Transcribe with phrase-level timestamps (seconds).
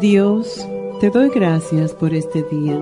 [0.00, 0.66] Dios,
[1.00, 2.80] te doy gracias por este día.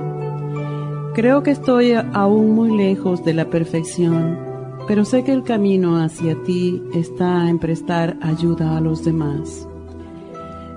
[1.12, 4.38] Creo que estoy aún muy lejos de la perfección,
[4.87, 9.66] pero sé que el camino hacia ti está en prestar ayuda a los demás.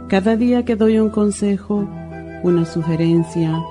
[0.08, 1.88] Cada día que doy un consejo,
[2.42, 3.62] una sugerencia,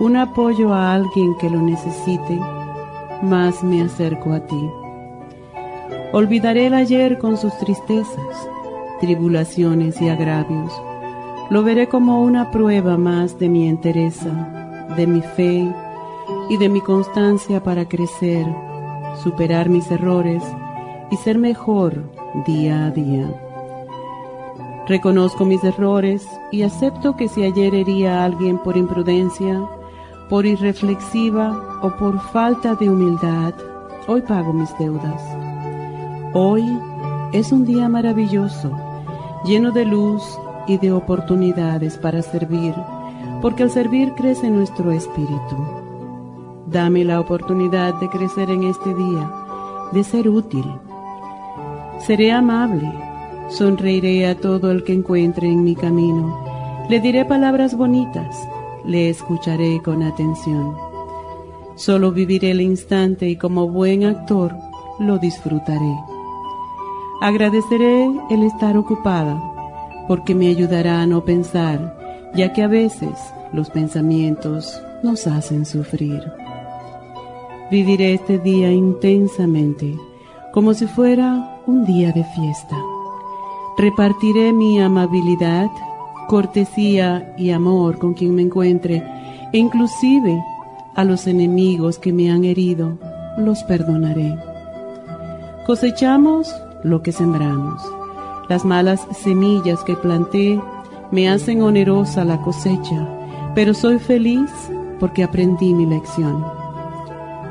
[0.00, 2.40] un apoyo a alguien que lo necesite,
[3.20, 4.70] más me acerco a ti.
[6.14, 8.48] Olvidaré el ayer con sus tristezas,
[9.00, 10.72] tribulaciones y agravios
[11.48, 15.72] lo veré como una prueba más de mi entereza, de mi fe
[16.48, 18.46] y de mi constancia para crecer,
[19.22, 20.42] superar mis errores
[21.10, 22.02] y ser mejor
[22.46, 23.28] día a día.
[24.88, 29.60] Reconozco mis errores y acepto que si ayer hería a alguien por imprudencia,
[30.28, 33.54] por irreflexiva o por falta de humildad,
[34.08, 35.22] hoy pago mis deudas.
[36.34, 36.64] Hoy
[37.32, 38.70] es un día maravilloso,
[39.44, 40.22] lleno de luz
[40.66, 42.74] y de oportunidades para servir,
[43.40, 45.56] porque al servir crece nuestro espíritu.
[46.66, 49.30] Dame la oportunidad de crecer en este día,
[49.92, 50.64] de ser útil.
[51.98, 52.92] Seré amable,
[53.48, 56.44] sonreiré a todo el que encuentre en mi camino,
[56.88, 58.48] le diré palabras bonitas,
[58.84, 60.76] le escucharé con atención.
[61.74, 64.54] Solo viviré el instante y como buen actor
[64.98, 65.94] lo disfrutaré.
[67.20, 69.55] Agradeceré el estar ocupada
[70.08, 73.12] porque me ayudará a no pensar, ya que a veces
[73.52, 76.22] los pensamientos nos hacen sufrir.
[77.70, 79.96] Viviré este día intensamente,
[80.52, 82.76] como si fuera un día de fiesta.
[83.76, 85.68] Repartiré mi amabilidad,
[86.28, 89.02] cortesía y amor con quien me encuentre,
[89.52, 90.40] e inclusive
[90.94, 92.98] a los enemigos que me han herido,
[93.38, 94.36] los perdonaré.
[95.66, 97.95] Cosechamos lo que sembramos.
[98.48, 100.60] Las malas semillas que planté
[101.10, 103.08] me hacen onerosa la cosecha,
[103.56, 104.50] pero soy feliz
[105.00, 106.44] porque aprendí mi lección.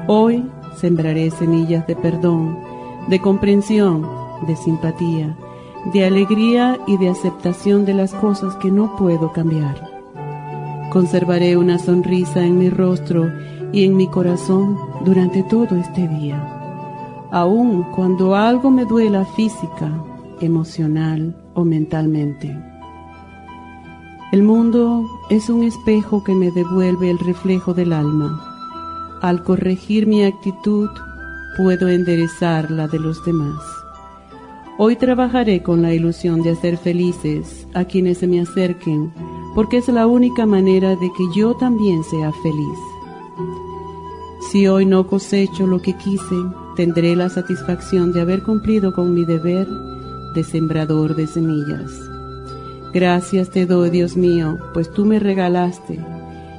[0.07, 2.57] Hoy sembraré semillas de perdón,
[3.09, 4.07] de comprensión,
[4.47, 5.35] de simpatía,
[5.93, 9.75] de alegría y de aceptación de las cosas que no puedo cambiar.
[10.91, 13.29] Conservaré una sonrisa en mi rostro
[13.73, 16.41] y en mi corazón durante todo este día.
[17.31, 19.91] Aun cuando algo me duela física
[20.41, 22.55] emocional o mentalmente.
[24.31, 28.41] El mundo es un espejo que me devuelve el reflejo del alma.
[29.21, 30.89] Al corregir mi actitud,
[31.55, 33.63] puedo enderezar la de los demás.
[34.77, 39.13] Hoy trabajaré con la ilusión de hacer felices a quienes se me acerquen,
[39.53, 42.79] porque es la única manera de que yo también sea feliz.
[44.51, 46.35] Si hoy no cosecho lo que quise,
[46.75, 49.67] tendré la satisfacción de haber cumplido con mi deber
[50.35, 51.89] de sembrador de semillas.
[52.93, 55.97] Gracias te doy, Dios mío, pues tú me regalaste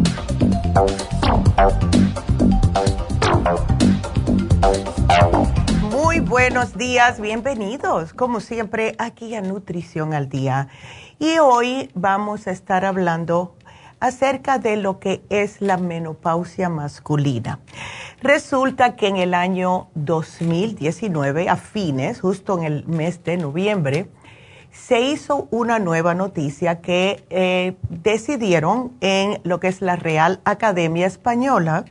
[6.31, 10.69] Buenos días, bienvenidos, como siempre, aquí a Nutrición al Día.
[11.19, 13.57] Y hoy vamos a estar hablando
[13.99, 17.59] acerca de lo que es la menopausia masculina.
[18.21, 24.07] Resulta que en el año 2019, a fines, justo en el mes de noviembre,
[24.71, 31.07] se hizo una nueva noticia que eh, decidieron en lo que es la Real Academia
[31.07, 31.83] Española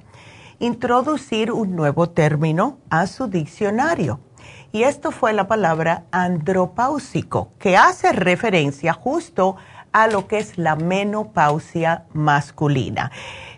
[0.60, 4.20] introducir un nuevo término a su diccionario.
[4.72, 9.56] Y esto fue la palabra andropáusico, que hace referencia justo
[9.92, 13.10] a lo que es la menopausia masculina.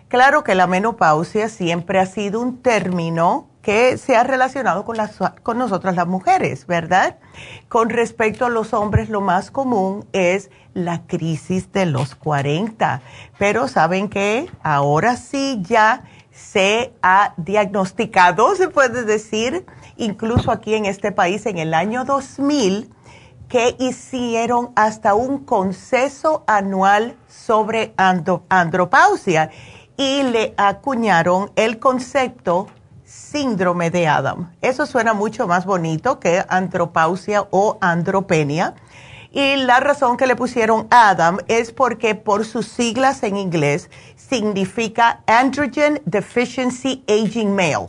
[0.07, 5.17] Claro que la menopausia siempre ha sido un término que se ha relacionado con, las,
[5.41, 7.17] con nosotras las mujeres, ¿verdad?
[7.69, 13.01] Con respecto a los hombres, lo más común es la crisis de los 40.
[13.39, 19.65] Pero saben que ahora sí ya se ha diagnosticado, se puede decir,
[19.97, 22.89] incluso aquí en este país en el año 2000,
[23.47, 29.51] que hicieron hasta un conceso anual sobre andropausia
[29.95, 32.67] y le acuñaron el concepto
[33.03, 34.51] síndrome de Adam.
[34.61, 38.73] Eso suena mucho más bonito que andropausia o andropenia.
[39.31, 45.21] Y la razón que le pusieron Adam es porque por sus siglas en inglés significa
[45.27, 47.87] Androgen Deficiency Aging Male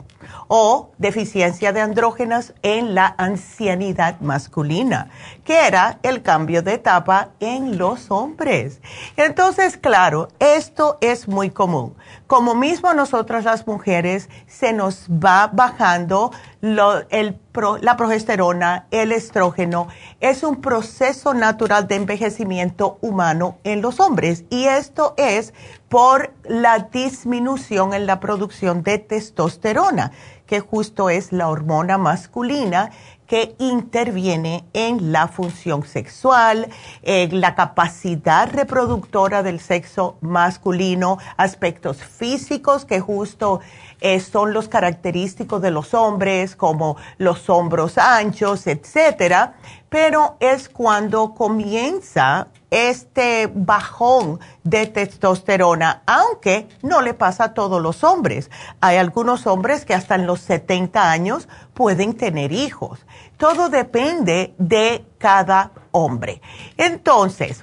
[0.56, 5.08] o deficiencia de andrógenas en la ancianidad masculina,
[5.42, 8.80] que era el cambio de etapa en los hombres.
[9.16, 11.96] Entonces, claro, esto es muy común.
[12.28, 16.30] Como mismo nosotras las mujeres se nos va bajando
[16.60, 19.88] la progesterona, el estrógeno,
[20.20, 25.52] es un proceso natural de envejecimiento humano en los hombres y esto es
[25.88, 30.12] por la disminución en la producción de testosterona
[30.46, 32.90] que justo es la hormona masculina
[33.26, 36.68] que interviene en la función sexual,
[37.02, 43.60] en la capacidad reproductora del sexo masculino, aspectos físicos que justo
[44.00, 49.54] eh, son los característicos de los hombres, como los hombros anchos, etcétera,
[49.94, 58.02] pero es cuando comienza este bajón de testosterona, aunque no le pasa a todos los
[58.02, 58.50] hombres.
[58.80, 63.06] Hay algunos hombres que hasta en los 70 años pueden tener hijos.
[63.36, 66.42] Todo depende de cada hombre.
[66.76, 67.62] Entonces,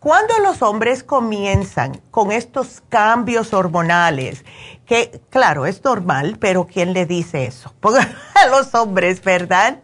[0.00, 4.44] cuando los hombres comienzan con estos cambios hormonales,
[4.84, 7.72] que claro, es normal, pero ¿quién le dice eso?
[8.34, 9.78] a los hombres, ¿verdad?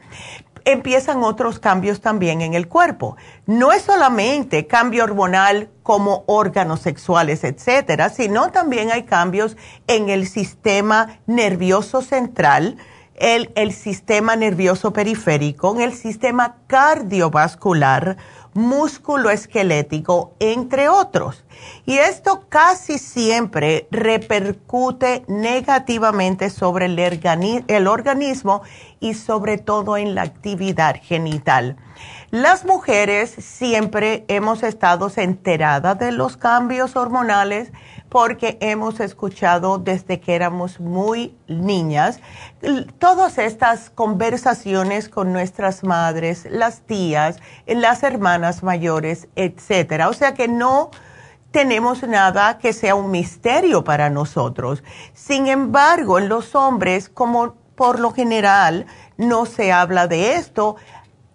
[0.67, 3.17] Empiezan otros cambios también en el cuerpo.
[3.47, 9.57] No es solamente cambio hormonal como órganos sexuales, etcétera, sino también hay cambios
[9.87, 12.77] en el sistema nervioso central,
[13.15, 18.17] el, sistema nervioso periférico, en el sistema cardiovascular,
[18.53, 21.46] músculo esquelético, entre otros.
[21.85, 26.99] Y esto casi siempre repercute negativamente sobre el,
[27.69, 28.63] el organismo
[29.01, 31.77] y sobre todo en la actividad genital.
[32.31, 37.71] Las mujeres siempre hemos estado enteradas de los cambios hormonales
[38.09, 42.21] porque hemos escuchado desde que éramos muy niñas
[42.99, 50.09] todas estas conversaciones con nuestras madres, las tías, las hermanas mayores, etcétera.
[50.09, 50.91] O sea que no
[51.51, 54.83] tenemos nada que sea un misterio para nosotros.
[55.15, 58.87] Sin embargo, en los hombres, como por lo general
[59.17, 60.77] no se habla de esto,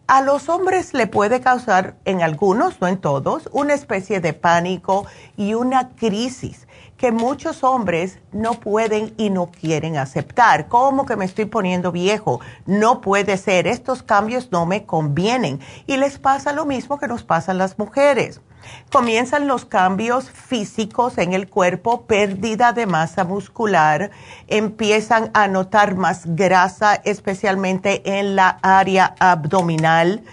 [0.08, 5.06] a los hombres le puede causar, en algunos, no en todos, una especie de pánico
[5.38, 10.68] y una crisis que muchos hombres no pueden y no quieren aceptar.
[10.68, 12.42] ¿Cómo que me estoy poniendo viejo?
[12.68, 15.62] No puede ser, estos cambios no me convienen.
[15.88, 18.42] Y les pasa lo mismo que nos pasa a las mujeres.
[18.92, 24.12] Comienzan los cambios físicos en el cuerpo, pérdida de masa muscular,
[24.48, 30.24] empiezan a notar más grasa, especialmente en la área abdominal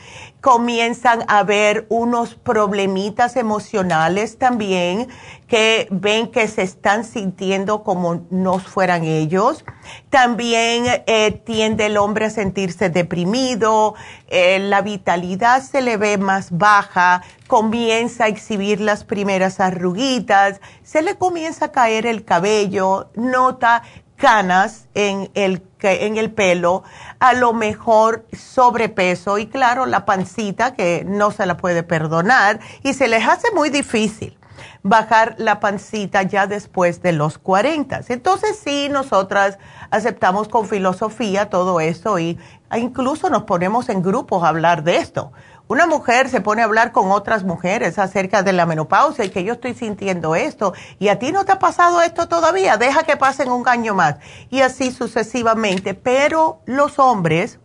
[0.40, 5.08] comienzan a ver unos problemitas emocionales también
[5.48, 9.64] que ven que se están sintiendo como no fueran ellos.
[10.10, 13.94] También eh, tiende el hombre a sentirse deprimido,
[14.28, 21.02] eh, la vitalidad se le ve más baja, comienza a exhibir las primeras arruguitas, se
[21.02, 23.82] le comienza a caer el cabello, nota
[24.16, 26.82] canas en el, en el pelo,
[27.20, 32.94] a lo mejor sobrepeso y claro, la pancita que no se la puede perdonar y
[32.94, 34.38] se les hace muy difícil
[34.82, 38.00] bajar la pancita ya después de los 40.
[38.08, 39.58] Entonces sí, nosotras
[39.90, 42.38] aceptamos con filosofía todo esto y
[42.76, 45.32] incluso nos ponemos en grupos a hablar de esto.
[45.68, 49.44] Una mujer se pone a hablar con otras mujeres acerca de la menopausia y que
[49.44, 53.18] yo estoy sintiendo esto y a ti no te ha pasado esto todavía, deja que
[53.18, 54.16] pasen un año más
[54.48, 55.92] y así sucesivamente.
[55.92, 57.58] Pero los hombres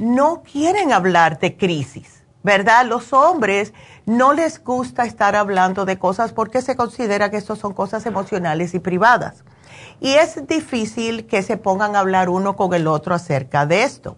[0.00, 2.84] no quieren hablar de crisis, ¿verdad?
[2.86, 3.72] Los hombres
[4.04, 8.74] no les gusta estar hablando de cosas porque se considera que esto son cosas emocionales
[8.74, 9.44] y privadas.
[10.00, 14.16] Y es difícil que se pongan a hablar uno con el otro acerca de esto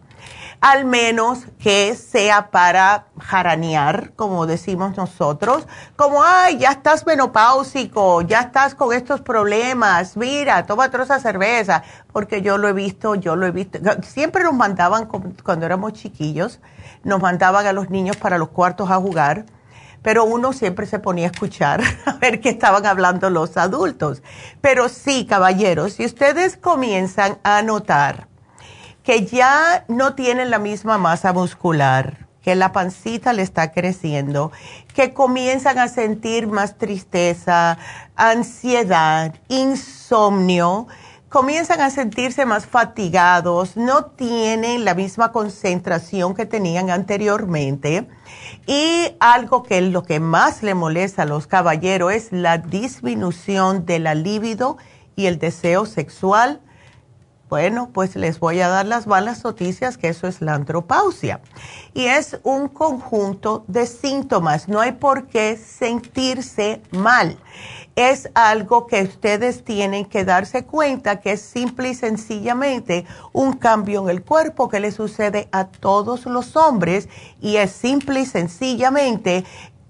[0.60, 8.40] al menos que sea para jaranear, como decimos nosotros, como, ay, ya estás menopáusico, ya
[8.40, 13.46] estás con estos problemas, mira, toma troza cerveza, porque yo lo he visto, yo lo
[13.46, 16.60] he visto, siempre nos mandaban cuando éramos chiquillos,
[17.04, 19.46] nos mandaban a los niños para los cuartos a jugar,
[20.02, 24.22] pero uno siempre se ponía a escuchar a ver qué estaban hablando los adultos.
[24.60, 28.29] Pero sí, caballeros, si ustedes comienzan a notar,
[29.02, 34.50] que ya no tienen la misma masa muscular, que la pancita le está creciendo,
[34.94, 37.78] que comienzan a sentir más tristeza,
[38.16, 40.86] ansiedad, insomnio,
[41.28, 48.08] comienzan a sentirse más fatigados, no tienen la misma concentración que tenían anteriormente.
[48.66, 54.00] Y algo que lo que más le molesta a los caballeros es la disminución de
[54.00, 54.76] la libido
[55.14, 56.60] y el deseo sexual
[57.50, 61.40] bueno, pues les voy a dar las malas noticias que eso es la andropausia.
[61.92, 67.36] Y es un conjunto de síntomas, no hay por qué sentirse mal.
[67.96, 74.04] Es algo que ustedes tienen que darse cuenta que es simple y sencillamente un cambio
[74.04, 77.08] en el cuerpo que le sucede a todos los hombres
[77.40, 79.44] y es simple y sencillamente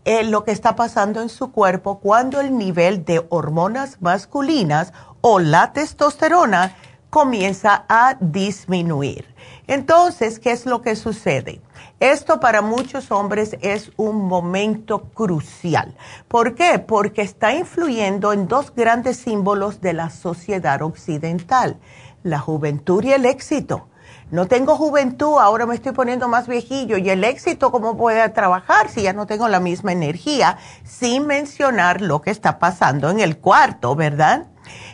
[0.07, 5.39] eh, lo que está pasando en su cuerpo cuando el nivel de hormonas masculinas o
[5.39, 6.75] la testosterona
[7.11, 9.27] comienza a disminuir.
[9.67, 11.61] Entonces, ¿qué es lo que sucede?
[11.99, 15.95] Esto para muchos hombres es un momento crucial.
[16.29, 16.79] ¿Por qué?
[16.79, 21.79] Porque está influyendo en dos grandes símbolos de la sociedad occidental,
[22.23, 23.89] la juventud y el éxito.
[24.31, 28.89] No tengo juventud, ahora me estoy poniendo más viejillo y el éxito, ¿cómo puede trabajar
[28.89, 30.57] si ya no tengo la misma energía?
[30.85, 34.47] Sin mencionar lo que está pasando en el cuarto, ¿verdad?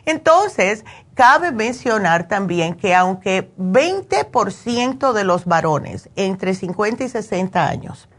[0.07, 0.85] Entonces,
[1.17, 8.11] Cabe mencionar también que aunque 20% de los varones entre 50 y 60 años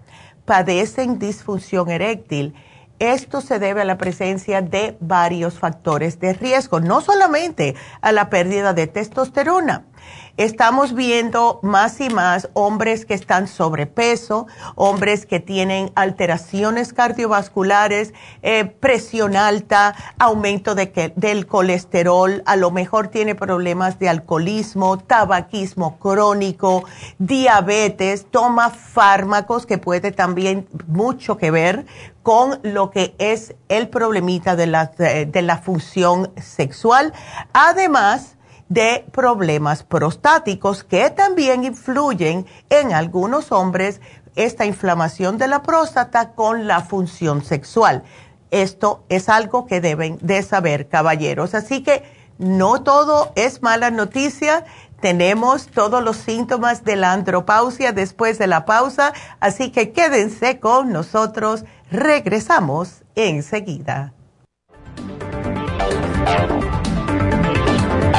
[0.45, 2.55] padecen disfunción eréctil,
[2.97, 8.31] esto se debe a la presencia de varios factores de riesgo, no solamente a la
[8.31, 9.85] pérdida de testosterona,
[10.37, 18.13] estamos viendo más y más hombres que están sobrepeso, hombres que tienen alteraciones cardiovasculares,
[18.43, 25.97] eh, presión alta, aumento de del colesterol, a lo mejor tiene problemas de alcoholismo, tabaquismo
[25.97, 26.83] crónico,
[27.17, 31.85] diabetes, toma fármacos que puede también mucho que ver
[32.23, 37.13] con lo que es el problemita de la, de la función sexual.
[37.53, 38.36] Además,
[38.69, 44.01] de problemas prostáticos que también influyen en algunos hombres
[44.35, 48.03] esta inflamación de la próstata con la función sexual.
[48.51, 51.53] Esto es algo que deben de saber, caballeros.
[51.53, 52.03] Así que
[52.37, 54.63] no todo es mala noticia.
[55.01, 60.91] Tenemos todos los síntomas de la andropausia después de la pausa, así que quédense con
[60.91, 61.65] nosotros.
[61.91, 64.13] Regresamos enseguida.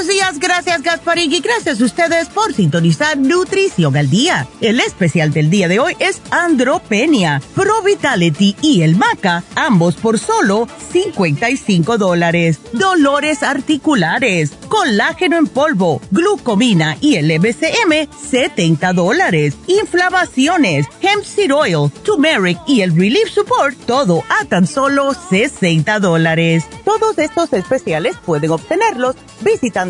[0.00, 4.46] buenos días, gracias Gasparín y gracias a ustedes por sintonizar Nutrición al Día.
[4.62, 10.18] El especial del día de hoy es Andropenia, Pro Vitality y el Maca, ambos por
[10.18, 12.60] solo 55 dólares.
[12.72, 19.54] Dolores articulares, colágeno en polvo, glucomina y el MCM, 70 dólares.
[19.66, 26.64] Inflamaciones, hemp seed oil, turmeric y el relief support, todo a tan solo 60 dólares.
[26.86, 29.89] Todos estos especiales pueden obtenerlos visitando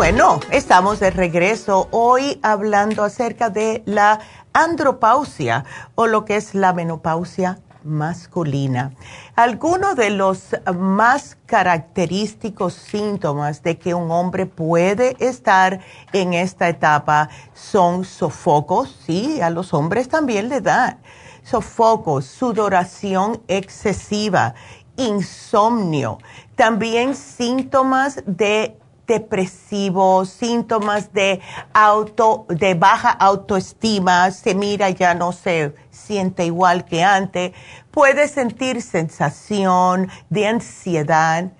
[0.00, 4.18] Bueno, estamos de regreso hoy hablando acerca de la
[4.54, 8.94] andropausia o lo que es la menopausia masculina.
[9.36, 15.80] Algunos de los más característicos síntomas de que un hombre puede estar
[16.14, 20.96] en esta etapa son sofocos, sí, a los hombres también le da
[21.42, 24.54] sofocos, sudoración excesiva,
[24.96, 26.16] insomnio,
[26.56, 28.79] también síntomas de
[29.10, 31.40] depresivos, síntomas de
[31.74, 37.50] auto, de baja autoestima, se mira ya no se siente igual que antes,
[37.90, 41.50] puede sentir sensación de ansiedad,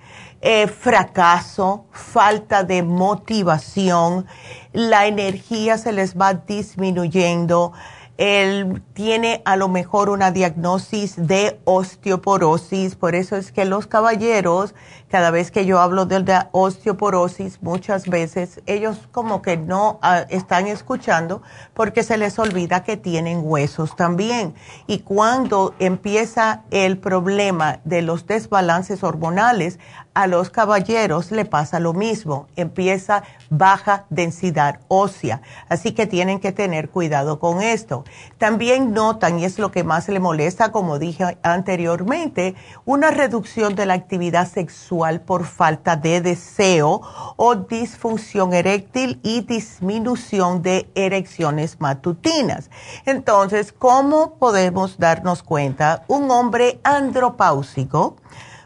[0.41, 4.27] eh, fracaso, falta de motivación,
[4.73, 7.73] la energía se les va disminuyendo,
[8.21, 14.75] él tiene a lo mejor una diagnosis de osteoporosis, por eso es que los caballeros
[15.11, 20.25] cada vez que yo hablo de la osteoporosis, muchas veces ellos como que no ah,
[20.31, 21.43] están escuchando
[21.75, 24.55] porque se les olvida que tienen huesos también.
[24.87, 29.81] Y cuando empieza el problema de los desbalances hormonales,
[30.15, 36.53] a los caballeros le pasa lo mismo, empieza baja densidad ósea, así que tienen que
[36.53, 38.05] tener cuidado con esto.
[38.39, 43.87] También notan, y es lo que más le molesta, como dije anteriormente, una reducción de
[43.87, 47.03] la actividad sexual por falta de deseo
[47.37, 52.71] o disfunción eréctil y disminución de erecciones matutinas.
[53.07, 56.05] Entonces, ¿cómo podemos darnos cuenta?
[56.09, 58.17] Un hombre andropáusico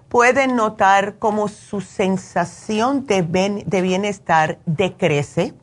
[0.08, 5.54] puede notar cómo su sensación de, de bienestar decrece,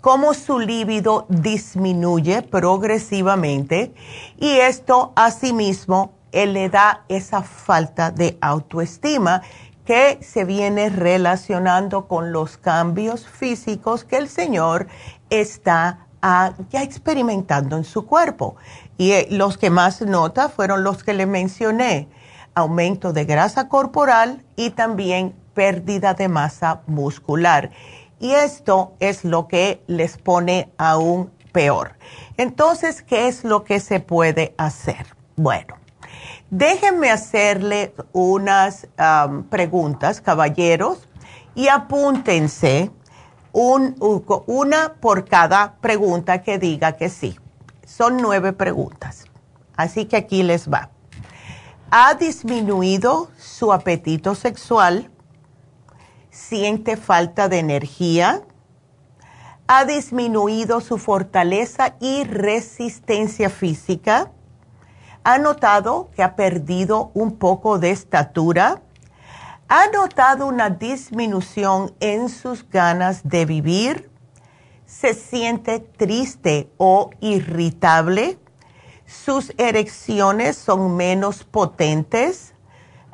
[0.00, 3.92] cómo su líbido disminuye progresivamente
[4.38, 9.42] y esto asimismo él le da esa falta de autoestima
[9.84, 14.86] que se viene relacionando con los cambios físicos que el Señor
[15.30, 18.56] está ah, ya experimentando en su cuerpo.
[18.98, 22.08] Y eh, los que más nota fueron los que le mencioné,
[22.54, 27.70] aumento de grasa corporal y también pérdida de masa muscular.
[28.20, 31.92] Y esto es lo que les pone aún peor.
[32.36, 35.06] Entonces, ¿qué es lo que se puede hacer?
[35.36, 35.78] Bueno,
[36.50, 38.88] Déjenme hacerle unas
[39.50, 41.06] preguntas, caballeros,
[41.54, 42.90] y apúntense
[43.52, 47.38] una por cada pregunta que diga que sí.
[47.84, 49.24] Son nueve preguntas.
[49.76, 50.90] Así que aquí les va.
[51.90, 55.10] ha disminuido su apetito sexual,
[56.38, 58.42] siente falta de energía,
[59.66, 64.30] ha disminuido su fortaleza y resistencia física,
[65.24, 68.80] ha notado que ha perdido un poco de estatura,
[69.68, 74.10] ha notado una disminución en sus ganas de vivir,
[74.86, 78.38] se siente triste o irritable,
[79.04, 82.54] sus erecciones son menos potentes,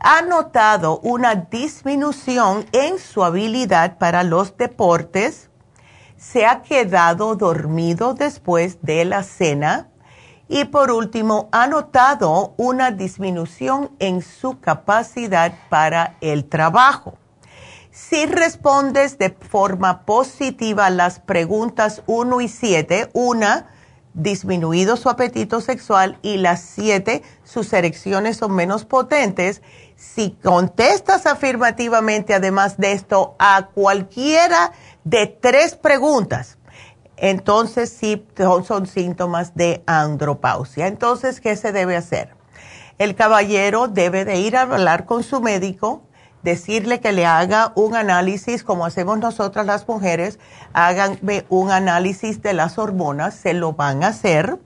[0.07, 5.49] ha notado una disminución en su habilidad para los deportes,
[6.19, 9.89] se ha quedado dormido después de la cena
[10.47, 17.17] y por último ha notado una disminución en su capacidad para el trabajo.
[17.91, 23.71] Si respondes de forma positiva las preguntas 1 y 7, una,
[24.15, 29.61] disminuido su apetito sexual y las 7, sus erecciones son menos potentes.
[29.97, 34.73] Si contestas afirmativamente, además de esto, a cualquiera
[35.05, 36.59] de tres preguntas,
[37.17, 38.27] entonces sí
[38.67, 40.87] son síntomas de andropausia.
[40.87, 42.35] Entonces, ¿qué se debe hacer?
[42.99, 46.03] El caballero debe de ir a hablar con su médico
[46.45, 50.39] decirle que le haga un análisis, como hacemos nosotras las mujeres,
[50.75, 54.59] háganme un análisis de las hormonas, se lo van a hacer.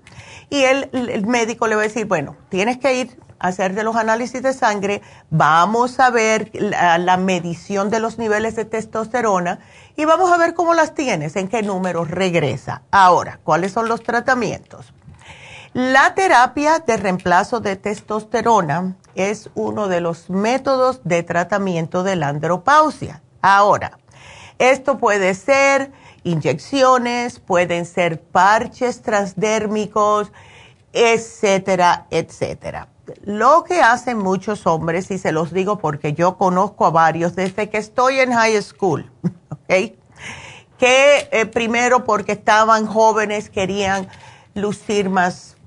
[0.51, 4.53] Y el, médico le va a decir, bueno, tienes que ir hacerte los análisis de
[4.53, 9.61] sangre, vamos a ver la, la, medición de los niveles de testosterona
[9.97, 12.83] y vamos a ver cómo las tienes, en qué número regresa.
[12.91, 14.93] Ahora, ¿cuáles son los tratamientos?
[15.75, 22.29] La terapia de reemplazo de testosterona es uno de los métodos de tratamiento de la
[22.29, 23.23] andropausia.
[23.43, 23.99] Ahora,
[24.59, 25.93] esto puede ser
[26.25, 30.33] inyecciones, pueden ser parches transdérmicos,
[30.93, 32.89] etcétera, etcétera.
[33.25, 37.69] Lo que hacen muchos hombres, y se los digo porque yo conozco a varios desde
[37.69, 39.11] que estoy en high school,
[39.51, 39.93] ¿ok?
[40.79, 44.09] Que eh, primero porque estaban jóvenes querían
[44.55, 45.58] lucir más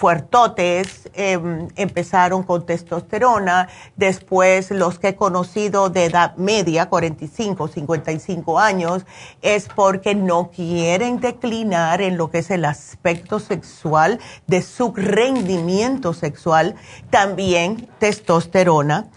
[0.00, 8.58] fuertotes em, empezaron con testosterona, después los que he conocido de edad media, 45, 55
[8.58, 9.04] años,
[9.42, 16.14] es porque no quieren declinar en lo que es el aspecto sexual de su rendimiento
[16.14, 16.76] sexual,
[17.10, 19.08] también testosterona.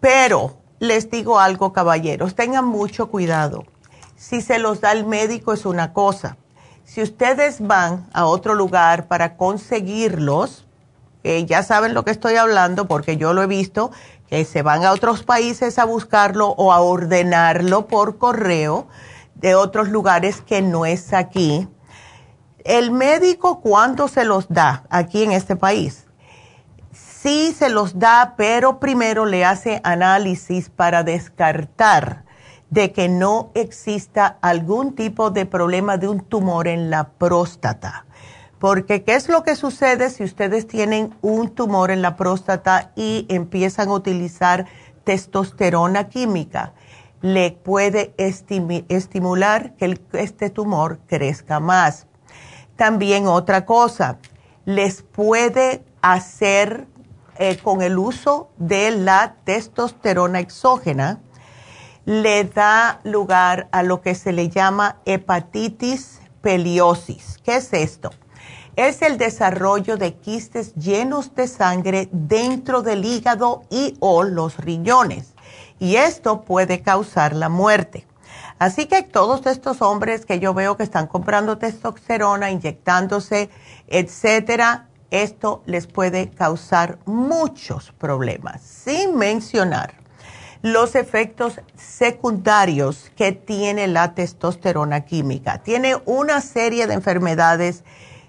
[0.00, 3.66] Pero les digo algo, caballeros, tengan mucho cuidado.
[4.16, 6.38] Si se los da el médico es una cosa
[6.84, 10.66] si ustedes van a otro lugar para conseguirlos,
[11.46, 13.90] ya saben lo que estoy hablando porque yo lo he visto,
[14.28, 18.86] que se van a otros países a buscarlo o a ordenarlo por correo
[19.34, 21.68] de otros lugares que no es aquí.
[22.64, 26.06] El médico, ¿cuándo se los da aquí en este país?
[26.92, 32.23] Sí se los da, pero primero le hace análisis para descartar
[32.74, 38.04] de que no exista algún tipo de problema de un tumor en la próstata.
[38.58, 43.26] Porque ¿qué es lo que sucede si ustedes tienen un tumor en la próstata y
[43.28, 44.66] empiezan a utilizar
[45.04, 46.72] testosterona química?
[47.20, 52.08] Le puede estimular que este tumor crezca más.
[52.74, 54.18] También otra cosa,
[54.64, 56.88] les puede hacer
[57.38, 61.20] eh, con el uso de la testosterona exógena,
[62.04, 67.38] le da lugar a lo que se le llama hepatitis peliosis.
[67.42, 68.10] ¿Qué es esto?
[68.76, 75.34] Es el desarrollo de quistes llenos de sangre dentro del hígado y o los riñones.
[75.78, 78.06] Y esto puede causar la muerte.
[78.58, 83.48] Así que todos estos hombres que yo veo que están comprando testosterona, inyectándose,
[83.88, 90.03] etcétera, esto les puede causar muchos problemas, sin mencionar
[90.64, 95.62] los efectos secundarios que tiene la testosterona química.
[95.62, 97.84] Tiene una serie de enfermedades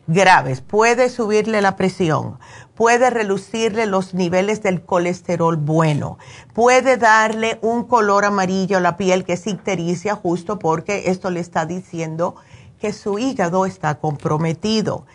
[0.06, 0.60] graves.
[0.60, 2.38] Puede subirle la presión,
[2.76, 6.18] puede reducirle los niveles del colesterol bueno,
[6.54, 11.40] puede darle un color amarillo a la piel que es ictericia justo porque esto le
[11.40, 12.36] está diciendo
[12.82, 15.06] que su hígado está comprometido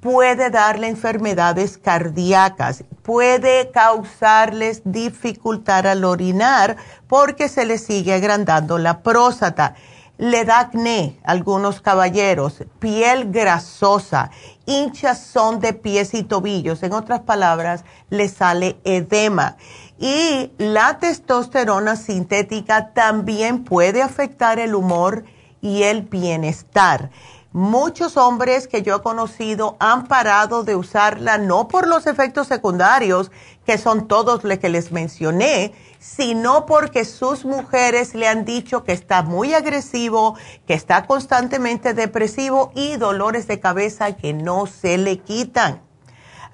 [0.00, 9.02] puede darle enfermedades cardíacas, puede causarles dificultad al orinar porque se le sigue agrandando la
[9.02, 9.74] próstata.
[10.16, 14.30] Le da acné a algunos caballeros, piel grasosa,
[14.66, 16.82] hinchazón de pies y tobillos.
[16.82, 19.56] En otras palabras, le sale edema.
[19.98, 25.24] Y la testosterona sintética también puede afectar el humor
[25.62, 27.10] y el bienestar
[27.52, 33.32] Muchos hombres que yo he conocido han parado de usarla no por los efectos secundarios,
[33.66, 38.92] que son todos los que les mencioné, sino porque sus mujeres le han dicho que
[38.92, 45.18] está muy agresivo, que está constantemente depresivo y dolores de cabeza que no se le
[45.18, 45.82] quitan.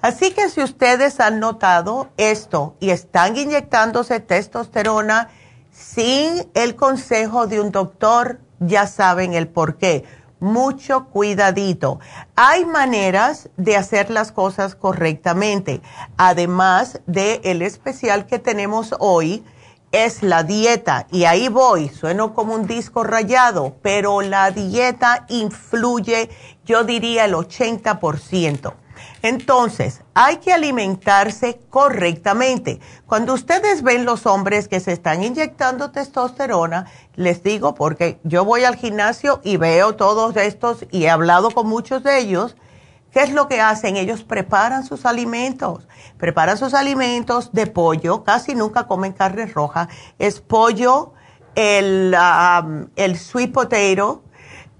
[0.01, 5.29] Así que si ustedes han notado esto y están inyectándose testosterona
[5.71, 10.03] sin el consejo de un doctor, ya saben el por qué
[10.39, 11.99] mucho cuidadito.
[12.35, 15.81] Hay maneras de hacer las cosas correctamente.
[16.17, 19.43] Además de el especial que tenemos hoy,
[19.91, 21.07] es la dieta.
[21.11, 26.29] Y ahí voy, sueno como un disco rayado, pero la dieta influye,
[26.65, 28.73] yo diría, el 80%.
[29.21, 32.79] Entonces, hay que alimentarse correctamente.
[33.05, 38.63] Cuando ustedes ven los hombres que se están inyectando testosterona, les digo porque yo voy
[38.63, 42.55] al gimnasio y veo todos estos y he hablado con muchos de ellos,
[43.11, 43.97] ¿qué es lo que hacen?
[43.97, 49.89] Ellos preparan sus alimentos, preparan sus alimentos de pollo, casi nunca comen carne roja,
[50.19, 51.13] es pollo,
[51.55, 54.21] el, um, el sweet potato,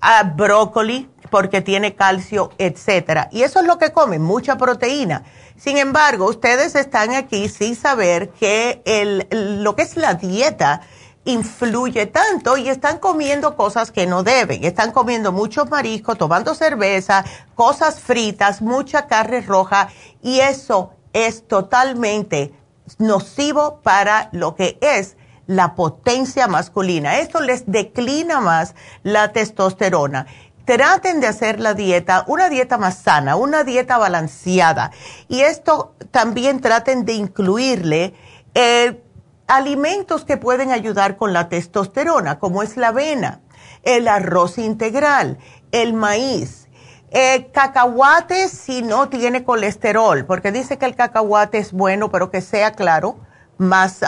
[0.03, 3.29] uh, brócoli, porque tiene calcio, etcétera.
[3.31, 5.23] Y eso es lo que comen, mucha proteína.
[5.57, 9.27] Sin embargo, ustedes están aquí sin saber que el,
[9.63, 10.81] lo que es la dieta
[11.25, 14.63] influye tanto y están comiendo cosas que no deben.
[14.63, 19.89] Están comiendo mucho marisco, tomando cerveza, cosas fritas, mucha carne roja
[20.21, 22.53] y eso es totalmente
[22.97, 27.19] nocivo para lo que es la potencia masculina.
[27.19, 30.27] Esto les declina más la testosterona
[30.67, 34.91] traten de hacer la dieta, una dieta más sana, una dieta balanceada.
[35.29, 38.13] Y esto también traten de incluirle
[38.53, 39.01] eh,
[39.47, 43.39] alimentos que pueden ayudar con la testosterona, como es la avena,
[43.83, 45.37] el arroz integral,
[45.71, 46.67] el maíz,
[47.11, 52.41] eh, cacahuate si no tiene colesterol, porque dice que el cacahuate es bueno, pero que
[52.41, 53.19] sea claro,
[53.57, 54.01] más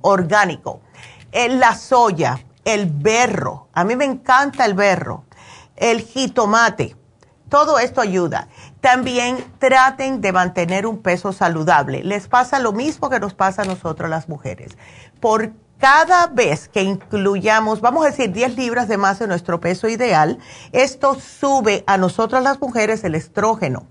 [0.00, 0.80] orgánico.
[1.30, 5.24] Eh, la soya, el berro, a mí me encanta el berro
[5.80, 6.94] el jitomate.
[7.48, 8.46] Todo esto ayuda.
[8.80, 12.04] También traten de mantener un peso saludable.
[12.04, 14.78] Les pasa lo mismo que nos pasa a nosotros las mujeres.
[15.18, 19.88] Por cada vez que incluyamos, vamos a decir, 10 libras de más de nuestro peso
[19.88, 20.38] ideal,
[20.70, 23.86] esto sube a nosotras las mujeres el estrógeno.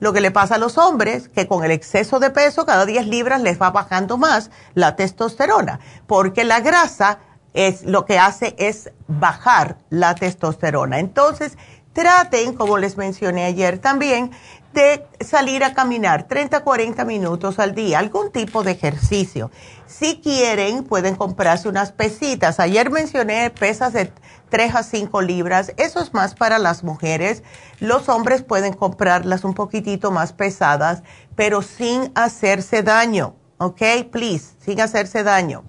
[0.00, 3.06] Lo que le pasa a los hombres, que con el exceso de peso, cada 10
[3.06, 7.18] libras les va bajando más la testosterona, porque la grasa
[7.56, 11.00] es lo que hace es bajar la testosterona.
[11.00, 11.56] Entonces,
[11.94, 14.30] traten, como les mencioné ayer también,
[14.74, 19.50] de salir a caminar 30 40 minutos al día, algún tipo de ejercicio.
[19.86, 22.60] Si quieren, pueden comprarse unas pesitas.
[22.60, 24.12] Ayer mencioné pesas de
[24.50, 25.72] 3 a 5 libras.
[25.78, 27.42] Eso es más para las mujeres.
[27.80, 31.02] Los hombres pueden comprarlas un poquitito más pesadas,
[31.36, 33.34] pero sin hacerse daño.
[33.56, 33.80] ¿Ok?
[34.12, 35.64] Please, sin hacerse daño.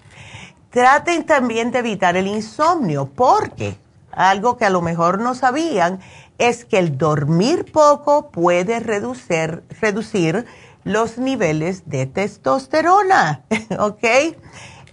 [0.70, 3.78] Traten también de evitar el insomnio, porque
[4.12, 6.00] algo que a lo mejor no sabían
[6.38, 10.46] es que el dormir poco puede reducir, reducir
[10.84, 13.44] los niveles de testosterona,
[13.80, 14.04] ¿ok?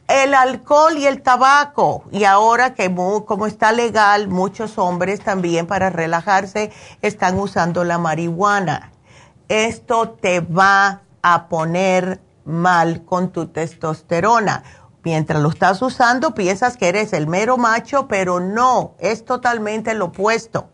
[0.07, 5.91] El alcohol y el tabaco, y ahora que como está legal, muchos hombres también para
[5.91, 8.93] relajarse están usando la marihuana.
[9.49, 14.63] Esto te va a poner mal con tu testosterona
[15.05, 20.07] Mientras lo estás usando, piensas que eres el mero macho, pero no, es totalmente lo
[20.07, 20.71] opuesto.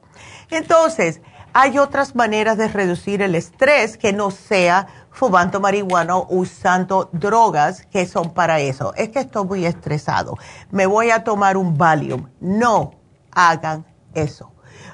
[0.50, 1.20] Entonces,
[1.52, 7.86] hay otras maneras de reducir el estrés que no sea fumando marihuana o usando drogas
[7.86, 8.94] que son para eso.
[8.94, 10.36] Es que estoy muy estresado.
[10.70, 12.28] Me voy a tomar un Valium.
[12.40, 12.92] No
[13.32, 14.52] hagan eso.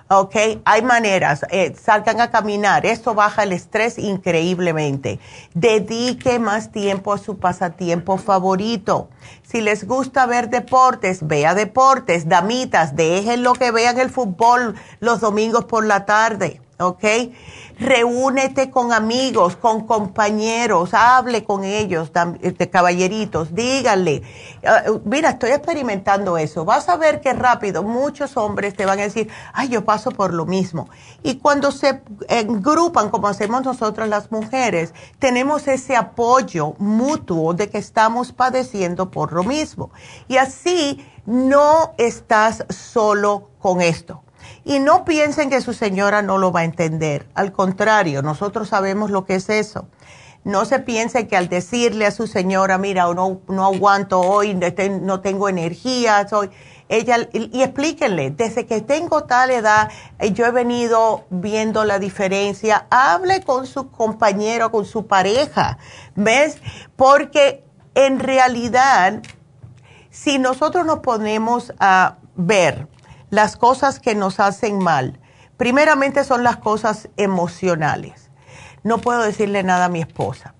[0.08, 0.36] ¿Ok?
[0.64, 5.18] Hay maneras, eh, salgan a caminar, esto baja el estrés increíblemente.
[5.54, 9.08] Dedique más tiempo a su pasatiempo favorito.
[9.42, 15.20] Si les gusta ver deportes, vea deportes, damitas, dejen lo que vean el fútbol los
[15.20, 17.04] domingos por la tarde, ¿ok?
[17.78, 24.22] reúnete con amigos, con compañeros, hable con ellos, de caballeritos, díganle,
[24.66, 29.02] ah, mira, estoy experimentando eso, vas a ver qué rápido muchos hombres te van a
[29.02, 30.88] decir, ay, yo paso por lo mismo.
[31.22, 37.78] Y cuando se agrupan, como hacemos nosotras las mujeres, tenemos ese apoyo mutuo de que
[37.78, 39.90] estamos padeciendo por lo mismo.
[40.28, 44.22] Y así no estás solo con esto.
[44.64, 47.26] Y no piensen que su señora no lo va a entender.
[47.34, 49.86] Al contrario, nosotros sabemos lo que es eso.
[50.44, 55.20] No se piense que al decirle a su señora, mira, no, no aguanto hoy, no
[55.20, 56.50] tengo energía, soy,
[56.88, 62.86] ella, y, explíquenle, desde que tengo tal edad, eh, yo he venido viendo la diferencia,
[62.90, 65.78] hable con su compañero, con su pareja,
[66.14, 66.58] ¿ves?
[66.94, 69.22] Porque en realidad,
[70.10, 72.86] si nosotros nos ponemos a ver
[73.30, 75.18] las cosas que nos hacen mal,
[75.56, 78.30] primeramente son las cosas emocionales.
[78.82, 80.54] No puedo decirle nada a mi esposa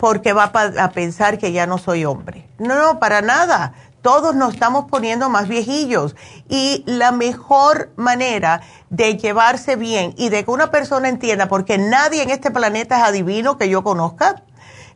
[0.00, 2.48] porque va a pensar que ya no soy hombre.
[2.58, 3.74] No, no, para nada.
[4.00, 6.16] Todos nos estamos poniendo más viejillos
[6.48, 12.22] y la mejor manera de llevarse bien y de que una persona entienda, porque nadie
[12.22, 14.42] en este planeta es adivino que yo conozca,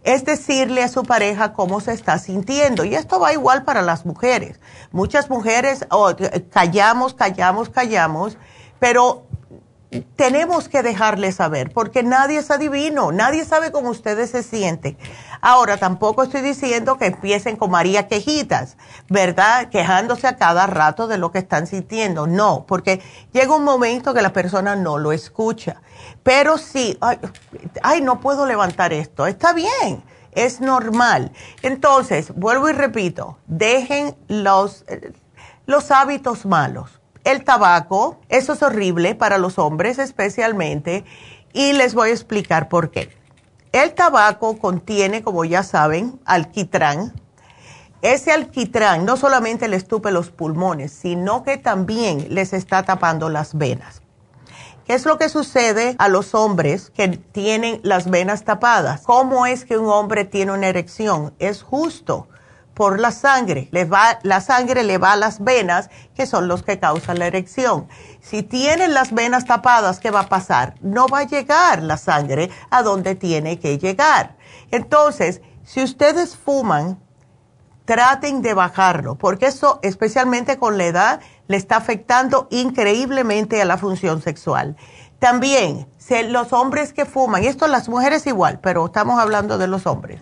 [0.05, 2.85] es decirle a su pareja cómo se está sintiendo.
[2.85, 4.61] Y esto va igual para las mujeres.
[4.93, 6.13] Muchas mujeres oh,
[6.51, 8.37] callamos, callamos, callamos,
[8.79, 9.27] pero
[10.01, 14.97] tenemos que dejarles saber, porque nadie es adivino, nadie sabe cómo ustedes se sienten.
[15.41, 18.77] Ahora, tampoco estoy diciendo que empiecen con María Quejitas,
[19.09, 19.69] ¿verdad?
[19.69, 22.27] Quejándose a cada rato de lo que están sintiendo.
[22.27, 23.03] No, porque
[23.33, 25.83] llega un momento que la persona no lo escucha.
[26.23, 26.99] Pero sí,
[27.83, 29.27] ay, no puedo levantar esto.
[29.27, 30.03] Está bien,
[30.33, 31.31] es normal.
[31.63, 34.85] Entonces, vuelvo y repito, dejen los,
[35.67, 41.05] los hábitos malos el tabaco, eso es horrible para los hombres especialmente,
[41.53, 43.11] y les voy a explicar por qué.
[43.73, 47.13] El tabaco contiene, como ya saben, alquitrán.
[48.03, 53.57] Ese alquitrán no solamente le estupe los pulmones, sino que también les está tapando las
[53.57, 54.03] venas.
[54.87, 59.01] ¿Qué es lo que sucede a los hombres que tienen las venas tapadas?
[59.01, 61.33] ¿Cómo es que un hombre tiene una erección?
[61.39, 62.29] Es justo
[62.75, 63.69] por la sangre.
[63.73, 67.89] Va, la sangre le va a las venas, que son los que causan la erección.
[68.21, 70.75] Si tienen las venas tapadas, ¿qué va a pasar?
[70.81, 74.37] No va a llegar la sangre a donde tiene que llegar.
[74.71, 77.01] Entonces, si ustedes fuman,
[77.85, 83.79] traten de bajarlo, porque eso, especialmente con la edad, le está afectando increíblemente a la
[83.79, 84.77] función sexual.
[85.19, 85.87] También,
[86.29, 90.21] los hombres que fuman, y esto las mujeres igual, pero estamos hablando de los hombres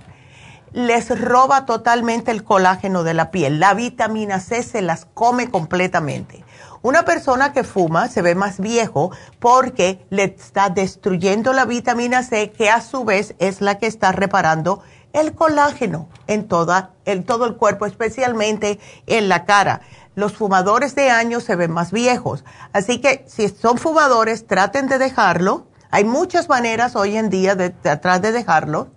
[0.73, 3.61] les roba totalmente el colágeno de la piel.
[3.61, 6.45] La vitamina C se las come completamente.
[6.83, 12.51] Una persona que fuma se ve más viejo porque le está destruyendo la vitamina C
[12.51, 14.83] que a su vez es la que está reparando
[15.13, 19.83] el colágeno en, toda, en todo el cuerpo, especialmente en la cara.
[20.15, 22.45] Los fumadores de años se ven más viejos.
[22.73, 25.67] Así que si son fumadores, traten de dejarlo.
[25.91, 28.89] Hay muchas maneras hoy en día de tratar de dejarlo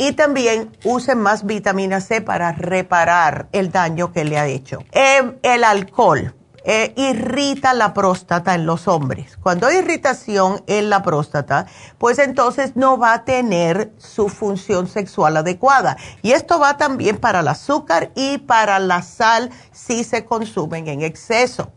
[0.00, 4.78] y también usen más vitamina C para reparar el daño que le ha hecho.
[4.92, 6.34] Em, el alcohol.
[6.64, 9.38] Eh, irrita la próstata en los hombres.
[9.42, 15.38] Cuando hay irritación en la próstata, pues entonces no va a tener su función sexual
[15.38, 15.96] adecuada.
[16.22, 21.02] Y esto va también para el azúcar y para la sal si se consumen en
[21.02, 21.72] exceso.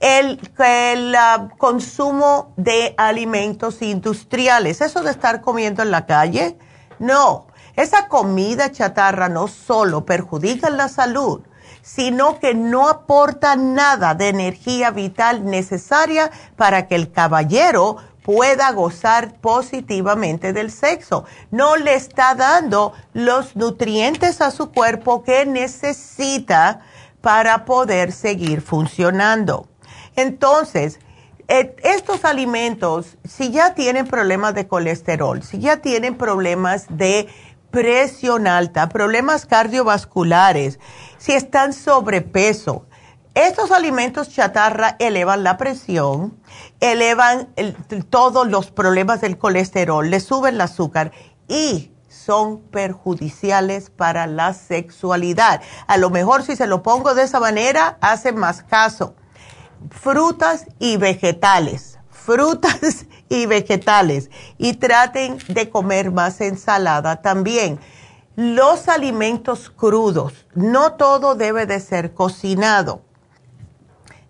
[0.00, 6.58] El, el ah, consumo de alimentos industriales, eso de estar comiendo en la calle,
[6.98, 7.46] no.
[7.76, 11.42] Esa comida chatarra no solo perjudica la salud,
[11.82, 19.34] sino que no aporta nada de energía vital necesaria para que el caballero pueda gozar
[19.40, 21.26] positivamente del sexo.
[21.52, 26.80] No le está dando los nutrientes a su cuerpo que necesita
[27.20, 29.68] para poder seguir funcionando.
[30.16, 30.98] Entonces,
[31.48, 37.28] eh, estos alimentos, si ya tienen problemas de colesterol, si ya tienen problemas de
[37.76, 40.80] presión alta, problemas cardiovasculares,
[41.18, 42.86] si están sobrepeso.
[43.34, 46.40] Estos alimentos chatarra elevan la presión,
[46.80, 47.48] elevan
[48.08, 51.12] todos los problemas del colesterol, le suben el azúcar
[51.48, 55.60] y son perjudiciales para la sexualidad.
[55.86, 59.16] A lo mejor si se lo pongo de esa manera, hace más caso.
[59.90, 61.95] Frutas y vegetales.
[62.26, 67.78] Frutas y vegetales y traten de comer más ensalada también.
[68.34, 73.00] Los alimentos crudos, no todo debe de ser cocinado.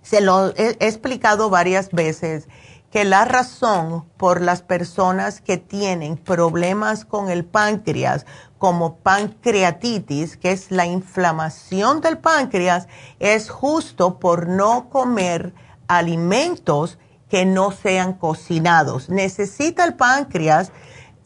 [0.03, 2.49] Se lo he explicado varias veces
[2.93, 8.27] que la razón por las personas que tienen problemas con el páncreas,
[8.59, 12.89] como pancreatitis, que es la inflamación del páncreas,
[13.21, 15.55] es justo por no comer
[15.89, 16.99] alimentos
[17.29, 19.09] que no sean cocinados.
[19.09, 20.73] Necesita el páncreas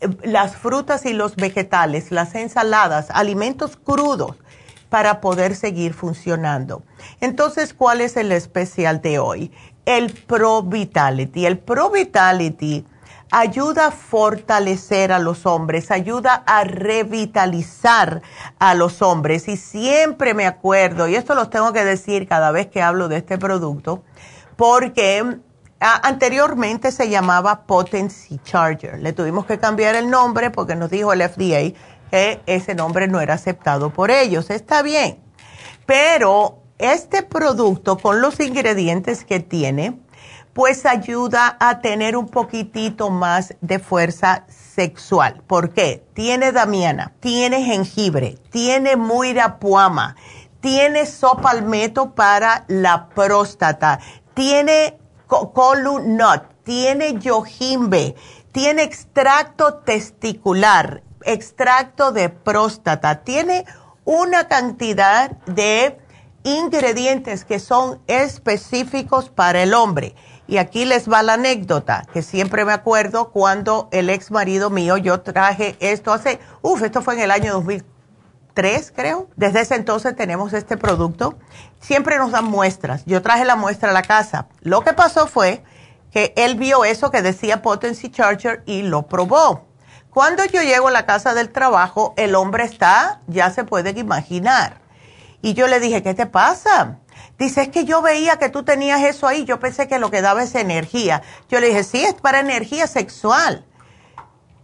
[0.01, 4.37] eh, las frutas y los vegetales, las ensaladas, alimentos crudos
[4.89, 6.83] para poder seguir funcionando.
[7.21, 9.53] Entonces, ¿cuál es el especial de hoy?
[9.87, 11.47] El Pro Vitality.
[11.47, 12.85] El Pro Vitality
[13.31, 18.23] ayuda a fortalecer a los hombres, ayuda a revitalizar
[18.59, 19.49] a los hombres.
[19.49, 23.19] Y siempre me acuerdo, y esto los tengo que decir cada vez que hablo de
[23.19, 24.03] este producto,
[24.57, 25.39] porque
[25.81, 28.99] anteriormente se llamaba Potency Charger.
[29.01, 31.73] Le tuvimos que cambiar el nombre porque nos dijo el FDA
[32.11, 34.51] que ese nombre no era aceptado por ellos.
[34.51, 35.19] Está bien,
[35.87, 39.99] pero este producto con los ingredientes que tiene,
[40.53, 45.43] pues ayuda a tener un poquitito más de fuerza sexual.
[45.47, 46.05] ¿Por qué?
[46.15, 50.17] Tiene damiana, tiene jengibre, tiene muirapuama,
[50.61, 54.01] tiene sopalmeto para la próstata,
[54.35, 55.00] tiene
[55.31, 58.15] colunut, tiene yojimbe,
[58.53, 63.65] tiene extracto testicular, extracto de próstata, tiene
[64.05, 65.99] una cantidad de
[66.43, 70.15] ingredientes que son específicos para el hombre.
[70.47, 74.97] Y aquí les va la anécdota, que siempre me acuerdo cuando el ex marido mío,
[74.97, 77.63] yo traje esto hace, uff, esto fue en el año
[78.55, 79.29] 2003, creo.
[79.37, 81.39] Desde ese entonces tenemos este producto.
[81.81, 83.05] Siempre nos dan muestras.
[83.07, 84.49] Yo traje la muestra a la casa.
[84.61, 85.63] Lo que pasó fue
[86.11, 89.67] que él vio eso que decía Potency Charger y lo probó.
[90.11, 94.81] Cuando yo llego a la casa del trabajo, el hombre está, ya se pueden imaginar.
[95.41, 96.99] Y yo le dije, ¿qué te pasa?
[97.39, 100.21] Dice, es que yo veía que tú tenías eso ahí, yo pensé que lo que
[100.21, 101.23] daba es energía.
[101.49, 103.65] Yo le dije, sí, es para energía sexual.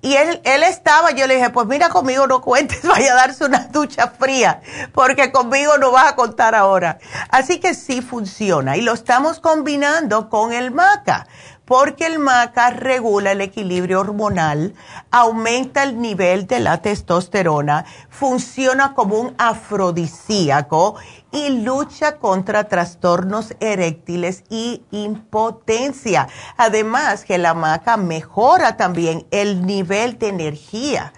[0.07, 3.45] Y él, él estaba, yo le dije, pues mira, conmigo no cuentes, vaya a darse
[3.45, 4.61] una ducha fría,
[4.93, 7.01] porque conmigo no vas a contar ahora.
[7.29, 11.27] Así que sí funciona y lo estamos combinando con el maca
[11.67, 14.75] porque el maca regula el equilibrio hormonal,
[15.11, 20.95] aumenta el nivel de la testosterona, funciona como un afrodisíaco
[21.33, 26.29] y lucha contra trastornos eréctiles y impotencia.
[26.57, 31.13] Además que la maca mejora también el nivel de energía.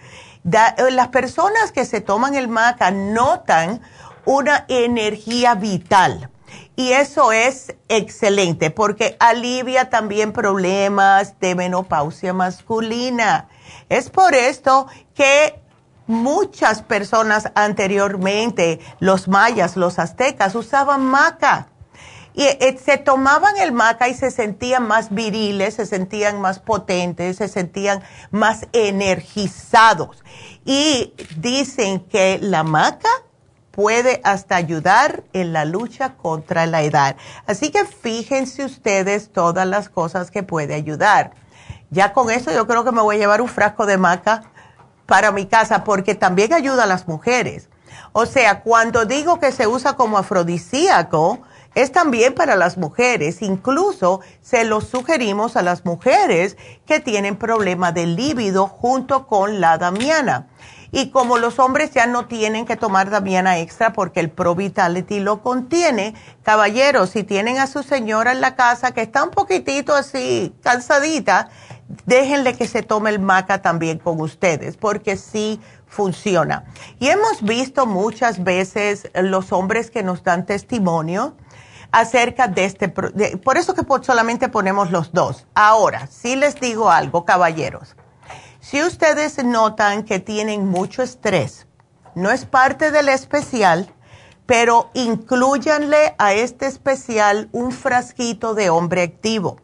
[0.45, 3.83] Eh, las personas que se toman el maca notan
[4.25, 6.31] una energía vital
[6.79, 13.49] y eso es excelente porque alivia también problemas de menopausia masculina.
[13.89, 15.61] Es por esto que
[16.07, 21.67] muchas personas anteriormente, los mayas, los aztecas, usaban maca.
[22.33, 27.39] Y eh, se tomaban el maca y se sentían más viriles, se sentían más potentes,
[27.39, 30.23] se sentían más energizados.
[30.65, 33.09] Y dicen que la maca
[33.71, 37.17] puede hasta ayudar en la lucha contra la edad.
[37.47, 41.33] Así que fíjense ustedes todas las cosas que puede ayudar.
[41.91, 44.43] Ya con eso yo creo que me voy a llevar un frasco de maca
[45.07, 47.69] para mi casa porque también ayuda a las mujeres.
[48.13, 51.41] O sea, cuando digo que se usa como afrodisíaco,
[51.75, 53.41] es también para las mujeres.
[53.43, 56.57] Incluso se lo sugerimos a las mujeres
[56.87, 60.49] que tienen problema de líbido junto con la damiana.
[60.91, 65.21] Y como los hombres ya no tienen que tomar Damiana Extra porque el Pro Vitality
[65.21, 69.95] lo contiene, caballeros, si tienen a su señora en la casa que está un poquitito
[69.95, 71.51] así cansadita,
[72.07, 76.65] déjenle que se tome el maca también con ustedes porque sí funciona.
[76.99, 81.37] Y hemos visto muchas veces los hombres que nos dan testimonio
[81.91, 85.47] acerca de este, por eso que solamente ponemos los dos.
[85.55, 87.95] Ahora, si les digo algo, caballeros
[88.71, 91.67] si ustedes notan que tienen mucho estrés,
[92.15, 93.91] no es parte del especial,
[94.45, 99.57] pero incluyanle a este especial un frasquito de hombre activo.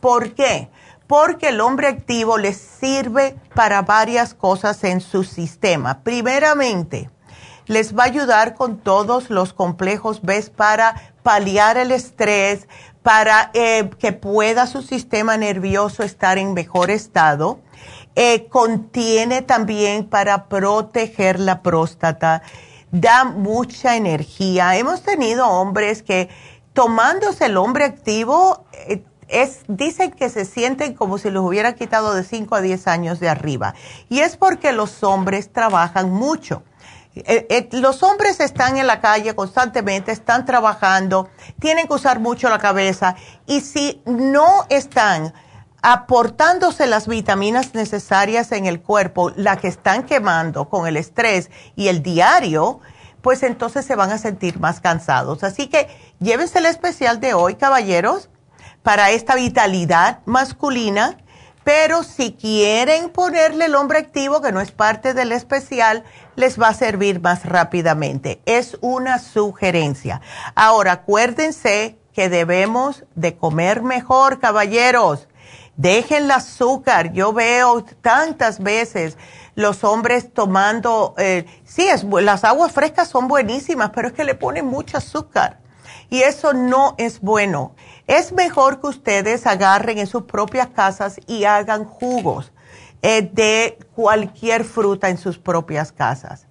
[0.00, 0.68] ¿Por qué?
[1.06, 6.02] Porque el hombre activo les sirve para varias cosas en su sistema.
[6.02, 7.08] Primeramente,
[7.66, 10.50] les va a ayudar con todos los complejos ¿ves?
[10.50, 12.66] para paliar el estrés,
[13.04, 17.60] para eh, que pueda su sistema nervioso estar en mejor estado
[18.22, 22.42] eh, contiene también para proteger la próstata,
[22.92, 24.76] da mucha energía.
[24.76, 26.28] Hemos tenido hombres que
[26.74, 32.12] tomándose el hombre activo, eh, es, dicen que se sienten como si los hubiera quitado
[32.12, 33.72] de 5 a 10 años de arriba.
[34.10, 36.62] Y es porque los hombres trabajan mucho.
[37.14, 42.58] Eh, los hombres están en la calle constantemente, están trabajando, tienen que usar mucho la
[42.58, 43.16] cabeza
[43.46, 45.32] y si no están
[45.82, 51.88] aportándose las vitaminas necesarias en el cuerpo, la que están quemando con el estrés y
[51.88, 52.80] el diario,
[53.22, 55.42] pues entonces se van a sentir más cansados.
[55.44, 55.88] Así que
[56.20, 58.28] llévense el especial de hoy, caballeros,
[58.82, 61.18] para esta vitalidad masculina,
[61.64, 66.04] pero si quieren ponerle el hombre activo, que no es parte del especial,
[66.34, 68.40] les va a servir más rápidamente.
[68.46, 70.22] Es una sugerencia.
[70.54, 75.28] Ahora, acuérdense que debemos de comer mejor, caballeros
[75.80, 77.10] Dejen el azúcar.
[77.14, 79.16] Yo veo tantas veces
[79.54, 84.34] los hombres tomando, eh, sí, es, las aguas frescas son buenísimas, pero es que le
[84.34, 85.58] ponen mucho azúcar.
[86.10, 87.74] Y eso no es bueno.
[88.06, 92.52] Es mejor que ustedes agarren en sus propias casas y hagan jugos
[93.00, 96.46] eh, de cualquier fruta en sus propias casas.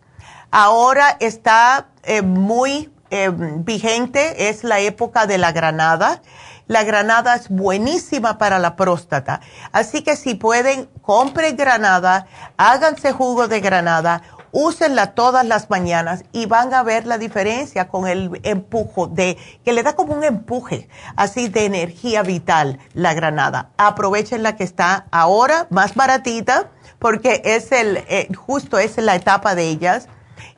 [0.50, 6.24] Ahora está eh, muy eh, vigente, es la época de la granada.
[6.70, 9.42] La granada es buenísima para la próstata.
[9.72, 16.46] Así que si pueden, compren granada, háganse jugo de granada, úsenla todas las mañanas y
[16.46, 20.88] van a ver la diferencia con el empujo de, que le da como un empuje
[21.16, 23.72] así de energía vital la granada.
[23.78, 29.56] Aprovechen la que está ahora más baratita porque es el, eh, justo es la etapa
[29.56, 30.08] de ellas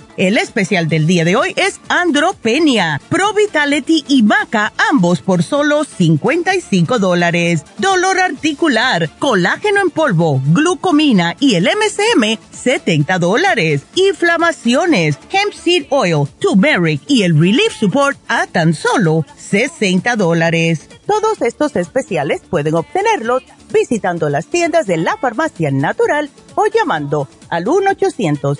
[0.21, 5.83] El especial del día de hoy es Andropenia, Pro Vitality y Maca, ambos por solo
[5.83, 7.63] 55 dólares.
[7.79, 13.81] Dolor articular, colágeno en polvo, glucomina y el MCM, 70 dólares.
[13.95, 20.87] Inflamaciones, hemp seed oil, turmeric y el relief support a tan solo 60 dólares.
[21.07, 23.41] Todos estos especiales pueden obtenerlos
[23.73, 28.59] visitando las tiendas de la farmacia natural o llamando al 1 800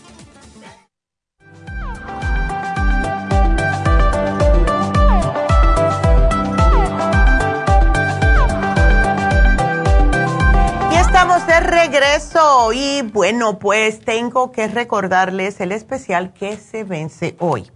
[11.31, 17.71] De regreso y bueno, pues tengo que recordarles el especial que se vence hoy.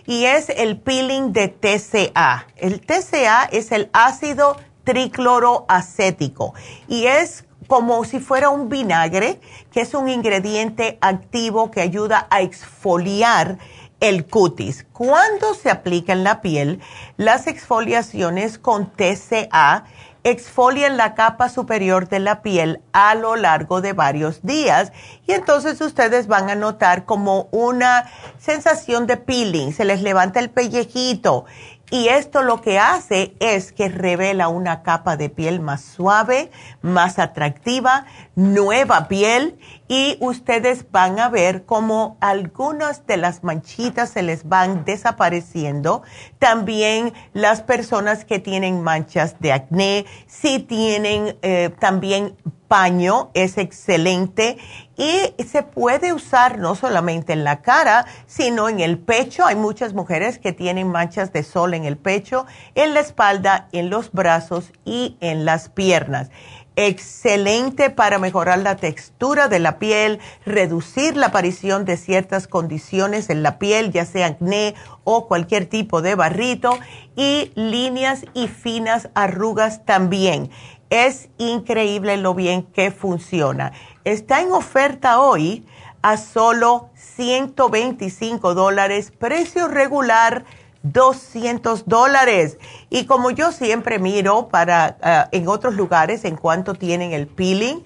[0.06, 2.46] Y es el peeling de TCA.
[2.58, 6.54] El TCA es el ácido tricloroacético.
[6.88, 12.42] Y es como si fuera un vinagre, que es un ingrediente activo que ayuda a
[12.42, 13.58] exfoliar
[14.00, 14.86] el cutis.
[14.94, 16.80] Cuando se aplica en la piel,
[17.18, 19.86] las exfoliaciones con TCA
[20.24, 24.92] exfolian la capa superior de la piel a lo largo de varios días.
[25.28, 28.10] Y entonces ustedes van a notar como una
[28.40, 31.46] sensación de peeling, se les levanta el pellejito
[31.92, 36.50] y esto lo que hace es que revela una capa de piel más suave,
[36.82, 38.06] más atractiva,
[38.36, 44.84] nueva piel y ustedes van a ver cómo algunas de las manchitas se les van
[44.84, 46.02] desapareciendo.
[46.40, 52.36] También las personas que tienen manchas de acné, si tienen eh, también
[52.76, 54.58] paño es excelente
[54.98, 59.46] y se puede usar no solamente en la cara, sino en el pecho.
[59.46, 62.46] Hay muchas mujeres que tienen manchas de sol en el pecho,
[62.76, 66.32] en la espalda, en los brazos y en las piernas.
[66.76, 73.42] Excelente para mejorar la textura de la piel, reducir la aparición de ciertas condiciones en
[73.42, 76.78] la piel, ya sea acné o cualquier tipo de barrito,
[77.16, 80.52] y líneas y finas arrugas también
[80.90, 83.72] es increíble lo bien que funciona.
[84.04, 85.66] Está en oferta hoy
[86.02, 90.46] a solo 125 dólares, precio regular
[90.84, 92.60] 200 dólares.
[92.90, 97.80] Y como yo siempre miro para ah, en otros lugares en cuanto tienen el peeling,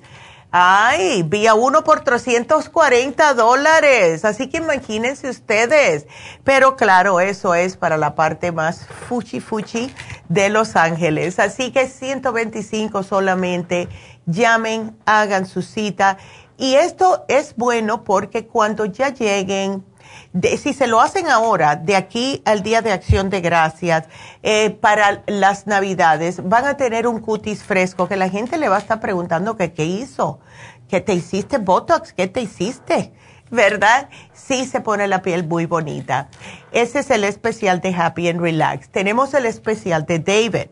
[0.52, 4.26] Ay, vía uno por 340 dólares.
[4.26, 6.08] Así que imagínense ustedes.
[6.44, 9.94] Pero claro, eso es para la parte más fuchi fuchi
[10.28, 11.38] de Los Ángeles.
[11.38, 13.90] Así que 125 solamente.
[14.26, 16.18] Llamen, hagan su cita.
[16.58, 19.86] Y esto es bueno porque cuando ya lleguen
[20.58, 24.08] si se lo hacen ahora, de aquí al Día de Acción de Gracias,
[24.44, 28.76] eh, para las Navidades, van a tener un cutis fresco que la gente le va
[28.76, 30.40] a estar preguntando que qué hizo,
[30.88, 33.14] que te hiciste Botox, qué te hiciste.
[33.52, 34.10] ¿Verdad?
[34.34, 36.30] Sí se pone la piel muy bonita.
[36.72, 38.90] Ese es el especial de Happy and Relax.
[38.90, 40.70] Tenemos el especial de David.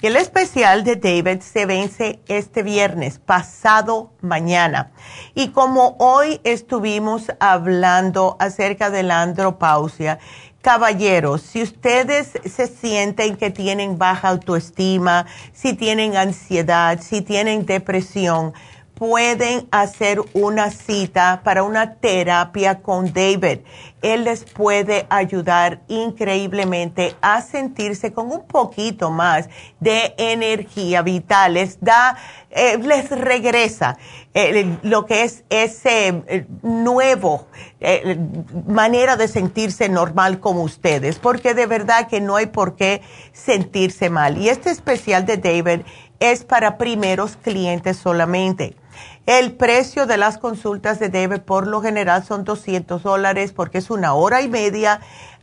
[0.00, 4.92] Y el especial de David se vence este viernes, pasado mañana.
[5.34, 10.18] Y como hoy estuvimos hablando acerca de la andropausia,
[10.62, 15.24] Caballeros, si ustedes se sienten que tienen baja autoestima,
[15.54, 18.52] si tienen ansiedad, si tienen depresión,
[19.00, 23.60] pueden hacer una cita para una terapia con David.
[24.02, 29.48] Él les puede ayudar increíblemente a sentirse con un poquito más
[29.80, 31.54] de energía vital.
[31.54, 32.18] Les da,
[32.50, 33.96] eh, les regresa
[34.34, 37.46] eh, lo que es ese eh, nuevo
[38.66, 43.00] manera de sentirse normal como ustedes, porque de verdad que no hay por qué
[43.32, 44.36] sentirse mal.
[44.36, 45.86] Y este especial de David
[46.18, 48.76] es para primeros clientes solamente.
[49.26, 53.90] El precio de las consultas de David por lo general son 200 dólares porque es
[53.90, 55.00] una hora y media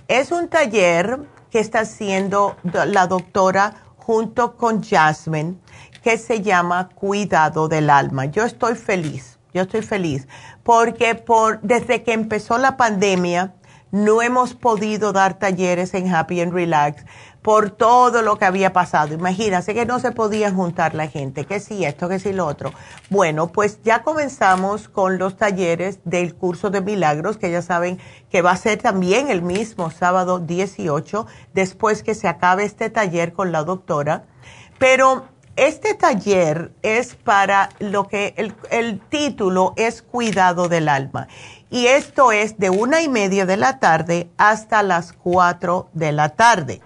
[0.08, 5.56] Es un taller que está haciendo la doctora junto con Jasmine
[6.02, 8.26] que se llama Cuidado del Alma.
[8.26, 10.28] Yo estoy feliz, yo estoy feliz,
[10.64, 13.54] porque por, desde que empezó la pandemia
[13.92, 17.04] no hemos podido dar talleres en Happy and Relax
[17.42, 19.14] por todo lo que había pasado.
[19.14, 22.72] Imagínense que no se podía juntar la gente, que si esto, que si lo otro.
[23.10, 28.00] Bueno, pues ya comenzamos con los talleres del curso de milagros, que ya saben
[28.30, 33.34] que va a ser también el mismo sábado 18, después que se acabe este taller
[33.34, 34.26] con la doctora.
[34.78, 35.26] Pero
[35.58, 38.34] este taller es para lo que
[38.70, 41.28] el, título es Cuidado del Alma.
[41.70, 46.30] Y esto es de una y media de la tarde hasta las cuatro de la
[46.30, 46.82] tarde.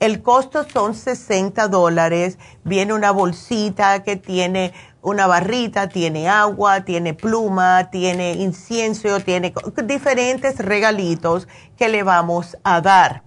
[0.00, 2.38] El costo son 60 dólares.
[2.64, 9.52] Viene una bolsita que tiene una barrita, tiene agua, tiene pluma, tiene incienso, tiene
[9.84, 11.46] diferentes regalitos
[11.76, 13.22] que le vamos a dar.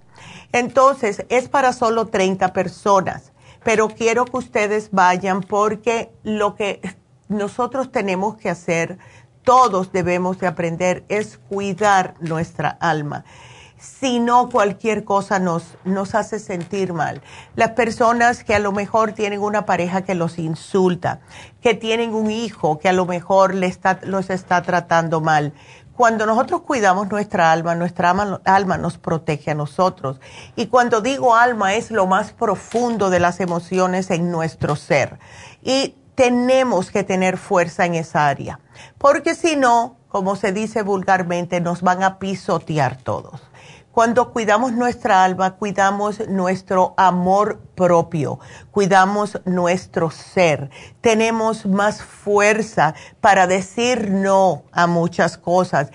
[0.54, 3.32] Entonces, es para solo 30 personas
[3.64, 6.82] pero quiero que ustedes vayan porque lo que
[7.28, 8.98] nosotros tenemos que hacer,
[9.44, 13.24] todos debemos de aprender, es cuidar nuestra alma.
[13.78, 17.24] Si no, cualquier cosa nos, nos hace sentir mal.
[17.56, 21.22] Las personas que a lo mejor tienen una pareja que los insulta,
[21.62, 25.54] que tienen un hijo que a lo mejor está, los está tratando mal,
[26.02, 28.10] cuando nosotros cuidamos nuestra alma, nuestra
[28.46, 30.20] alma, nos protege a nosotros.
[30.56, 35.20] Y cuando digo alma es lo más profundo de las emociones en nuestro ser.
[35.62, 38.60] Y tenemos que tener fuerza en esa área,
[38.98, 43.40] porque si no, como se dice vulgarmente, nos van a pisotear todos.
[43.92, 48.40] Cuando cuidamos nuestra alma, cuidamos nuestro amor propio,
[48.72, 50.70] cuidamos nuestro ser,
[51.02, 55.92] tenemos más fuerza para decir no a muchas cosas.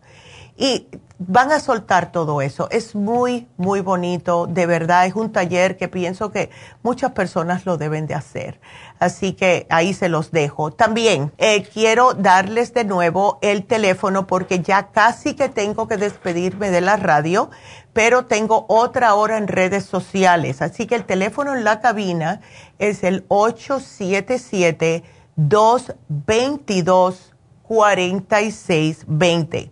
[0.58, 0.88] Y
[1.18, 2.68] van a soltar todo eso.
[2.72, 5.06] Es muy, muy bonito, de verdad.
[5.06, 6.50] Es un taller que pienso que
[6.84, 8.60] muchas personas lo deben de hacer.
[9.00, 10.72] Así que ahí se los dejo.
[10.72, 16.70] También eh, quiero darles de nuevo el teléfono porque ya casi que tengo que despedirme
[16.70, 17.50] de la radio,
[17.94, 20.62] pero tengo otra hora en redes sociales.
[20.62, 22.42] Así que el teléfono en la cabina
[22.80, 25.04] es el 877
[25.38, 29.72] 222 4620.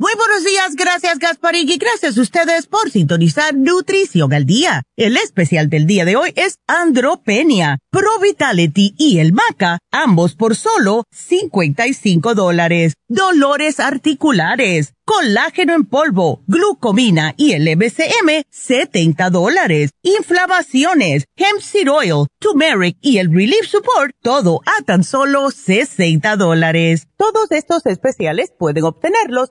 [0.00, 4.84] Muy buenos días, gracias Gasparín y gracias a ustedes por sintonizar Nutrición al Día.
[4.94, 10.54] El especial del día de hoy es Andropenia, Pro Vitality y el Maca, ambos por
[10.54, 12.94] solo 55 dólares.
[13.08, 19.90] Dolores articulares colágeno en polvo, glucomina y el MCM, 70 dólares.
[20.02, 27.08] Inflamaciones, hemp seed oil, turmeric y el relief support, todo a tan solo 60 dólares.
[27.16, 29.50] Todos estos especiales pueden obtenerlos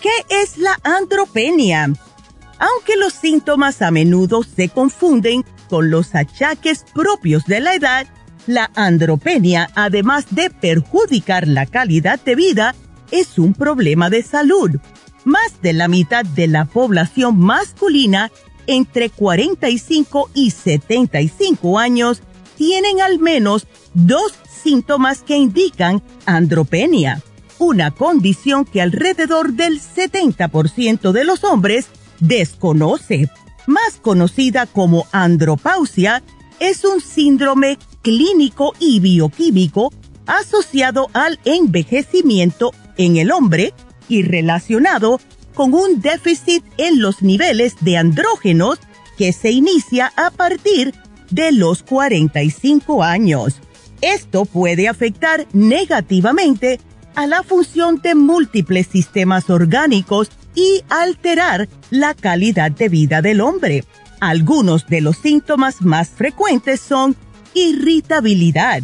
[0.00, 1.90] ¿Qué es la andropenia?
[2.58, 8.06] Aunque los síntomas a menudo se confunden con los achaques propios de la edad,
[8.46, 12.74] la andropenia, además de perjudicar la calidad de vida,
[13.10, 14.70] es un problema de salud.
[15.24, 18.30] Más de la mitad de la población masculina
[18.66, 22.22] entre 45 y 75 años
[22.56, 27.22] tienen al menos dos síntomas que indican andropenia
[27.58, 31.86] una condición que alrededor del 70% de los hombres
[32.20, 33.30] desconoce,
[33.66, 36.22] más conocida como andropausia,
[36.60, 39.92] es un síndrome clínico y bioquímico
[40.26, 43.74] asociado al envejecimiento en el hombre
[44.08, 45.20] y relacionado
[45.54, 48.78] con un déficit en los niveles de andrógenos
[49.18, 50.94] que se inicia a partir
[51.30, 53.56] de los 45 años.
[54.00, 56.78] Esto puede afectar negativamente
[57.16, 63.84] a la función de múltiples sistemas orgánicos y alterar la calidad de vida del hombre.
[64.20, 67.16] Algunos de los síntomas más frecuentes son
[67.56, 68.82] irritabilidad,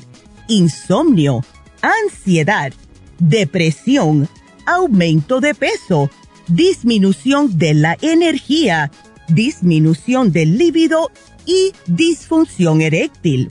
[0.48, 1.44] insomnio,
[1.82, 2.72] ansiedad,
[3.18, 4.28] depresión,
[4.66, 6.10] aumento de peso,
[6.48, 8.90] disminución de la energía,
[9.28, 11.10] disminución del líbido
[11.44, 13.50] y disfunción eréctil.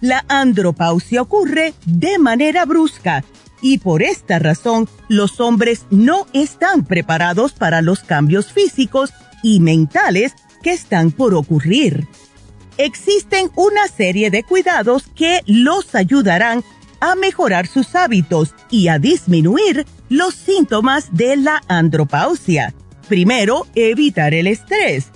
[0.00, 3.24] La andropausia ocurre de manera brusca
[3.60, 9.12] y por esta razón los hombres no están preparados para los cambios físicos
[9.42, 12.06] y mentales que están por ocurrir.
[12.82, 16.64] Existen una serie de cuidados que los ayudarán
[16.98, 22.72] a mejorar sus hábitos y a disminuir los síntomas de la andropausia.
[23.06, 25.08] Primero, evitar el estrés.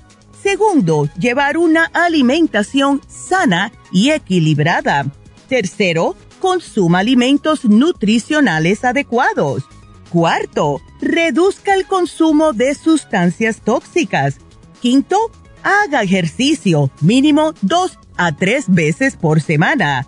[0.43, 5.07] Segundo, llevar una alimentación sana y equilibrada.
[5.49, 9.65] Tercero, consuma alimentos nutricionales adecuados.
[10.11, 14.37] Cuarto, reduzca el consumo de sustancias tóxicas.
[14.83, 15.31] Quinto,
[15.65, 20.07] haga ejercicio mínimo dos a tres veces por semana.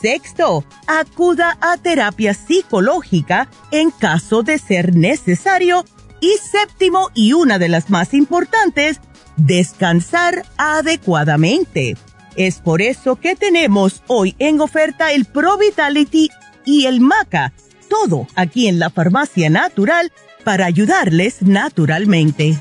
[0.00, 5.84] Sexto, acuda a terapia psicológica en caso de ser necesario.
[6.20, 8.98] Y séptimo, y una de las más importantes,
[9.36, 11.96] descansar adecuadamente.
[12.36, 16.30] Es por eso que tenemos hoy en oferta el Pro Vitality
[16.64, 17.52] y el Maca,
[17.88, 20.12] todo aquí en la farmacia natural
[20.44, 22.58] para ayudarles naturalmente.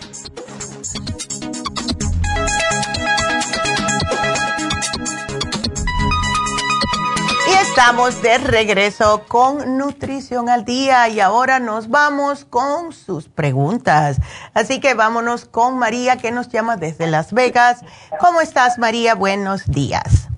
[7.83, 14.21] Estamos de regreso con Nutrición al Día y ahora nos vamos con sus preguntas.
[14.53, 17.83] Así que vámonos con María que nos llama desde Las Vegas.
[18.21, 19.15] ¿Cómo estás María?
[19.15, 20.29] Buenos días.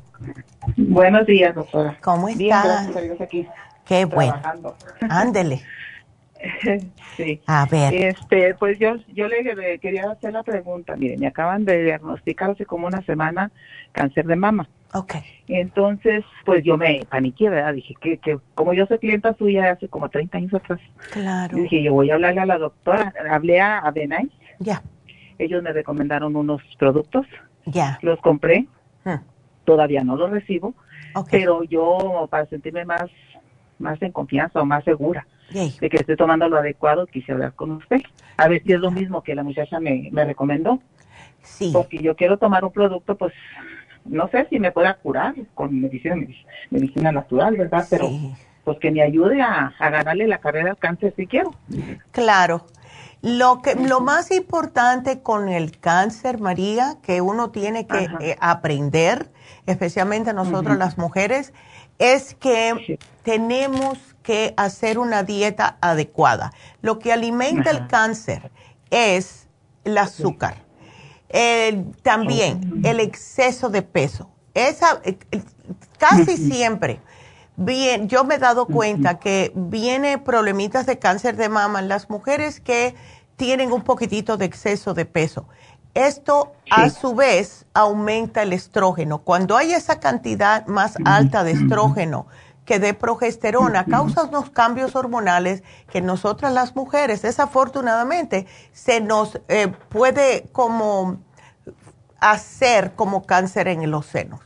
[0.75, 1.95] Buenos días, doctora.
[2.01, 2.39] ¿Cómo estás?
[2.39, 3.47] Bien, gracias a Dios aquí.
[3.85, 4.41] Qué bueno.
[5.07, 5.61] Ándele.
[7.15, 7.41] sí.
[7.45, 7.93] A ver.
[7.93, 10.95] Este, pues yo, yo le quería hacer la pregunta.
[10.95, 13.51] Mire, me acaban de diagnosticar hace como una semana
[13.91, 14.67] cáncer de mama.
[14.93, 15.15] Ok.
[15.47, 17.73] Entonces, pues yo me paniqué, ¿verdad?
[17.73, 20.79] Dije que, que como yo soy clienta suya hace como 30 años atrás.
[21.11, 21.57] Claro.
[21.57, 23.13] Dije, yo voy a hablarle a la doctora.
[23.29, 24.29] Hablé a Adenay.
[24.59, 24.81] Ya.
[25.37, 27.25] Ellos me recomendaron unos productos.
[27.65, 27.99] Ya.
[28.01, 28.67] Los compré.
[29.03, 29.21] Hmm.
[29.65, 30.73] Todavía no los recibo.
[31.13, 31.29] Ok.
[31.31, 33.09] Pero yo, para sentirme más,
[33.79, 35.75] más en confianza o más segura Yay.
[35.79, 38.01] de que estoy tomando lo adecuado, quise hablar con usted.
[38.37, 40.79] A ver si es lo mismo que la muchacha me, me recomendó.
[41.41, 41.71] Sí.
[41.71, 43.33] Porque yo quiero tomar un producto, pues,
[44.05, 46.15] no sé si me pueda curar con medicina,
[46.69, 47.85] medicina natural, ¿verdad?
[47.89, 48.33] Pero, Sí.
[48.63, 51.53] pues que me ayude a, a ganarle la carrera al cáncer si quiero.
[52.11, 52.65] Claro.
[53.21, 59.31] Lo, que, lo más importante con el cáncer, María, que uno tiene que eh, aprender,
[59.65, 61.51] especialmente nosotros las mujeres,
[61.97, 62.99] es que Sí.
[63.23, 66.51] tenemos que hacer una dieta adecuada.
[66.81, 68.51] Lo que alimenta el cáncer
[68.91, 69.47] es
[69.85, 70.64] el azúcar.
[71.35, 74.29] El- también el exceso de peso.
[74.53, 75.43] Esa, eh, eh,
[75.99, 77.01] casi siempre,
[77.57, 82.09] bien, yo me he dado cuenta que viene problemitas de cáncer de mama en las
[82.09, 82.95] mujeres que
[83.35, 85.45] tienen un poquitito de exceso de peso.
[85.93, 89.19] Esto a su vez aumenta el estrógeno.
[89.19, 92.27] Cuando hay esa cantidad más alta de estrógeno
[92.65, 99.67] que de progesterona, causa unos cambios hormonales que nosotras las mujeres, desafortunadamente, se nos eh,
[99.89, 101.17] puede como
[102.19, 104.39] hacer como cáncer en los senos.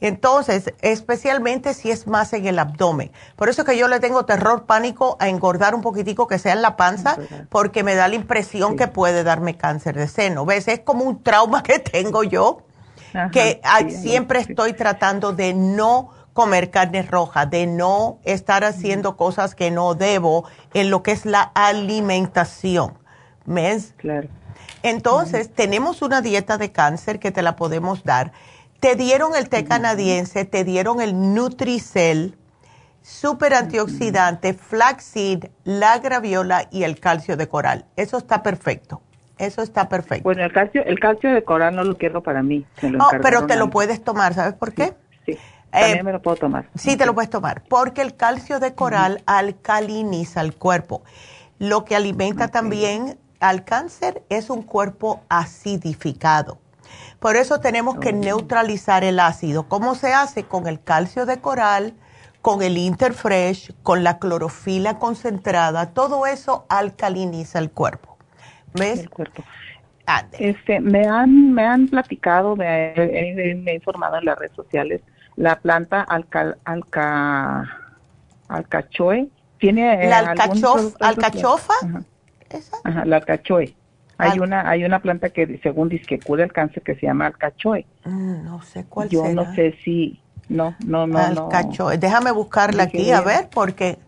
[0.00, 3.10] Entonces, especialmente si es más en el abdomen.
[3.36, 6.62] Por eso que yo le tengo terror, pánico a engordar un poquitico que sea en
[6.62, 10.46] la panza, porque me da la impresión que puede darme cáncer de seno.
[10.46, 10.68] ¿Ves?
[10.68, 12.62] Es como un trauma que tengo yo,
[13.12, 14.50] Ajá, que sí, siempre sí.
[14.50, 20.44] estoy tratando de no comer carne roja, de no estar haciendo cosas que no debo
[20.72, 22.96] en lo que es la alimentación.
[23.44, 23.94] ¿Ves?
[23.96, 24.28] Claro.
[24.82, 28.32] Entonces, tenemos una dieta de cáncer que te la podemos dar.
[28.80, 32.36] Te dieron el té canadiense, te dieron el Nutricel,
[33.02, 37.86] super antioxidante, flaxseed, la graviola y el calcio de coral.
[37.96, 39.02] Eso está perfecto.
[39.38, 40.24] Eso está perfecto.
[40.24, 42.66] Bueno, el calcio, el calcio de coral no lo quiero para mí.
[43.00, 44.94] Oh, pero te lo puedes tomar, ¿sabes por qué?
[45.26, 45.38] Sí,
[45.70, 46.68] también Eh, me lo puedo tomar.
[46.74, 51.02] Sí, te lo puedes tomar, porque el calcio de coral alcaliniza el cuerpo.
[51.60, 56.58] Lo que alimenta también al cáncer es un cuerpo acidificado.
[57.20, 59.68] Por eso tenemos que neutralizar el ácido.
[59.68, 60.44] ¿Cómo se hace?
[60.44, 61.94] Con el calcio de coral,
[62.42, 65.92] con el Interfresh, con la clorofila concentrada.
[65.92, 68.16] Todo eso alcaliniza el cuerpo.
[68.74, 69.00] ¿Ves?
[69.00, 69.42] El cuerpo.
[70.38, 75.02] Este, me han me han platicado, me, he informado en las redes sociales
[75.38, 77.64] la planta alca, alca,
[78.48, 79.28] alcachoe.
[79.58, 80.18] ¿Tiene ¿La
[81.00, 81.74] alcachofa?
[82.84, 83.04] Ajá.
[83.04, 83.74] la alcachoe.
[84.20, 87.26] Hay una hay una planta que según dice que cura el cáncer que se llama
[87.26, 87.86] alcachoe.
[88.04, 91.98] Mm, no sé cuál Yo no sé si no, no, no, alcachoe.
[91.98, 93.98] Déjame buscarla aquí a ver porque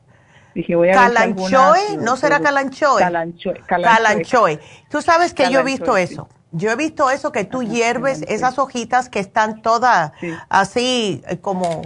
[0.54, 3.00] Dije, voy a calanchoe, ¿no será calanchoe?
[3.00, 3.60] Calanchoe.
[3.66, 4.58] Calanchoe.
[4.90, 6.28] Tú sabes que yo he visto eso.
[6.52, 10.12] Yo he visto eso que tú hierves esas hojitas que están todas
[10.48, 11.82] así eh, como...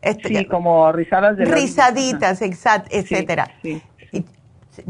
[0.00, 3.48] Este, sí, como rizadas de Rizaditas, exact, etcétera.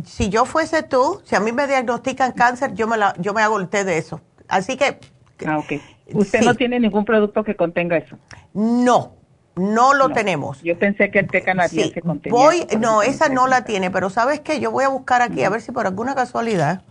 [0.05, 3.43] Si yo fuese tú, si a mí me diagnostican cáncer, yo me, la, yo me
[3.43, 4.21] hago el té de eso.
[4.49, 4.99] Así que...
[5.47, 5.73] Ah, ok.
[6.13, 8.19] ¿Usted no tiene ningún producto que contenga eso?
[8.53, 9.15] No,
[9.57, 10.63] no lo tenemos.
[10.63, 12.39] Yo pensé que el té canadiense contenía.
[12.39, 14.61] Voy, no, esa no la tiene, pero ¿sabes qué?
[14.61, 16.83] Yo voy a buscar aquí a ver si por alguna casualidad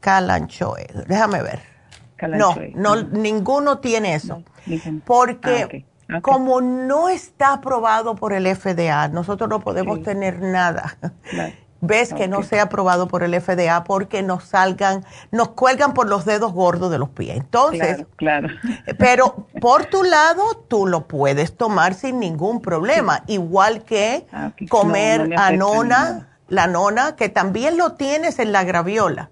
[0.00, 0.86] Calanchoe.
[1.06, 1.60] Déjame ver.
[2.28, 4.42] No, no, ninguno tiene eso.
[5.04, 10.98] porque ah, como no está aprobado por el FDA, nosotros no podemos tener nada.
[11.84, 16.24] Ves que no sea aprobado por el FDA porque nos salgan, nos cuelgan por los
[16.24, 17.36] dedos gordos de los pies.
[17.36, 18.48] Entonces, claro,
[19.00, 23.24] pero por tu lado, tú lo puedes tomar sin ningún problema.
[23.26, 29.30] Igual que ah, comer anona, la nona, que también lo tienes en la graviola.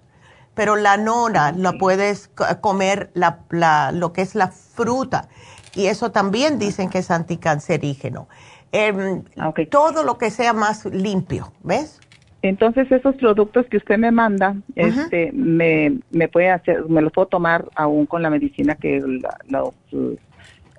[0.53, 2.29] Pero la nona la puedes
[2.59, 5.29] comer la, lo que es la fruta.
[5.73, 8.27] Y eso también dicen que es anticancerígeno.
[8.73, 11.99] Ah, todo lo que sea más limpio, ¿ves?
[12.43, 17.27] Entonces esos productos que usted me manda, este, me, me puede hacer, me los puedo
[17.27, 19.37] tomar aún con la medicina que la,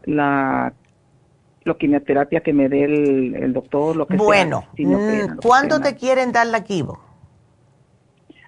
[0.05, 0.73] la,
[1.65, 4.87] la quimioterapia que me dé el, doctor, lo que bueno, sea.
[4.87, 6.99] Bueno, mm, ¿cuándo te quieren dar la quimo?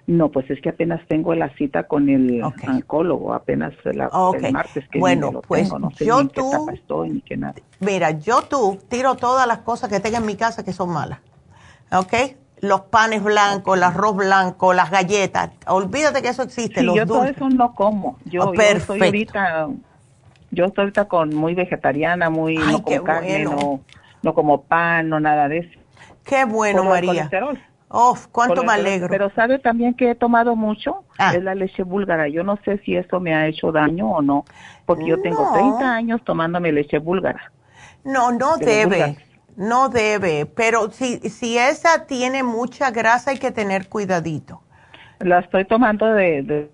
[0.07, 4.99] No, pues es que apenas tengo la cita con el oncólogo, apenas el martes que
[4.99, 7.55] bueno, pues no sé yo tú, estoy ni qué nada.
[7.79, 11.19] Mira, yo tú tiro todas las cosas que tengo en mi casa que son malas,
[11.91, 12.13] ¿ok?
[12.61, 16.81] Los panes blancos, el arroz blanco, las galletas, olvídate que eso existe.
[16.81, 18.17] Sí, yo todo eso no como.
[18.25, 19.67] Yo, estoy ahorita,
[20.51, 23.81] yo estoy ahorita con muy vegetariana, muy no como carne, no,
[24.23, 25.79] no como pan, no nada de eso.
[26.23, 27.29] Qué bueno, María.
[27.89, 29.07] Oh, cuánto me alegro.
[29.09, 31.33] Pero sabe también que he tomado mucho, ah.
[31.35, 32.27] es la leche búlgara.
[32.27, 34.43] Yo no sé si eso me ha hecho daño o no,
[34.85, 37.51] porque yo tengo 30 años tomándome leche búlgara.
[38.03, 39.17] No, no debe,
[39.55, 44.61] no debe, pero si, si esa tiene mucha grasa hay que tener cuidadito.
[45.19, 46.69] La estoy tomando de...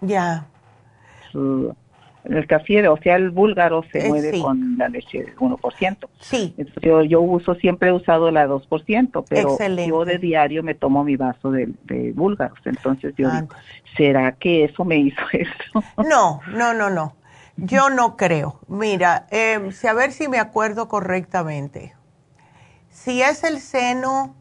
[0.00, 0.46] ya
[2.28, 6.08] el café, o sea, el búlgaro se eh, mueve con la leche 1%.
[6.18, 6.54] Sí.
[6.82, 9.56] yo, yo, uso, siempre he usado la 2%, pero
[9.86, 12.58] yo de diario me tomo mi vaso de, de búlgaros.
[12.64, 13.48] Entonces yo digo,
[13.96, 15.84] ¿será que eso me hizo eso?
[16.08, 17.14] No, no, no, no.
[17.56, 18.60] Yo no creo.
[18.68, 21.94] Mira, eh, a ver si me acuerdo correctamente.
[22.90, 24.34] Si es el seno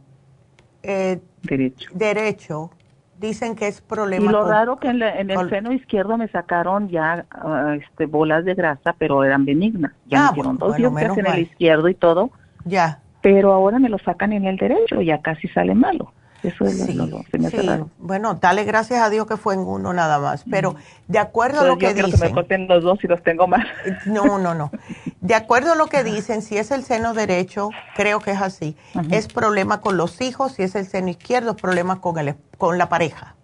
[0.83, 1.89] eh, derecho.
[1.93, 2.71] derecho,
[3.19, 4.25] dicen que es problema.
[4.25, 8.53] Y lo raro que en, el seno izquierdo me sacaron ya ah, este, bolas de
[8.53, 9.93] grasa, pero eran benignas.
[10.07, 12.31] Ya me ah, hicieron dos bueno, en el izquierdo y todo.
[12.65, 12.99] Ya.
[13.21, 16.11] Pero ahora me lo sacan en el derecho, ya casi sale malo.
[16.47, 17.57] Eso es lo, lo, se me sí.
[17.97, 20.43] Bueno, dale gracias a Dios que fue en uno nada más.
[20.49, 20.75] Pero
[21.07, 22.11] de acuerdo a lo que dicen.
[22.11, 23.65] Que me corten los dos y los tengo más.
[24.05, 24.71] No, no, no.
[25.21, 28.75] De acuerdo a lo que dicen, si es el seno derecho, creo que es así.
[29.11, 30.53] Es problema con los hijos.
[30.53, 33.35] Si es el seno izquierdo, es problema con, el, con la pareja.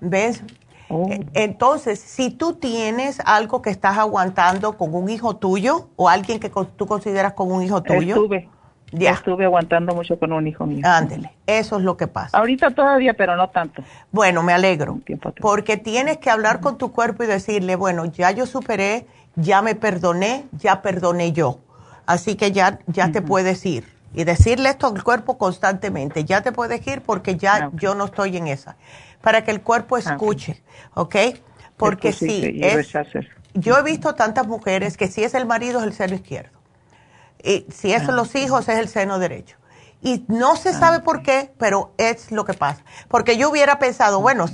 [0.00, 0.42] ¿Ves?
[0.88, 1.08] Oh.
[1.10, 6.40] E, entonces, si tú tienes algo que estás aguantando con un hijo tuyo o alguien
[6.40, 8.14] que tú consideras como un hijo tuyo.
[8.14, 8.48] Estuve.
[8.92, 9.12] Ya.
[9.12, 10.82] Estuve aguantando mucho con un hijo mío.
[10.84, 12.38] Ándele, eso es lo que pasa.
[12.38, 13.82] Ahorita todavía, pero no tanto.
[14.10, 15.00] Bueno, me alegro.
[15.40, 19.74] Porque tienes que hablar con tu cuerpo y decirle, bueno, ya yo superé, ya me
[19.74, 21.58] perdoné, ya perdoné yo.
[22.06, 23.84] Así que ya, ya te puedes ir.
[24.14, 28.06] Y decirle esto al cuerpo constantemente, ya te puedes ir porque ya ah, yo no
[28.06, 28.76] estoy en esa.
[29.20, 30.62] Para que el cuerpo ah, escuche,
[30.94, 31.16] ¿ok?
[31.76, 32.90] Porque sí, es,
[33.52, 36.57] yo he visto tantas mujeres que si es el marido es el seno izquierdo
[37.42, 39.56] y si es los hijos, es el seno derecho.
[40.02, 42.84] Y no se sabe por qué, pero es lo que pasa.
[43.08, 44.46] Porque yo hubiera pensado, bueno,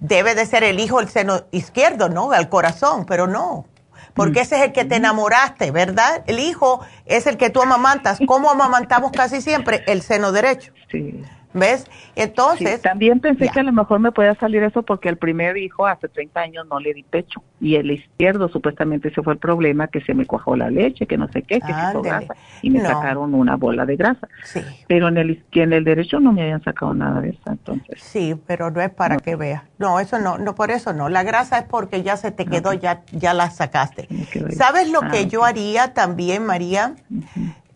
[0.00, 2.32] debe de ser el hijo el seno izquierdo, ¿no?
[2.32, 3.66] Al corazón, pero no.
[4.14, 6.22] Porque ese es el que te enamoraste, ¿verdad?
[6.26, 8.18] El hijo es el que tú amamantas.
[8.26, 9.82] ¿Cómo amamantamos casi siempre?
[9.86, 10.72] El seno derecho.
[10.90, 11.24] Sí.
[11.54, 11.86] ¿Ves?
[12.16, 12.82] Entonces...
[12.82, 16.08] también pensé que a lo mejor me podía salir eso porque el primer hijo hace
[16.08, 20.00] 30 años no le di pecho y el izquierdo supuestamente ese fue el problema, que
[20.00, 23.34] se me cuajó la leche, que no sé qué, que se grasa y me sacaron
[23.34, 24.28] una bola de grasa.
[24.44, 24.60] Sí.
[24.88, 28.02] Pero en el, en el derecho no me habían sacado nada de eso, entonces.
[28.02, 29.62] Sí, pero no es para que veas.
[29.78, 31.08] No, eso no, no, por eso no.
[31.08, 34.08] La grasa es porque ya se te quedó, ya, ya la sacaste.
[34.50, 36.96] ¿Sabes lo que ah, yo haría también, María?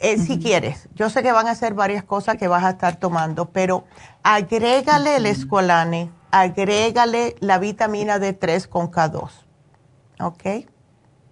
[0.01, 2.97] Eh, si quieres, yo sé que van a ser varias cosas que vas a estar
[2.97, 3.85] tomando, pero
[4.23, 9.29] agrégale el escolane, agrégale la vitamina D3 con K2.
[10.21, 10.45] ¿Ok?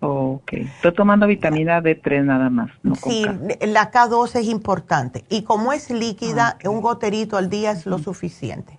[0.01, 0.52] Ok.
[0.52, 2.70] Estoy tomando vitamina D3 nada más.
[3.02, 3.24] sí,
[3.60, 5.24] la K2 es importante.
[5.28, 8.78] Y como es líquida, un goterito al día es lo suficiente.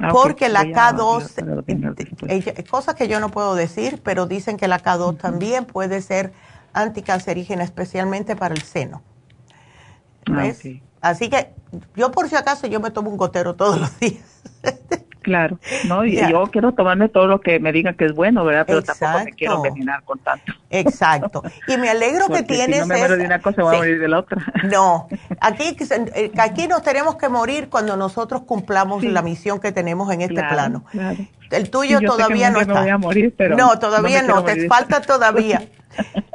[0.00, 5.18] Ah, Porque la K2, cosas que yo no puedo decir, pero dicen que la K2
[5.18, 6.32] también puede ser
[6.72, 9.02] anticancerígena, especialmente para el seno.
[10.30, 10.52] Ah,
[11.00, 11.52] Así que
[11.96, 14.42] yo por si acaso yo me tomo un gotero todos los días.
[15.22, 18.64] Claro, no, y yo quiero tomarme todo lo que me digan que es bueno, ¿verdad?
[18.66, 20.52] Pero tampoco me quiero envenenar con tanto.
[20.68, 21.42] Exacto.
[21.68, 22.76] Y me alegro que tienes.
[22.76, 24.44] Si no me muero de una cosa, voy a morir de la otra.
[24.64, 25.08] No,
[25.40, 25.76] aquí,
[26.14, 30.42] eh, aquí nos tenemos que morir cuando nosotros cumplamos la misión que tenemos en este
[30.42, 30.84] plano.
[31.52, 32.84] El tuyo todavía no está.
[33.56, 35.62] no, todavía no, te falta todavía.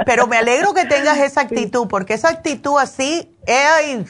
[0.06, 4.04] Pero me alegro que tengas esa actitud, porque esa actitud así, eh,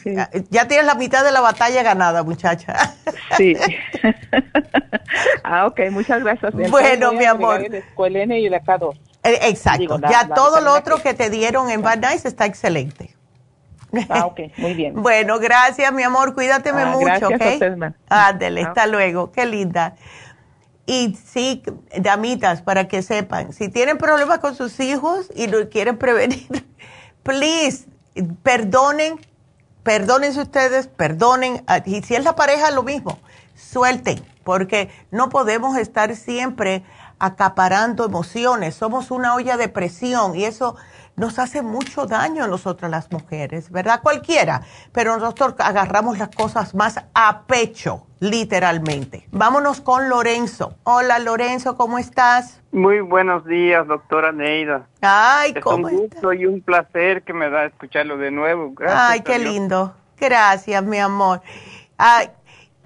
[0.49, 2.95] ya tienes la mitad de la batalla ganada, muchacha.
[3.37, 3.55] Sí.
[5.43, 6.53] ah, ok, muchas gracias.
[6.69, 7.61] bueno, mi amor.
[7.61, 8.99] El y la K2.
[9.23, 11.13] Eh, exacto, ya todo lo otro que...
[11.13, 13.15] te dieron en Bad Nice está excelente.
[14.09, 14.93] Ah, ok, muy bien.
[15.01, 17.93] bueno, gracias, mi amor, cuídateme ah, mucho, gracias ¿ok?
[18.09, 19.95] Ándele, hasta luego, qué linda.
[20.87, 21.63] Y sí,
[21.99, 26.47] damitas, para que sepan, si tienen problemas con sus hijos y lo quieren prevenir,
[27.23, 27.85] please,
[28.41, 29.19] perdonen,
[29.83, 31.65] perdónense ustedes, perdonen.
[31.85, 33.19] Y si es la pareja, lo mismo,
[33.53, 36.85] suelten, porque no podemos estar siempre
[37.19, 38.75] acaparando emociones.
[38.75, 40.77] Somos una olla de presión y eso
[41.17, 44.01] nos hace mucho daño a nosotras las mujeres, ¿verdad?
[44.01, 44.61] Cualquiera,
[44.91, 49.27] pero nosotros agarramos las cosas más a pecho, literalmente.
[49.31, 50.75] Vámonos con Lorenzo.
[50.83, 52.61] Hola Lorenzo, ¿cómo estás?
[52.71, 54.87] Muy buenos días, doctora Neida.
[55.01, 58.71] Ay, ¿cómo Es un gusto y un placer que me da escucharlo de nuevo.
[58.75, 59.01] Gracias.
[59.09, 59.95] Ay, qué lindo.
[60.19, 61.41] Gracias, mi amor.
[61.97, 62.29] Ay,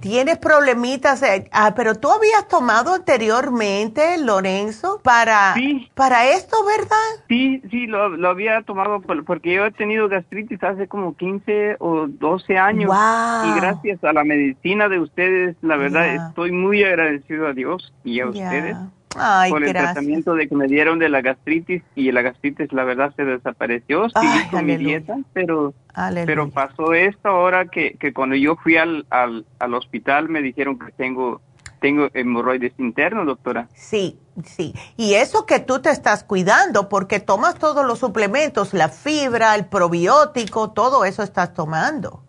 [0.01, 5.53] Tienes problemitas, eh, ah, pero tú habías tomado anteriormente, Lorenzo, para,
[5.93, 7.25] para esto, ¿verdad?
[7.29, 12.07] Sí, sí, lo, lo había tomado porque yo he tenido gastritis hace como 15 o
[12.07, 12.91] 12 años.
[13.45, 18.19] Y gracias a la medicina de ustedes, la verdad, estoy muy agradecido a Dios y
[18.19, 18.75] a ustedes
[19.49, 23.13] por el tratamiento de que me dieron de la gastritis y la gastritis la verdad
[23.15, 25.73] se desapareció, sí con mi dieta, pero
[26.25, 30.79] pero pasó esto ahora que, que cuando yo fui al, al, al hospital me dijeron
[30.79, 31.41] que tengo
[31.81, 33.67] tengo hemorroides internos, doctora.
[33.73, 34.73] Sí, sí.
[34.97, 39.65] Y eso que tú te estás cuidando porque tomas todos los suplementos, la fibra, el
[39.65, 42.23] probiótico, todo eso estás tomando.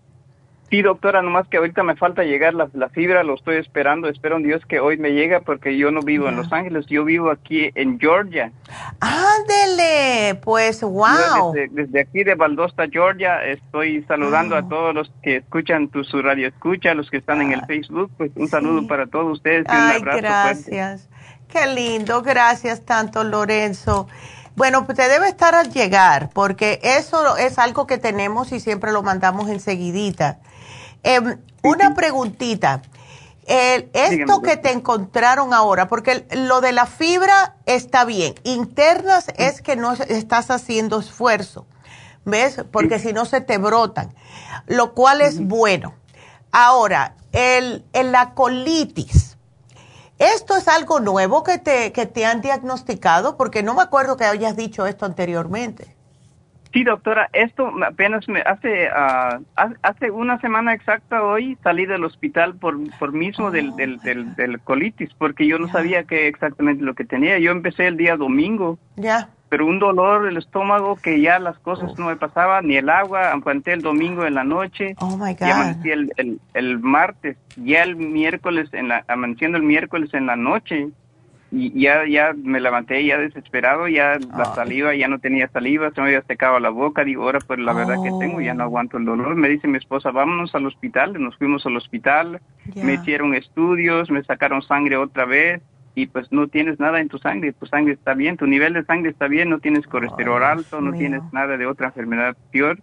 [0.73, 4.43] Sí, doctora, nomás que ahorita me falta llegar la, fibra, lo estoy esperando, espero en
[4.43, 7.71] Dios que hoy me llegue porque yo no vivo en Los Ángeles, yo vivo aquí
[7.75, 8.53] en Georgia.
[8.99, 11.53] Ándele, pues wow.
[11.53, 16.49] Desde, aquí de Valdosta, Georgia, estoy saludando a todos los que escuchan tu su radio
[16.49, 19.77] escucha, los que están en el ah, Facebook, pues un saludo para todos ustedes y
[19.77, 20.19] un abrazo.
[20.23, 21.11] Gracias.
[21.49, 24.09] Qué lindo, gracias tanto Lorenzo.
[24.57, 28.91] Bueno, pues te debe estar al llegar, porque eso es algo que tenemos y siempre
[28.91, 30.39] lo mandamos enseguidita.
[31.03, 32.83] Em, una preguntita.
[33.45, 39.75] esto que te encontraron ahora, porque lo de la fibra está bien, internas es que
[39.75, 41.67] no estás haciendo esfuerzo,
[42.25, 42.65] ¿ves?
[42.71, 44.15] Porque si no se te brotan,
[44.67, 45.95] lo cual es bueno.
[46.53, 49.37] Ahora, el, la colitis,
[50.19, 53.37] ¿esto es algo nuevo que te, que te han diagnosticado?
[53.37, 55.92] Porque no me acuerdo que hayas dicho esto anteriormente.
[56.73, 59.43] Sí, doctora, esto apenas me hace uh,
[59.83, 65.11] hace una semana exacta hoy salí del hospital por por mismo del, del, del, colitis,
[65.19, 67.39] porque yo no sabía qué exactamente lo que tenía.
[67.39, 68.79] Yo empecé el día domingo.
[68.97, 69.29] Ya.
[69.51, 73.33] Pero un dolor del estómago que ya las cosas no me pasaban, ni el agua,
[73.33, 74.95] aguanté el domingo en la noche.
[74.99, 75.85] Oh my God.
[75.85, 80.37] Y el, el, el martes, ya el miércoles, en la, amaneciendo el miércoles en la
[80.37, 80.89] noche
[81.53, 86.01] y ya ya me levanté ya desesperado, ya la saliva, ya no tenía saliva, se
[86.01, 88.67] me había secado la boca, digo, ahora pues la verdad que tengo, ya no oh.
[88.67, 89.35] aguanto el dolor.
[89.37, 92.41] Me dice mi esposa, vámonos al hospital, nos fuimos al hospital,
[92.75, 95.61] me hicieron estudios, me sacaron sangre otra vez
[95.95, 98.85] y pues no tienes nada en tu sangre, tu sangre está bien, tu nivel de
[98.85, 102.79] sangre está bien, no tienes colesterol alto, no tienes nada de otra enfermedad peor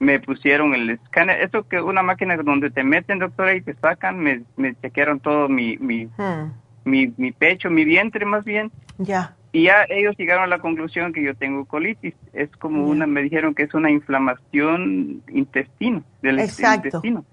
[0.00, 4.18] me pusieron el escáner, eso que una máquina donde te meten, doctora, y te sacan,
[4.18, 6.63] me, me chequearon todo mi, mi, hmm.
[6.84, 8.70] Mi, mi, pecho, mi vientre más bien.
[8.98, 9.34] Ya.
[9.52, 12.14] Y ya ellos llegaron a la conclusión que yo tengo colitis.
[12.32, 16.88] Es como una, me dijeron que es una inflamación intestino, del Exacto.
[16.88, 17.24] intestino.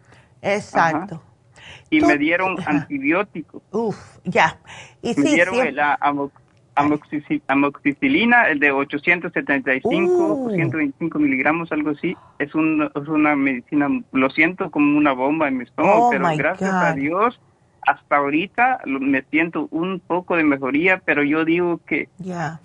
[0.41, 1.21] Exacto.
[1.89, 3.63] Y me dieron antibióticos.
[3.71, 4.59] Uf, ya.
[5.01, 5.97] Y me dieron la
[7.47, 11.21] amoxicilina, el de 875, 125 uh.
[11.21, 12.15] miligramos, algo así.
[12.39, 16.25] Es, un, es, una medicina, lo siento como una bomba en mi estómago, oh pero
[16.35, 17.39] gracias a Dios,
[17.81, 22.59] hasta ahorita me siento un poco de mejoría, pero yo digo que ya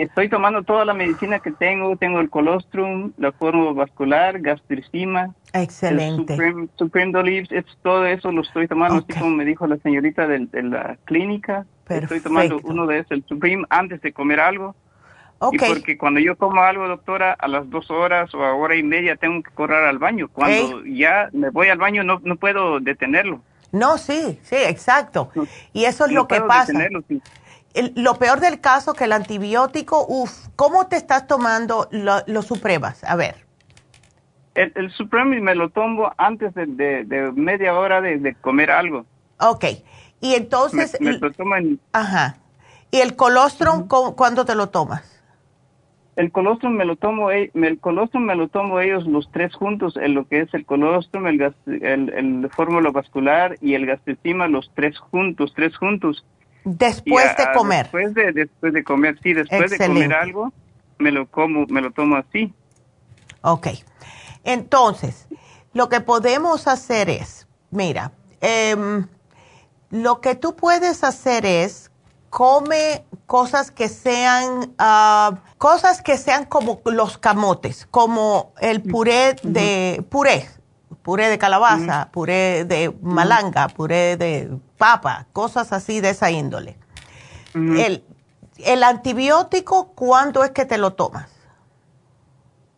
[0.00, 5.34] estoy tomando toda la medicina que tengo, tengo el colostrum, la forma vascular, gastricima.
[5.52, 6.34] Excelente.
[6.34, 10.48] El Supreme, es todo eso lo estoy tomando, así como me dijo la señorita de,
[10.62, 11.66] la clínica.
[11.88, 14.74] Estoy tomando uno de esos, el Supreme, antes de comer algo.
[15.50, 18.82] Y porque cuando yo como algo, doctora, a las dos horas o a hora y
[18.84, 20.28] media tengo que correr al baño.
[20.28, 23.42] Cuando ya me voy al baño no, no puedo detenerlo.
[23.72, 25.30] No, sí, sí, exacto.
[25.72, 26.72] y eso es lo que pasa.
[27.74, 33.02] lo peor del caso que el antibiótico, uff, ¿cómo te estás tomando los Supremas?
[33.04, 33.46] A ver.
[34.54, 39.06] El, el me lo tomo antes de, media hora de, comer algo.
[39.40, 39.64] Ok.
[40.20, 40.98] Y entonces...
[41.00, 41.80] Me, lo tomo en...
[41.92, 42.36] Ajá.
[42.90, 45.21] ¿Y el colostrum, cuándo te lo tomas?
[46.14, 50.14] El colostrum me lo tomo, el colostrum me lo tomo ellos los tres juntos, en
[50.14, 54.98] lo que es el colostrum, el, el, el fórmula vascular y el gastricima, los tres
[54.98, 56.24] juntos, tres juntos.
[56.64, 57.84] Después de comer.
[57.84, 60.52] Después de, después de comer, sí, después de comer algo,
[60.98, 62.52] me lo como, me lo tomo así.
[63.40, 63.68] Ok.
[64.44, 65.28] Entonces,
[65.72, 69.06] lo que podemos hacer es, mira, em,
[69.90, 71.91] lo que tú puedes hacer es
[72.32, 80.02] come cosas que sean uh, cosas que sean como los camotes, como el puré de
[80.08, 80.46] puré,
[81.02, 86.78] puré de calabaza, puré de malanga, puré de papa, cosas así de esa índole.
[87.54, 88.02] el,
[88.64, 91.30] el antibiótico, ¿cuándo es que te lo tomas?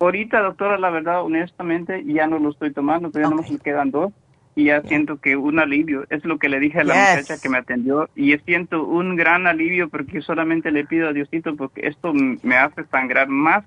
[0.01, 3.93] Ahorita, doctora, la verdad, honestamente, ya no lo estoy tomando, pero ya no me quedan
[3.93, 4.13] dos
[4.57, 7.49] y ya siento que un alivio, es lo que le dije a la muchacha que
[7.49, 12.13] me atendió y siento un gran alivio porque solamente le pido a Diosito porque esto
[12.15, 13.65] me hace sangrar más.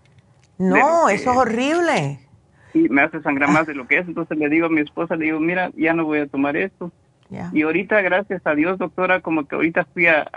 [0.58, 2.20] No, eso es horrible.
[2.72, 5.16] Sí, me hace sangrar más de lo que es, entonces le digo a mi esposa,
[5.16, 6.92] le digo, mira, ya no voy a tomar esto.
[7.52, 10.30] Y ahorita, gracias a Dios, doctora, como que ahorita fui a,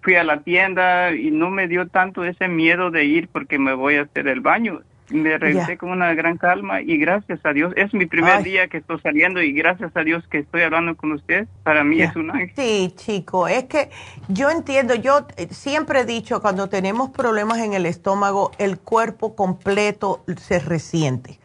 [0.00, 3.74] fui a la tienda y no me dio tanto ese miedo de ir porque me
[3.74, 4.80] voy a hacer el baño
[5.10, 8.78] me regresé con una gran calma y gracias a Dios, es mi primer día que
[8.78, 12.30] estoy saliendo y gracias a Dios que estoy hablando con usted, para mí es un
[12.30, 12.52] ángel.
[12.56, 13.90] Sí, chico, es que
[14.28, 19.34] yo entiendo, yo eh, siempre he dicho, cuando tenemos problemas en el estómago, el cuerpo
[19.34, 21.38] completo se resiente,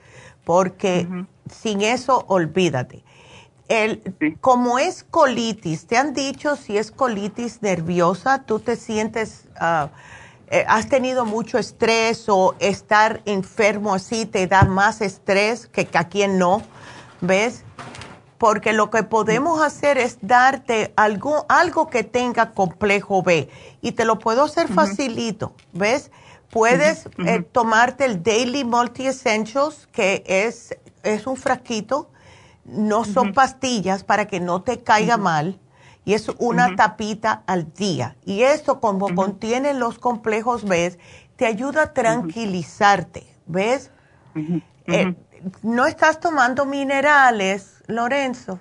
[0.44, 1.08] porque
[1.50, 3.04] sin eso, olvídate.
[3.68, 4.00] El,
[4.42, 9.48] Como es colitis, te han dicho si es colitis nerviosa, tú te sientes...
[9.60, 9.90] Uh,
[10.48, 16.08] eh, has tenido mucho estrés o estar enfermo así te da más estrés que a
[16.08, 16.62] quien no,
[17.22, 17.64] ¿ves?
[18.38, 23.50] Porque lo que podemos hacer es darte algo, algo que tenga complejo B.
[23.82, 26.12] Y te lo puedo hacer facilito, ¿ves?
[26.52, 32.12] Puedes eh, tomarte el Daily Multi Essentials, que es, es un frasquito,
[32.66, 35.60] no son pastillas para que no te caiga mal
[36.06, 38.16] y es una tapita al día.
[38.24, 41.00] Y eso, como contiene los complejos ¿ves?
[41.36, 43.92] te ayuda a tranquilizarte, ¿ves?
[44.88, 45.16] Eh,
[45.64, 48.60] ¿No estás tomando minerales, Lorenzo?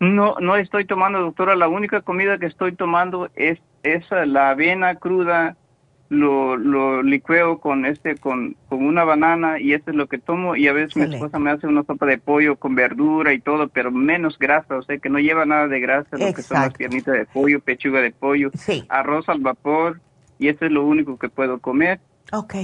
[0.00, 1.56] No, no estoy tomando, doctora.
[1.56, 5.56] La única comida que estoy tomando es esa, la avena cruda
[6.08, 10.54] lo, lo licueo con este con, con una banana y eso es lo que tomo
[10.56, 13.68] y a veces mi esposa me hace una sopa de pollo con verdura y todo,
[13.68, 16.74] pero menos grasa, o sea que no lleva nada de grasa, lo que son las
[16.74, 18.50] piernitas de pollo, pechuga de pollo,
[18.88, 20.00] arroz al vapor
[20.38, 22.00] y eso es lo único que puedo comer.
[22.32, 22.54] Ok.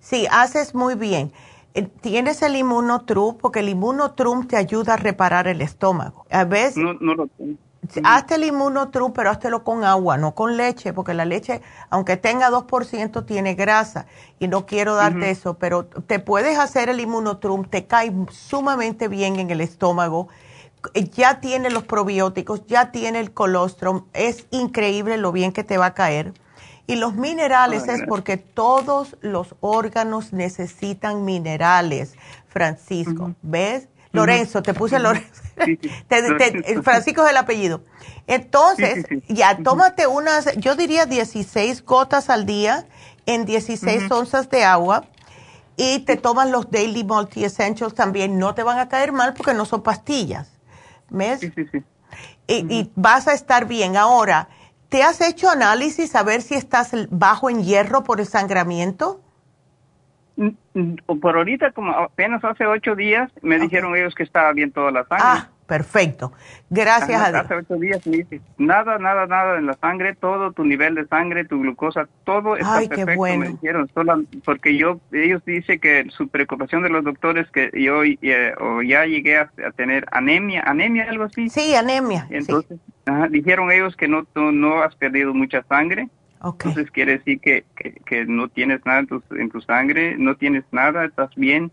[0.00, 1.32] Sí, haces muy bien.
[1.74, 6.24] Eh, tienes el inmunotrum porque el inmunotrum te ayuda a reparar el estómago.
[6.30, 7.58] A veces no, no lo tengo.
[8.04, 12.50] Hazte el inmunotrum, pero háztelo con agua, no con leche, porque la leche, aunque tenga
[12.50, 14.06] 2%, tiene grasa.
[14.38, 19.38] Y no quiero darte eso, pero te puedes hacer el inmunotrum, te cae sumamente bien
[19.38, 20.28] en el estómago.
[21.12, 24.04] Ya tiene los probióticos, ya tiene el colostrum.
[24.12, 26.32] Es increíble lo bien que te va a caer.
[26.86, 32.14] Y los minerales es porque todos los órganos necesitan minerales,
[32.46, 33.34] Francisco.
[33.42, 33.88] ¿Ves?
[34.16, 35.42] Lorenzo, te puse Lorenzo.
[36.82, 37.82] Francisco es el apellido.
[38.26, 42.86] Entonces, ya tómate unas, yo diría 16 gotas al día
[43.26, 45.04] en 16 onzas de agua
[45.76, 49.54] y te tomas los Daily Multi Essentials también, no te van a caer mal porque
[49.54, 50.48] no son pastillas.
[51.10, 51.40] ¿Ves?
[51.40, 51.84] Sí, sí, sí.
[52.48, 53.96] Y, vas a estar bien.
[53.96, 54.48] Ahora,
[54.88, 59.20] ¿te has hecho análisis a ver si estás bajo en hierro por el sangramiento?
[60.36, 64.70] Mm, mm, por ahorita, como apenas hace ocho días, me dijeron ellos que estaba bien
[64.70, 65.24] toda la sangre.
[65.26, 66.32] Ah, Perfecto.
[66.70, 67.44] Gracias a Dios.
[67.44, 71.06] Hace ocho días me dice, nada, nada, nada en la sangre, todo tu nivel de
[71.06, 73.44] sangre, tu glucosa, todo está Ay, perfecto, qué bueno.
[73.44, 73.90] me dijeron.
[73.92, 78.82] Solo porque yo, ellos dicen que su preocupación de los doctores que yo eh, o
[78.82, 81.48] ya llegué a, tener anemia, anemia, algo así.
[81.48, 82.26] Sí, anemia.
[82.30, 82.78] Entonces,
[83.30, 86.08] dijeron ellos que no, no has perdido mucha sangre.
[86.42, 90.36] Entonces quiere decir que, que, que, no tienes nada en tu, en tu sangre, no
[90.36, 91.70] tienes nada, estás bien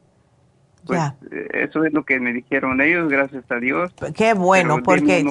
[0.86, 1.00] pues
[1.32, 3.94] eh, eso es lo que me dijeron ellos, gracias a Dios.
[4.16, 5.26] Qué bueno, porque...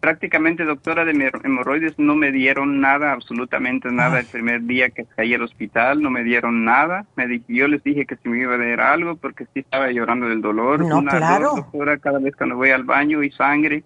[0.00, 1.12] Prácticamente, doctora, de
[1.44, 4.20] hemorroides no me dieron nada, absolutamente nada.
[4.20, 7.06] El primer día que caí al hospital no me dieron nada.
[7.16, 10.28] Me yo les dije que si me iba a dar algo porque sí estaba llorando
[10.28, 10.84] del dolor.
[10.84, 11.54] No, claro.
[11.56, 13.84] doctora, cada vez cuando voy al baño y sangre.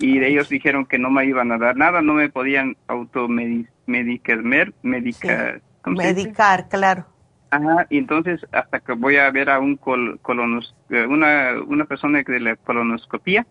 [0.00, 4.42] Y de ellos dijeron que no me iban a dar nada, no me podían automedicar,
[4.42, 7.06] medicar, medicar, claro.
[7.50, 12.22] Ajá, y entonces hasta que voy a ver a un colonos, eh, una, una persona
[12.22, 13.44] de la colonoscopía,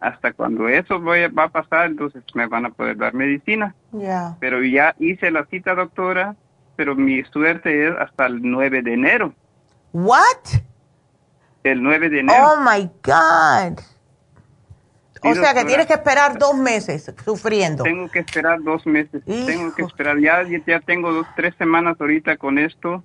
[0.00, 3.74] hasta cuando eso voy, va a pasar, entonces me van a poder dar medicina.
[3.92, 4.36] Ya.
[4.40, 6.34] Pero ya hice la cita, doctora,
[6.76, 9.34] pero mi suerte es hasta el 9 de enero.
[9.92, 10.62] ¿What?
[11.62, 12.44] El 9 de enero.
[12.44, 13.80] Oh my God.
[15.30, 17.84] O sea que tienes que esperar dos meses sufriendo.
[17.84, 19.22] Tengo que esperar dos meses.
[19.24, 20.18] Tengo que esperar.
[20.18, 23.02] Ya, ya tengo dos, tres semanas ahorita con esto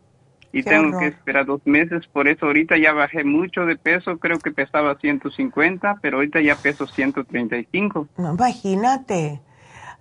[0.53, 4.37] y tengo que esperar dos meses, por eso ahorita ya bajé mucho de peso, creo
[4.39, 8.07] que pesaba 150, pero ahorita ya peso 135.
[8.17, 9.41] No, imagínate.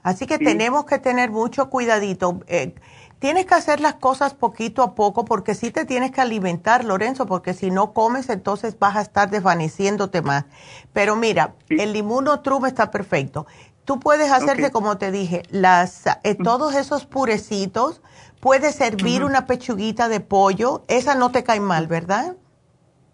[0.02, 2.40] Así que tenemos que tener mucho cuidadito.
[2.48, 2.74] Eh,
[3.20, 7.26] tienes que hacer las cosas poquito a poco porque sí te tienes que alimentar, Lorenzo,
[7.26, 10.46] porque si no comes entonces vas a estar desvaneciéndote más.
[10.92, 13.46] Pero mira, el limunotrum está perfecto.
[13.84, 18.00] Tú puedes hacerte, como te dije, las, eh, todos esos purecitos
[18.40, 20.82] Puede servir una pechuguita de pollo.
[20.88, 22.36] Esa no te cae mal, ¿verdad?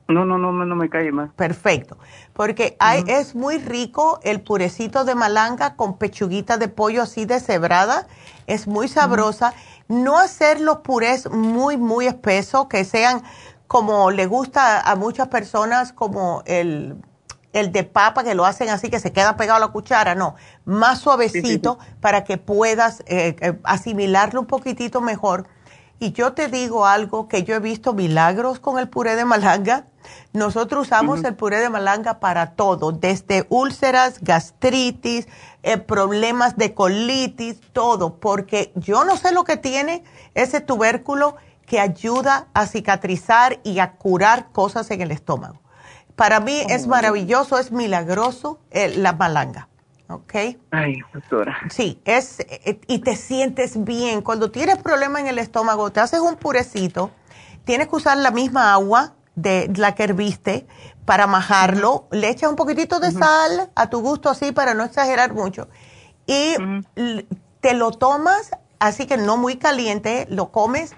[0.09, 1.31] No, no, no, no me cae mal.
[1.35, 1.99] Perfecto.
[2.33, 8.07] Porque hay, es muy rico el purecito de malanga con pechuguita de pollo así deshebrada.
[8.47, 9.53] Es muy sabrosa.
[9.89, 13.23] No hacer los purés muy, muy espesos, que sean
[13.67, 16.97] como le gusta a muchas personas, como el
[17.57, 20.35] el de papa que lo hacen así que se queda pegado a la cuchara, no,
[20.67, 25.49] más suavecito para que puedas eh, eh, asimilarlo un poquitito mejor.
[25.99, 29.87] Y yo te digo algo que yo he visto milagros con el puré de malanga.
[30.33, 35.27] Nosotros usamos el puré de malanga para todo, desde úlceras, gastritis,
[35.63, 40.05] eh, problemas de colitis, todo, porque yo no sé lo que tiene
[40.35, 41.37] ese tubérculo
[41.67, 45.61] que ayuda a cicatrizar y a curar cosas en el estómago.
[46.15, 49.69] Para mí es maravilloso, es milagroso eh, la malanga.
[50.09, 50.35] ¿Ok?
[50.71, 51.59] Ay, doctora.
[51.71, 54.23] Sí, es, eh, y te sientes bien.
[54.23, 57.11] Cuando tienes problemas en el estómago, te haces un purecito,
[57.65, 60.67] tienes que usar la misma agua de la que herviste
[61.05, 65.35] para majarlo, le echas un poquitito de sal a tu gusto así para no exagerar
[65.35, 65.69] mucho
[66.27, 66.55] y
[67.61, 70.95] te lo tomas así que no muy caliente, lo comes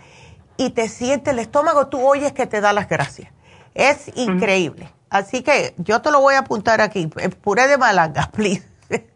[0.56, 3.30] y te siente el estómago, tú oyes que te da las gracias.
[3.74, 4.92] Es increíble.
[5.08, 8.66] Así que yo te lo voy a apuntar aquí, eh, puré de malanga, please.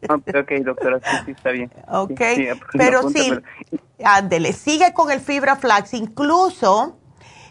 [0.09, 1.71] Ok, doctora, sí, sí, está bien.
[1.91, 2.21] Ok,
[2.73, 3.33] pero sí,
[4.05, 5.95] ándele, sigue con el fibra flax.
[5.95, 6.97] Incluso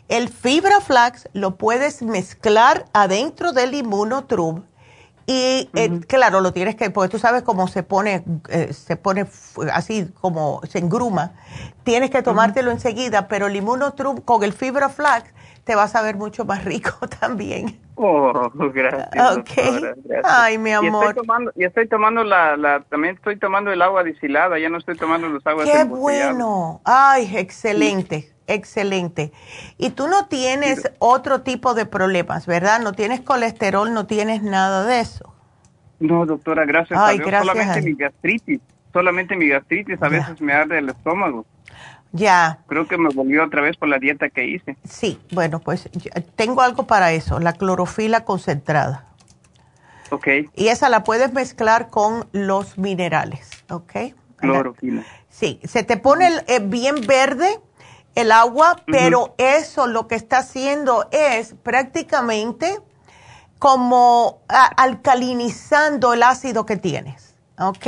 [0.07, 4.64] el fibra flax lo puedes mezclar adentro del inmunotrub.
[5.27, 9.26] Y eh, claro, lo tienes que, porque tú sabes cómo se pone, eh, se pone
[9.72, 11.34] así como se engruma.
[11.84, 15.31] Tienes que tomártelo enseguida, pero el inmunotrub con el fibra flax
[15.64, 17.80] te vas a ver mucho más rico también.
[18.03, 19.38] Oh, gracias.
[19.38, 19.52] Ok.
[20.23, 21.03] Ay, mi amor.
[21.03, 24.69] Y estoy tomando, y estoy tomando la, la, también estoy tomando el agua deshilada, ya
[24.69, 26.82] no estoy tomando los aguas Qué bueno.
[26.84, 29.32] Ay, excelente, excelente.
[29.78, 32.80] Y tú no tienes otro tipo de problemas, ¿verdad?
[32.80, 35.36] No tienes colesterol, no tienes nada de eso.
[35.99, 37.28] No, doctora, gracias Ay, a Dios.
[37.28, 38.61] Gracias solamente mi gastritis,
[38.91, 41.45] solamente mi gastritis a veces me arde el estómago.
[42.11, 42.59] Ya.
[42.67, 44.77] Creo que me volvió otra vez por la dieta que hice.
[44.83, 45.89] Sí, bueno, pues
[46.35, 49.07] tengo algo para eso, la clorofila concentrada.
[50.09, 50.27] Ok.
[50.55, 54.13] Y esa la puedes mezclar con los minerales, ¿ok?
[54.35, 55.03] Clorofila.
[55.29, 57.59] Sí, se te pone eh, bien verde
[58.15, 62.77] el agua, pero eso lo que está haciendo es prácticamente
[63.57, 67.88] como alcalinizando el ácido que tienes, ¿ok?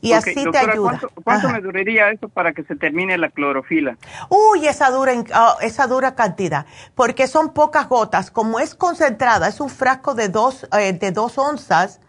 [0.00, 1.00] Y así te ayuda.
[1.22, 3.96] ¿Cuánto, me duraría eso para que se termine la clorofila?
[4.28, 8.30] Uy, esa dura, ah, esa dura cantidad, porque son pocas gotas.
[8.30, 12.00] Como es concentrada, es un frasco de dos, eh, de dos onzas,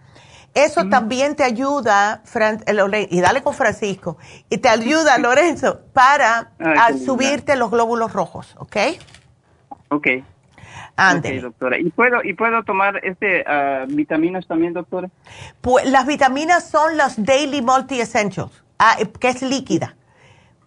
[0.53, 4.17] eso también te ayuda, eh, y dale con Francisco,
[4.49, 6.51] y te ayuda, Lorenzo, para
[7.05, 8.77] subirte los glóbulos rojos, ¿ok?
[9.89, 10.07] Ok.
[10.95, 11.41] Ande.
[11.41, 11.79] doctora.
[11.79, 15.09] ¿Y puedo, ¿Y puedo tomar este uh, vitaminas también, doctora?
[15.61, 19.95] Pues las vitaminas son las Daily Multi Essentials, ah, eh, que es líquida.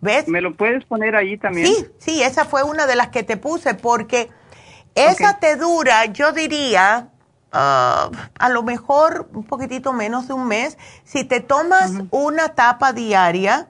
[0.01, 0.29] ¿Ves?
[0.29, 1.67] ¿Me lo puedes poner ahí también?
[1.67, 4.29] Sí, sí, esa fue una de las que te puse porque
[4.95, 7.09] esa te dura, yo diría,
[7.57, 10.77] Ah, a lo mejor un poquitito menos de un mes.
[11.05, 13.69] Si te tomas una tapa diaria,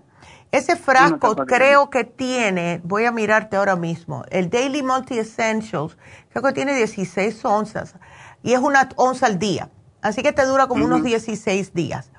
[0.57, 5.99] ese frasco creo que tiene, voy a mirarte ahora mismo, el Daily Multi Essentials,
[6.31, 7.97] creo que tiene 16 onzas
[8.43, 9.69] y es una onza al día.
[10.01, 12.11] Así que te dura como unos 16 días.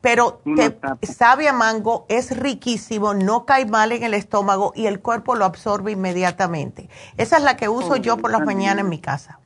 [0.00, 5.00] Pero te sabe a mango, es riquísimo, no cae mal en el estómago y el
[5.00, 6.88] cuerpo lo absorbe inmediatamente.
[7.16, 9.40] Esa es la que uso oh, yo por las mañanas en mi casa.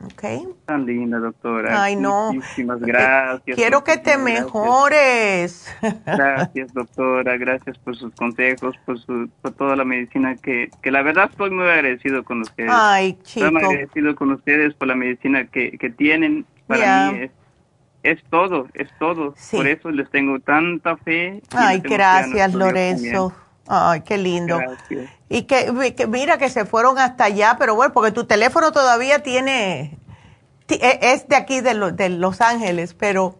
[0.00, 0.46] Okay.
[0.64, 1.82] Tan linda, doctora.
[1.82, 2.32] Ay, no.
[2.32, 3.56] Muchísimas gracias.
[3.56, 5.74] Quiero que te mejores.
[6.06, 7.36] Gracias, doctora.
[7.36, 8.96] Gracias por sus consejos, por,
[9.42, 12.70] por toda la medicina que, que la verdad estoy muy agradecido con ustedes.
[12.72, 13.46] Ay, chico.
[13.46, 16.46] Estoy muy agradecido con ustedes por la medicina que, que tienen.
[16.68, 17.30] Para mí es,
[18.04, 19.34] es, todo, es todo.
[19.50, 21.42] Por eso les tengo tanta fe.
[21.50, 23.34] Ay, gracias, Lorenzo.
[23.68, 24.58] Ay, qué lindo.
[25.28, 25.70] Y que,
[26.08, 29.98] mira que se fueron hasta allá, pero bueno, porque tu teléfono todavía tiene,
[30.68, 33.36] e, es de aquí de, de Los Ángeles, pero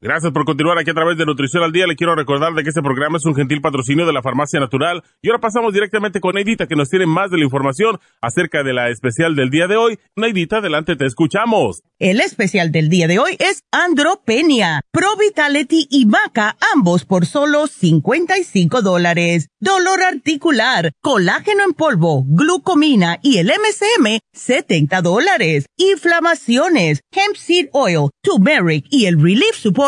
[0.00, 1.84] Gracias por continuar aquí a través de Nutrición al Día.
[1.88, 5.02] Le quiero recordar de que este programa es un gentil patrocinio de la Farmacia Natural.
[5.20, 8.74] Y ahora pasamos directamente con Neidita, que nos tiene más de la información acerca de
[8.74, 9.98] la especial del día de hoy.
[10.14, 11.82] Neidita, adelante, te escuchamos.
[11.98, 17.66] El especial del día de hoy es Andropenia, Pro Vitality y Maca, ambos por solo
[17.66, 19.48] 55 dólares.
[19.58, 25.66] Dolor articular, colágeno en polvo, glucomina y el MCM, 70 dólares.
[25.76, 29.87] Inflamaciones, hemp seed oil, turmeric y el relief support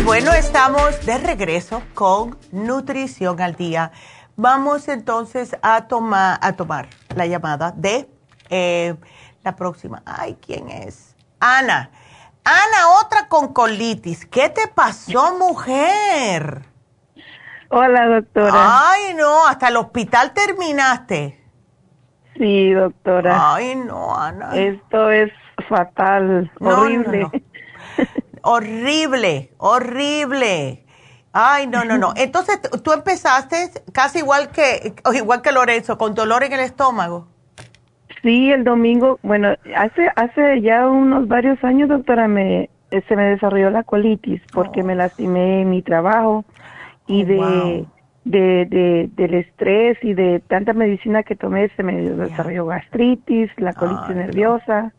[0.00, 3.92] Y bueno, estamos de regreso con Nutrición al Día.
[4.34, 8.08] Vamos entonces a tomar, a tomar la llamada de
[8.48, 8.94] eh,
[9.44, 10.02] la próxima.
[10.06, 11.14] Ay, ¿quién es?
[11.38, 11.90] Ana.
[12.44, 14.24] Ana, otra con colitis.
[14.24, 16.62] ¿Qué te pasó, mujer?
[17.68, 18.52] Hola, doctora.
[18.90, 21.44] Ay, no, hasta el hospital terminaste.
[22.38, 23.54] Sí, doctora.
[23.54, 24.56] Ay, no, Ana.
[24.56, 25.30] Esto es
[25.68, 27.30] fatal, horrible.
[28.42, 30.84] Horrible, horrible.
[31.32, 32.12] Ay, no, no, no.
[32.16, 37.28] Entonces, tú empezaste casi igual que igual que Lorenzo, con dolor en el estómago.
[38.22, 43.70] Sí, el domingo, bueno, hace hace ya unos varios años, doctora, me se me desarrolló
[43.70, 46.44] la colitis porque me lastimé en mi trabajo
[47.06, 47.86] y oh, de,
[48.24, 53.72] de, de, del estrés y de tanta medicina que tomé se me desarrolló gastritis, la
[53.72, 54.92] colitis nerviosa.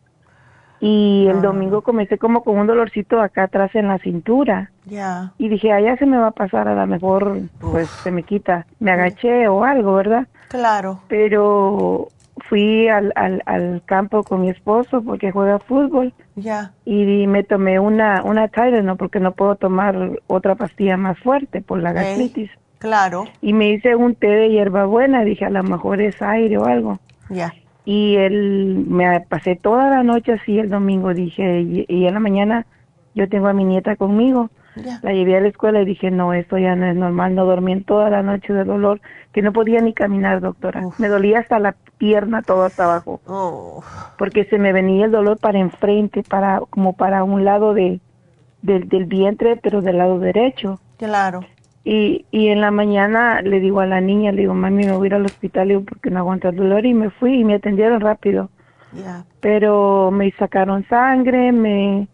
[0.81, 1.41] Y el ah.
[1.41, 4.71] domingo comencé como con un dolorcito acá atrás en la cintura.
[4.85, 5.31] Ya.
[5.37, 8.65] Y dije, allá se me va a pasar, a lo mejor pues se me quita.
[8.79, 10.27] Me agaché o algo, ¿verdad?
[10.49, 10.99] Claro.
[11.07, 12.07] Pero
[12.49, 16.13] fui al, al, al campo con mi esposo porque juega fútbol.
[16.35, 16.73] Ya.
[16.83, 21.79] Y me tomé una, una Tylenol porque no puedo tomar otra pastilla más fuerte por
[21.79, 22.49] la gastritis.
[22.79, 23.25] Claro.
[23.41, 25.23] Y me hice un té de hierbabuena.
[25.23, 26.97] Dije, a lo mejor es aire o algo.
[27.29, 27.53] Ya
[27.85, 32.65] y él me pasé toda la noche así el domingo dije y, en la mañana
[33.15, 34.49] yo tengo a mi nieta conmigo.
[35.03, 37.73] La llevé a la escuela y dije no esto ya no es normal no dormí
[37.73, 39.01] en toda la noche de dolor
[39.33, 40.83] que no podía ni caminar doctora.
[40.97, 43.19] Me dolía hasta la pierna todo hasta abajo
[44.17, 47.99] porque se me venía el dolor para enfrente para como para un lado de
[48.61, 50.79] del, del vientre pero del lado derecho.
[50.97, 51.41] Claro
[51.83, 55.05] y, y en la mañana le digo a la niña, le digo, mami, me voy
[55.05, 56.85] a ir al hospital, digo, porque no aguanto el dolor.
[56.85, 58.49] Y me fui y me atendieron rápido.
[59.39, 62.07] Pero me sacaron sangre, me,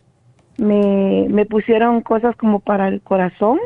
[0.57, 3.59] me, me pusieron cosas como para el corazón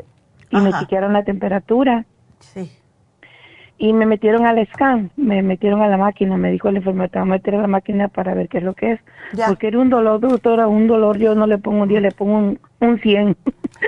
[0.50, 2.06] y me chequearon la temperatura.
[2.40, 2.72] Sí
[3.82, 7.18] y me metieron al scan, me metieron a la máquina, me dijo el enfermero, te
[7.18, 9.00] voy a meter a la máquina para ver qué es lo que es.
[9.48, 12.38] Porque era un dolor, doctora, un dolor, yo no le pongo un 10, le pongo
[12.38, 13.36] un, un 100.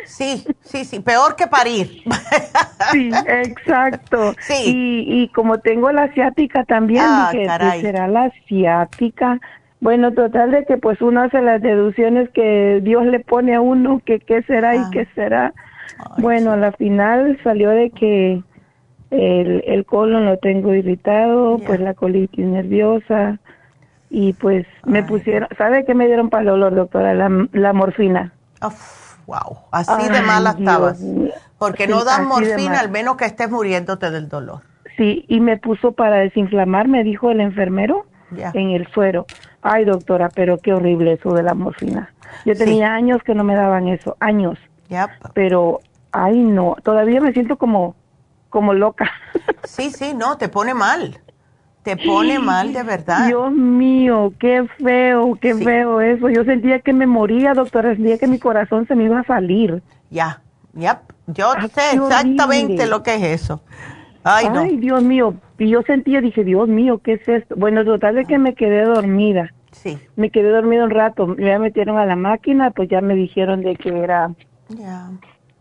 [0.06, 2.02] Sí, sí, sí, peor que parir.
[2.92, 4.36] Sí, exacto.
[4.40, 4.54] Sí.
[4.68, 9.40] Y, y como tengo la asiática también, ah, dije, pues, será la asiática.
[9.80, 14.02] Bueno, total de que pues uno hace las deducciones que Dios le pone a uno,
[14.06, 14.90] que qué será y ah.
[14.92, 15.54] qué será.
[16.18, 18.44] bueno, a la final salió de que
[19.12, 23.40] el, el colon lo tengo irritado, pues la colitis nerviosa
[24.10, 27.16] y pues me pusieron, ¿sabe qué me dieron para el dolor, doctora?
[27.16, 28.32] La, la morfina.
[29.28, 31.00] Wow, así de mala estabas.
[31.58, 34.62] Porque no dan morfina al menos que estés muriéndote del dolor.
[34.98, 39.26] Sí, y me puso para desinflamar, me dijo el enfermero, en el suero.
[39.62, 42.14] Ay, doctora, pero qué horrible eso de la morfina.
[42.46, 44.60] Yo tenía años que no me daban eso, años.
[45.34, 45.80] Pero,
[46.12, 47.96] ay, no, todavía me siento como
[48.54, 49.12] como loca.
[49.64, 51.20] Sí, sí, no, te pone mal.
[51.84, 53.28] Te pone mal de verdad.
[53.28, 56.30] Dios mío, qué feo, qué feo eso.
[56.30, 59.84] Yo sentía que me moría, doctora, sentía que mi corazón se me iba a salir.
[60.10, 60.42] Ya,
[60.74, 63.62] ya, yo sé exactamente lo que es eso.
[64.24, 64.62] Ay, no.
[64.62, 67.56] Ay, Dios mío, y yo sentía, dije, Dios mío, ¿qué es esto?
[67.58, 69.54] Bueno, total de que me quedé dormida.
[69.72, 69.98] Sí.
[70.16, 73.76] Me quedé dormida un rato, me metieron a la máquina, pues ya me dijeron de
[73.76, 74.32] que era...
[74.70, 75.10] Ya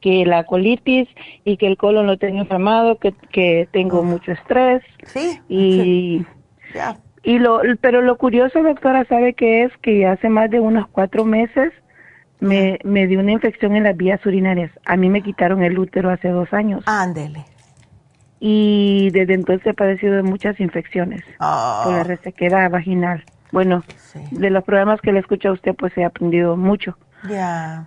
[0.03, 1.09] que la colitis
[1.45, 4.83] y que el colon lo tengo inflamado, que, que tengo mucho estrés.
[5.07, 5.41] Sí.
[5.49, 6.27] Y,
[7.23, 9.73] y lo, pero lo curioso, doctora, ¿sabe que es?
[9.79, 11.73] Que hace más de unos cuatro meses
[12.41, 14.73] me, me dio una infección en las vías urinarias.
[14.85, 16.83] A mí me quitaron el útero hace dos años.
[16.87, 17.45] Ándele.
[18.41, 21.83] Y desde entonces he padecido de muchas infecciones oh.
[21.85, 23.25] por la resequedad vaginal.
[23.53, 23.85] Bueno,
[24.33, 26.99] de los programas que le escucha a usted, pues he aprendido mucho.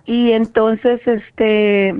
[0.04, 1.94] Y entonces, este,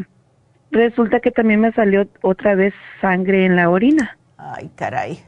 [0.70, 4.16] resulta que también me salió otra vez sangre en la orina.
[4.36, 5.20] Ay, caray.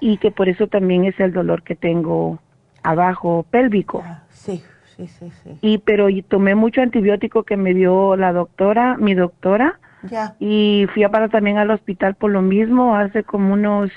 [0.00, 2.40] Y que por eso también es el dolor que tengo
[2.82, 4.04] abajo pélvico.
[4.30, 4.62] sí,
[4.96, 5.58] sí, sí, sí.
[5.60, 9.78] Y pero y tomé mucho antibiótico que me dio la doctora, mi doctora.
[10.02, 10.34] Ya.
[10.40, 13.92] Y fui a parar también al hospital por lo mismo hace como unos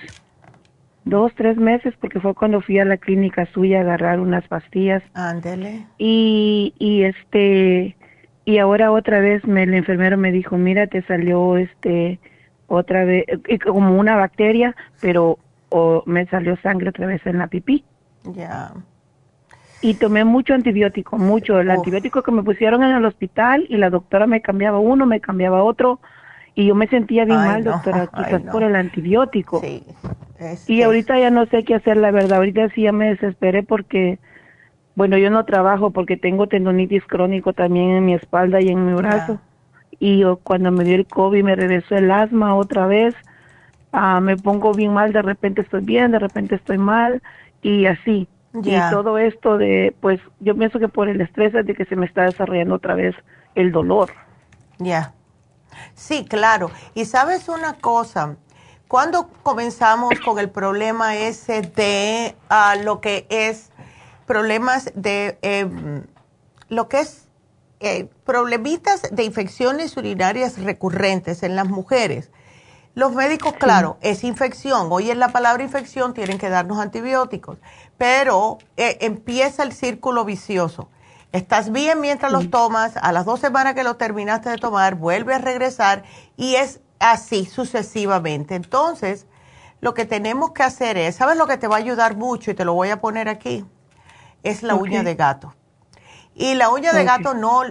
[1.05, 5.03] dos, tres meses, porque fue cuando fui a la clínica suya a agarrar unas pastillas.
[5.13, 5.85] Ándele.
[5.97, 7.95] Y, y este,
[8.43, 12.19] y ahora otra vez me, el enfermero me dijo, mira, te salió este,
[12.67, 13.25] otra vez,
[13.63, 17.83] como una bacteria, pero o me salió sangre otra vez en la pipí.
[18.33, 18.73] Ya.
[19.81, 21.59] Y tomé mucho antibiótico, mucho.
[21.59, 25.21] El antibiótico que me pusieron en el hospital y la doctora me cambiaba uno, me
[25.21, 25.99] cambiaba otro.
[26.55, 29.59] Y yo me sentía bien mal, doctora, quizás por el antibiótico.
[29.59, 29.83] Sí.
[30.67, 32.37] y ahorita ya no sé qué hacer, la verdad.
[32.37, 34.19] Ahorita sí ya me desesperé porque,
[34.95, 38.93] bueno, yo no trabajo porque tengo tendonitis crónico también en mi espalda y en mi
[38.93, 39.39] brazo.
[39.99, 43.13] Y yo, cuando me dio el COVID me regresó el asma otra vez.
[43.91, 47.21] Ah, me pongo bien mal, de repente estoy bien, de repente estoy mal
[47.61, 48.27] y así.
[48.63, 51.95] Y todo esto de, pues yo pienso que por el estrés es de que se
[51.95, 53.15] me está desarrollando otra vez
[53.53, 54.11] el dolor.
[54.79, 55.14] Ya.
[55.93, 56.71] Sí, claro.
[56.93, 58.37] Y sabes una cosa,
[58.87, 63.71] cuando comenzamos con el problema ese de uh, lo que es
[64.25, 66.03] problemas de em,
[66.69, 67.27] lo que es
[67.79, 72.31] eh, problemitas de infecciones urinarias recurrentes en las mujeres.
[72.93, 74.87] Los médicos, claro, es infección.
[74.89, 77.57] Hoy en la palabra infección tienen que darnos antibióticos,
[77.97, 80.89] pero eh, empieza el círculo vicioso.
[81.35, 85.33] Estás bien mientras los tomas, a las dos semanas que lo terminaste de tomar, vuelve
[85.33, 86.03] a regresar
[86.37, 88.55] y es así sucesivamente.
[88.55, 89.27] Entonces,
[89.81, 92.53] lo que tenemos que hacer es, ¿sabes lo que te va a ayudar mucho y
[92.53, 93.65] te lo voy a poner aquí?
[94.43, 95.53] Es la uña de gato.
[96.35, 97.63] Y la uña de gato no,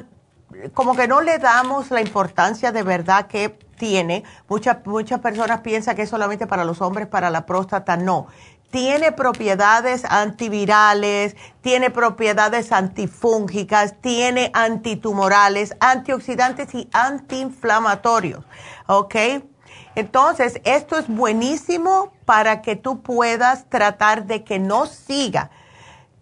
[0.74, 4.24] como que no le damos la importancia de verdad que tiene.
[4.46, 7.96] Muchas, muchas personas piensan que es solamente para los hombres, para la próstata.
[7.96, 8.26] No
[8.74, 18.44] tiene propiedades antivirales, tiene propiedades antifúngicas, tiene antitumorales, antioxidantes y antiinflamatorios.
[18.88, 19.14] ¿Ok?
[19.94, 25.52] Entonces, esto es buenísimo para que tú puedas tratar de que no siga.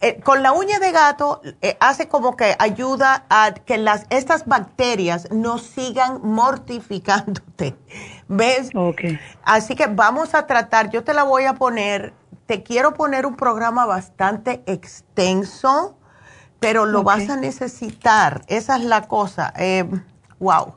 [0.03, 4.45] Eh, con la uña de gato eh, hace como que ayuda a que las, estas
[4.45, 7.79] bacterias no sigan mortificándote.
[8.29, 8.69] ¿Ves?
[8.75, 9.19] Okay.
[9.43, 12.13] Así que vamos a tratar, yo te la voy a poner
[12.53, 15.97] te quiero poner un programa bastante extenso,
[16.61, 18.43] pero lo vas a necesitar.
[18.47, 19.55] Esa es la cosa.
[19.57, 19.89] Eh,
[20.39, 20.75] wow.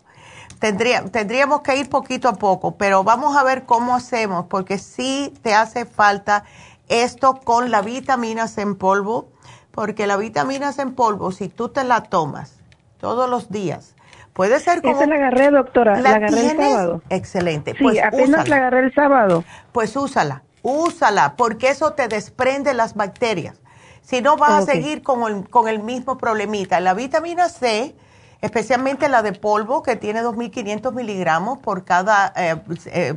[0.59, 5.33] Tendría, tendríamos que ir poquito a poco, pero vamos a ver cómo hacemos, porque sí
[5.41, 6.45] te hace falta
[6.87, 9.27] esto con la vitaminas en polvo,
[9.71, 12.53] porque la vitaminas en polvo, si tú te la tomas
[13.01, 13.95] todos los días,
[14.31, 14.95] puede ser como...
[14.95, 17.01] Esa la agarré, doctora, la, agarré el sábado.
[17.09, 17.73] Excelente.
[17.73, 19.43] Sí, pues apenas la agarré el sábado.
[19.73, 23.61] Pues úsala úsala, porque eso te desprende las bacterias.
[24.01, 26.79] Si no, vas a seguir con el, con el mismo problemita.
[26.79, 27.95] La vitamina C,
[28.41, 32.55] especialmente la de polvo, que tiene 2.500 miligramos por cada eh,
[32.87, 33.13] eh,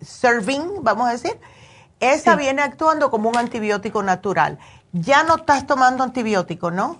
[0.00, 1.38] serving, vamos a decir,
[1.98, 4.58] esa viene actuando como un antibiótico natural.
[4.92, 6.98] Ya no estás tomando antibiótico, ¿no?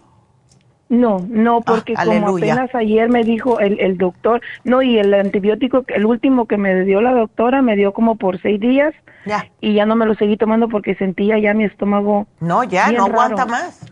[0.93, 5.15] No, no, ah, porque como apenas ayer me dijo el, el doctor, no, y el
[5.15, 8.93] antibiótico, el último que me dio la doctora, me dio como por seis días
[9.25, 9.51] ya.
[9.63, 12.27] y ya no me lo seguí tomando porque sentía ya mi estómago.
[12.41, 13.91] No, ya, no aguanta más.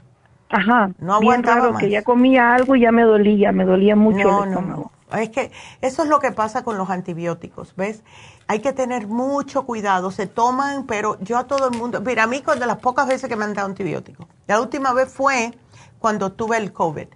[0.51, 4.43] Ajá, no aguanta raro, que ya comía algo y ya me dolía, me dolía mucho
[4.43, 4.93] el estómago.
[5.11, 5.51] No, es que
[5.81, 8.03] eso es lo que pasa con los antibióticos, ¿ves?
[8.47, 12.27] Hay que tener mucho cuidado, se toman, pero yo a todo el mundo, mira, a
[12.27, 15.55] mí cuando las pocas veces que me han dado antibióticos, la última vez fue
[16.01, 17.07] cuando tuve el COVID.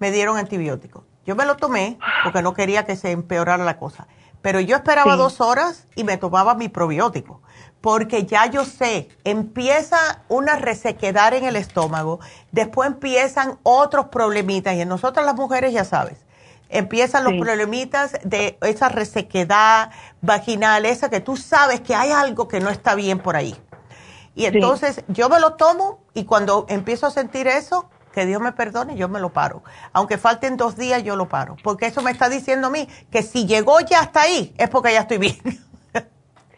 [0.00, 1.04] Me dieron antibióticos.
[1.24, 4.08] Yo me lo tomé porque no quería que se empeorara la cosa.
[4.40, 7.42] Pero yo esperaba dos horas y me tomaba mi probiótico.
[7.80, 12.18] Porque ya yo sé, empieza una resequedad en el estómago,
[12.50, 14.74] después empiezan otros problemitas.
[14.74, 16.18] Y en nosotras las mujeres, ya sabes,
[16.68, 19.90] empiezan los problemitas de esa resequedad
[20.22, 23.56] vaginal, esa que tú sabes que hay algo que no está bien por ahí.
[24.34, 28.52] Y entonces yo me lo tomo y cuando empiezo a sentir eso, que Dios me
[28.52, 29.62] perdone, yo me lo paro.
[29.92, 31.56] Aunque falten dos días, yo lo paro.
[31.62, 34.92] Porque eso me está diciendo a mí que si llegó ya hasta ahí, es porque
[34.92, 35.38] ya estoy bien.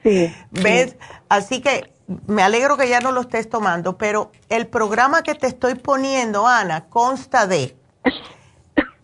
[0.03, 0.35] Sí.
[0.51, 0.97] ¿Ves?
[1.29, 1.95] Así que
[2.27, 6.47] me alegro que ya no lo estés tomando, pero el programa que te estoy poniendo,
[6.47, 7.77] Ana, consta de...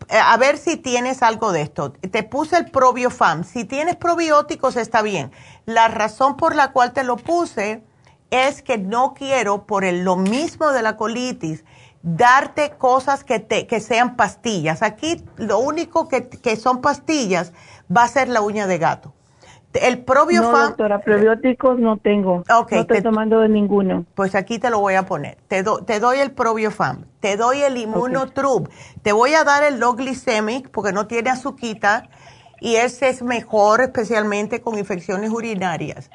[0.09, 1.93] Eh, a ver si tienes algo de esto.
[1.93, 3.45] Te puse el probiofam.
[3.45, 5.31] Si tienes probióticos, está bien.
[5.65, 7.81] La razón por la cual te lo puse
[8.29, 11.63] es que no quiero, por el, lo mismo de la colitis,
[12.03, 14.81] darte cosas que, te, que sean pastillas.
[14.81, 17.53] Aquí lo único que, que son pastillas
[17.95, 19.13] va a ser la uña de gato.
[19.73, 20.51] El probiofam.
[20.51, 22.43] No, doctora, probióticos no tengo.
[22.49, 24.05] no estoy tomando de ninguno.
[24.15, 25.37] Pues aquí te lo voy a poner.
[25.47, 28.69] Te, te doy el probiofam, te doy el inmunotrub,
[29.01, 32.09] te voy a dar el low glycemic porque no tiene azuquita
[32.59, 36.11] y ese es mejor especialmente con infecciones urinarias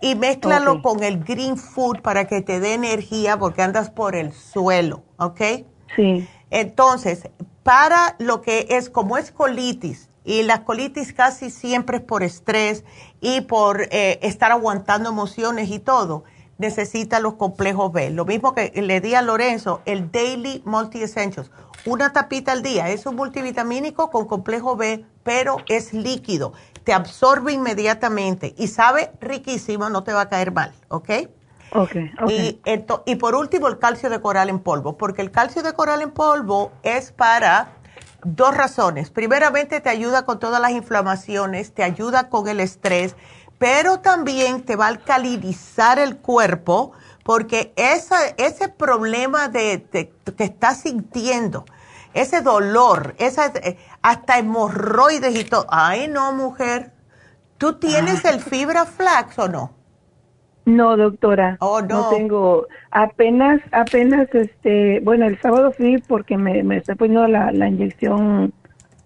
[0.00, 4.32] y mézclalo con el green food para que te dé energía porque andas por el
[4.32, 5.40] suelo, ¿ok?
[5.96, 6.28] Sí.
[6.50, 7.28] Entonces,
[7.62, 12.84] para lo que es como es colitis, y la colitis casi siempre es por estrés
[13.20, 16.24] y por eh, estar aguantando emociones y todo,
[16.56, 18.10] necesita los complejos B.
[18.10, 21.50] Lo mismo que le di a Lorenzo, el Daily Multi Essentials.
[21.84, 22.88] Una tapita al día.
[22.88, 26.54] Es un multivitamínico con complejo B, pero es líquido.
[26.84, 31.10] Te absorbe inmediatamente y sabe riquísimo, no te va a caer mal, ¿ok?
[31.72, 32.30] Ok, ok.
[32.30, 32.60] Y,
[33.06, 36.12] y por último, el calcio de coral en polvo, porque el calcio de coral en
[36.12, 37.72] polvo es para
[38.22, 39.10] dos razones.
[39.10, 43.16] Primeramente, te ayuda con todas las inflamaciones, te ayuda con el estrés
[43.58, 46.92] pero también te va a alcalinizar el cuerpo
[47.22, 49.86] porque ese problema de,
[50.36, 51.64] que estás sintiendo,
[52.14, 55.66] ese dolor, esa, eh, hasta hemorroides y todo.
[55.68, 56.92] Ay, no, mujer.
[57.58, 59.72] ¿Tú tienes el fibra flax o no?
[60.66, 61.56] No, doctora.
[61.60, 62.08] Oh, no.
[62.08, 62.66] tengo.
[62.90, 68.52] Apenas, apenas, este, bueno, el sábado fui porque me, me estoy poniendo la, la inyección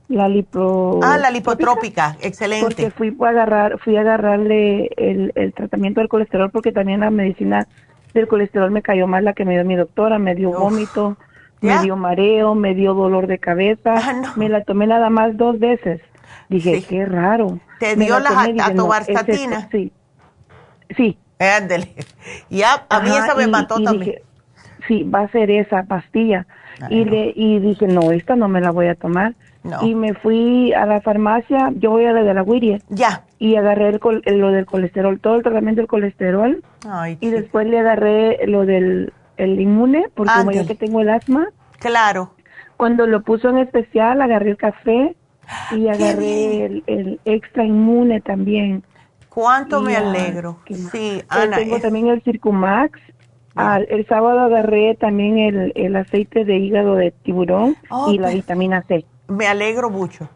[0.08, 1.00] la lipo...
[1.02, 2.64] Ah, la lipotrópica, excelente.
[2.64, 7.10] Porque fui a agarrar, fui a agarrarle el, el tratamiento del colesterol porque también la
[7.10, 7.68] medicina
[8.14, 11.18] del colesterol me cayó mal la que me dio mi doctora, me dio vómito,
[11.60, 15.58] me dio mareo, me dio dolor de cabeza, ah, me la tomé nada más dos
[15.58, 16.00] veces.
[16.48, 17.58] Dije, qué raro.
[17.78, 18.30] ¿Te dio la
[18.64, 19.68] atobarstatina?
[19.70, 19.92] sí.
[20.96, 21.18] Sí.
[21.38, 21.88] Ándale.
[22.50, 24.16] Ya, a mí esa me mató también.
[24.86, 26.46] sí, va a ser esa pastilla.
[26.90, 29.34] y, le, y dije, no, esta no me la voy a tomar.
[29.82, 32.82] Y me fui a la farmacia, yo voy a la de la Whittier.
[32.88, 33.24] Ya.
[33.38, 36.62] Y agarré el, lo del colesterol, todo el tratamiento del colesterol.
[37.20, 41.48] y después le agarré lo del el inmune, porque como yo que tengo el asma.
[41.78, 42.34] Claro.
[42.76, 45.16] Cuando lo puso en especial, agarré el café
[45.72, 48.84] y agarré el, extra inmune también.
[49.28, 50.58] ¿Cuánto me alegro?
[50.92, 51.56] Sí, Ana.
[51.56, 53.00] Tengo también el Circumax.
[53.88, 58.82] el sábado agarré también el, el aceite de hígado de tiburón oh, y la vitamina
[58.82, 60.28] C me alegro mucho.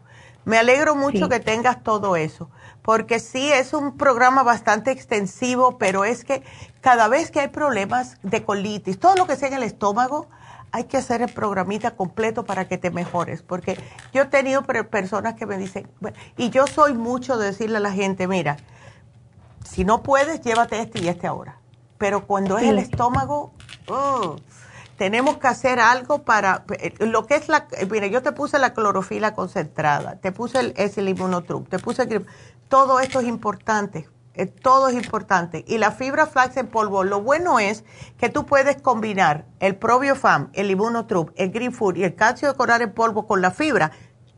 [0.45, 2.49] Me alegro mucho que tengas todo eso,
[2.81, 6.43] porque sí es un programa bastante extensivo, pero es que
[6.83, 10.27] cada vez que hay problemas de colitis, todo lo que sea en el estómago,
[10.73, 13.81] hay que hacer el programita completo para que te mejores, porque
[14.13, 15.89] yo he tenido personas que me dicen,
[16.35, 18.57] y yo soy mucho de decirle a la gente, mira,
[19.63, 21.57] si no puedes, llévate este y este ahora,
[21.97, 23.53] pero cuando es el estómago,
[23.87, 24.35] uh,
[24.97, 28.73] tenemos que hacer algo para eh, lo que es la mira yo te puse la
[28.73, 32.27] clorofila concentrada te puse el es el inmunotrup te puse el,
[32.69, 37.21] todo esto es importante eh, todo es importante y la fibra flax en polvo lo
[37.21, 37.83] bueno es
[38.17, 42.55] que tú puedes combinar el probiofam el inmunotrup el green food y el calcio de
[42.55, 43.91] coral en polvo con la fibra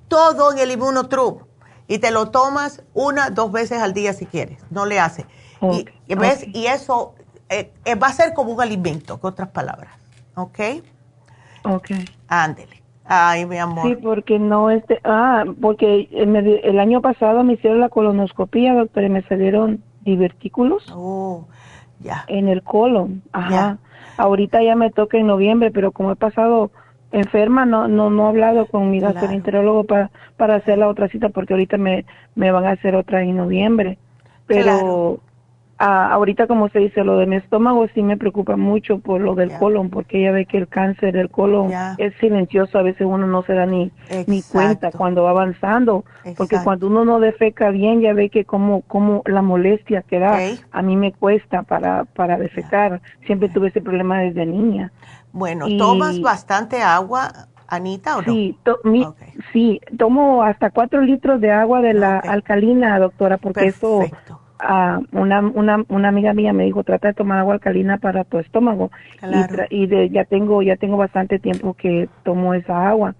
[0.07, 1.43] todo en el inmunotrup
[1.87, 5.25] y te lo tomas una dos veces al día si quieres no le hace
[5.61, 7.15] y, ves y eso
[7.49, 9.93] eh, va a ser como un alimento con otras palabras
[10.35, 10.59] ¿ok?
[11.63, 11.91] Ok.
[12.27, 12.74] Ándele.
[13.07, 13.87] Ay, mi amor.
[13.87, 19.09] Sí, porque no este, ah, porque el, año pasado me hicieron la colonoscopía, doctor, y
[19.09, 20.91] me salieron divertículos.
[20.93, 21.45] Oh,
[21.99, 22.25] ya.
[22.27, 23.77] En el colon, ajá.
[24.17, 26.71] Ahorita ya me toca en noviembre, pero como he pasado
[27.11, 31.29] enferma, no no no he hablado con mi gastroenterólogo para para hacer la otra cita
[31.29, 33.97] porque ahorita me me van a hacer otra en noviembre.
[34.47, 35.19] Pero
[35.77, 39.35] Ah, ahorita como se dice lo de mi estómago sí me preocupa mucho por lo
[39.35, 43.27] del colon porque ella ve que el cáncer del colon es silencioso a veces uno
[43.27, 43.91] no se da ni
[44.27, 46.05] ni cuenta cuando va avanzando
[46.37, 50.39] porque cuando uno no defeca bien ya ve que como como la molestia que da
[50.71, 53.01] a mí me cuesta para para defecar.
[53.25, 54.93] Siempre tuve ese problema desde niña.
[55.33, 58.57] Bueno tomas bastante agua Anita o no sí
[59.51, 64.05] sí tomo hasta cuatro litros de agua de la alcalina doctora porque eso
[65.11, 68.89] una, una, una amiga mía me dijo trata de tomar agua alcalina para tu estómago
[69.69, 73.15] y, de, ya tengo ya tengo bastante tiempo que tomo esa agua.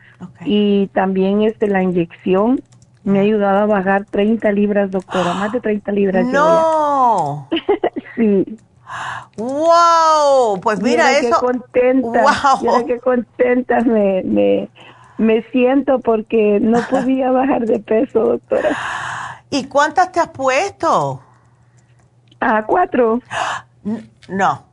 [0.45, 2.61] Y también este la inyección
[3.03, 7.47] me ha ayudado a bajar 30 libras doctora más de 30 libras no
[8.15, 8.57] sí.
[9.37, 12.23] Wow pues mira, eso qué contenta
[12.61, 14.69] mira qué contenta me, me
[15.17, 18.77] me siento porque no podía bajar de peso doctora
[19.49, 21.21] ¿Y cuántas te has puesto?
[22.39, 23.21] A cuatro.
[24.27, 24.65] No.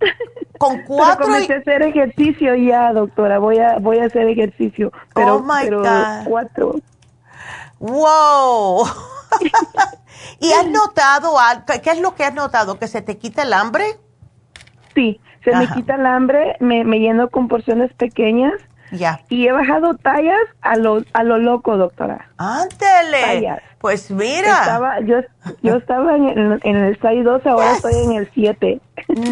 [0.58, 1.26] Con cuatro.
[1.26, 3.38] Pero comencé a hacer ejercicio ya, doctora.
[3.38, 4.92] Voy a voy a hacer ejercicio.
[5.14, 6.24] Pero, oh my pero God.
[6.24, 6.74] cuatro.
[7.78, 8.84] Wow.
[10.40, 11.64] ¿Y has notado algo?
[11.80, 12.76] ¿Qué es lo que has notado?
[12.80, 13.84] ¿Que se te quita el hambre?
[14.96, 18.54] Sí, se me quita el hambre, me, me lleno con porciones pequeñas
[19.28, 22.30] y he bajado tallas a lo, a lo loco, doctora.
[22.36, 23.60] Ándele.
[23.78, 24.60] Pues mira.
[24.60, 25.16] Estaba, yo,
[25.62, 28.80] yo estaba en el, en el 6-2, ahora estoy en el 7.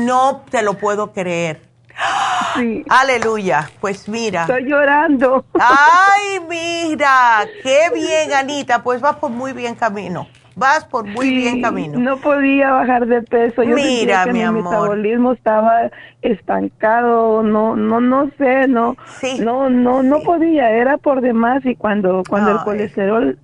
[0.01, 1.61] No te lo puedo creer.
[2.55, 2.85] Sí.
[2.91, 3.71] Aleluya.
[3.81, 4.43] Pues mira.
[4.43, 5.47] Estoy llorando.
[5.55, 7.47] Ay, mira.
[7.63, 8.83] Qué bien, Anita.
[8.83, 10.27] Pues vas por muy bien camino.
[10.57, 11.99] Vas por muy bien camino.
[11.99, 13.63] No podía bajar de peso.
[13.63, 18.97] Yo Mira, que mi, metabolismo estaba estancado, no, no, no sé, no,
[19.41, 23.39] no, no, no podía, era por demás y cuando, cuando el colesterol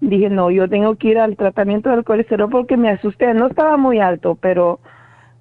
[0.00, 3.76] dije no, yo tengo que ir al tratamiento del colesterol porque me asusté, no estaba
[3.76, 4.80] muy alto, pero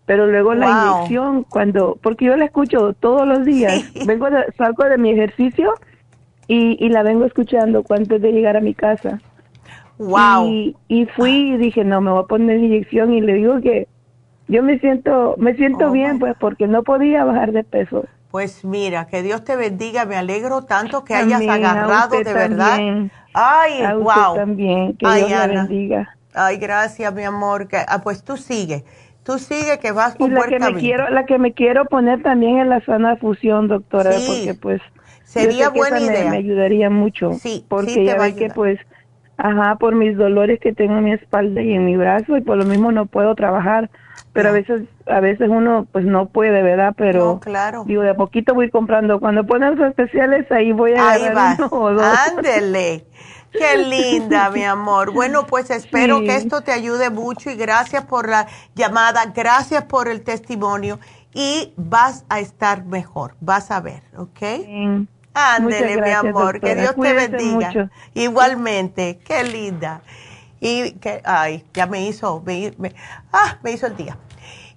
[0.06, 3.92] pero luego la inyección cuando porque yo la escucho todos los días.
[4.06, 5.74] Vengo salgo de mi ejercicio
[6.48, 9.20] y, y la vengo escuchando antes de llegar a mi casa
[9.98, 13.62] wow y, y fui y dije no me voy a poner inyección y le digo
[13.62, 13.88] que
[14.48, 18.06] yo me siento me siento oh bien pues porque no podía bajar de peso.
[18.32, 22.80] Pues mira que Dios te bendiga me alegro tanto que hayas agarrado de verdad.
[23.34, 26.16] ay wow también que Dios te bendiga.
[26.34, 28.84] Ay gracias mi amor que ah, pues tú sigue
[29.26, 32.60] Tú sigue que vas y la que me quiero La que me quiero poner también
[32.60, 34.82] en la sana fusión, doctora, porque pues...
[35.24, 36.30] Sería buena idea.
[36.30, 37.34] Me, ayudaría mucho.
[37.34, 38.80] Sí, porque ya ve que pues,
[39.38, 42.58] ajá, por mis dolores que tengo en mi espalda y en mi brazo y por
[42.58, 43.90] lo mismo no puedo trabajar.
[44.34, 46.94] Pero a veces, a veces uno pues no puede, ¿verdad?
[46.98, 47.84] Pero claro.
[47.86, 49.20] digo, de a poquito voy comprando.
[49.20, 51.24] Cuando ponen los especiales, ahí voy a ahí
[52.30, 53.06] Ándele.
[53.52, 55.14] Qué linda, mi amor.
[55.14, 60.08] Bueno, pues espero que esto te ayude mucho y gracias por la llamada, gracias por
[60.08, 61.00] el testimonio
[61.34, 65.08] y vas a estar mejor, vas a ver, ¿ok?
[65.36, 67.92] Ándele, mi amor, que Dios te bendiga.
[68.14, 70.02] Igualmente, qué linda.
[70.62, 72.74] Y que, ay, ya me hizo, me,
[73.34, 74.18] ah, me hizo el día.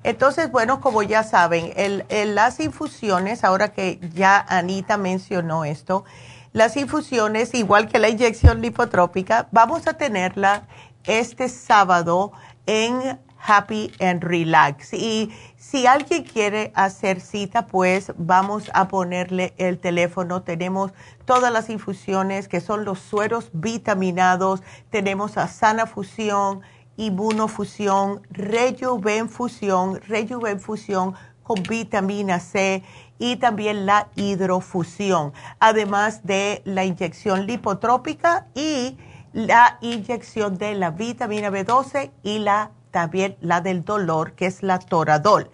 [0.03, 2.05] Entonces, bueno, como ya saben, el,
[2.35, 6.05] las infusiones, ahora que ya Anita mencionó esto,
[6.53, 10.63] las infusiones, igual que la inyección lipotrópica, vamos a tenerla
[11.05, 12.33] este sábado
[12.67, 14.93] en Happy and Relax.
[14.93, 15.33] Y
[15.71, 20.41] si alguien quiere hacer cita, pues vamos a ponerle el teléfono.
[20.41, 20.93] Tenemos
[21.27, 24.63] todas las infusiones que son los sueros vitaminados.
[24.89, 26.63] Tenemos a Sana Fusión,
[26.97, 32.83] Inmunofusión, Rejuvenfusión, Rejuvenfusión con vitamina C
[33.19, 38.97] y también la hidrofusión, además de la inyección lipotrópica y
[39.35, 44.79] la inyección de la vitamina B12 y la también la del dolor, que es la
[44.79, 45.51] toradol.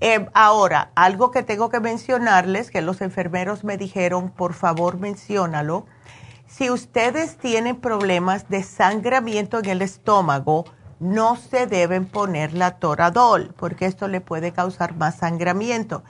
[0.00, 5.86] Eh, ahora, algo que tengo que mencionarles, que los enfermeros me dijeron, por favor menciónalo,
[6.46, 10.64] si ustedes tienen problemas de sangramiento en el estómago,
[11.00, 16.02] no se deben poner la toradol, porque esto le puede causar más sangramiento.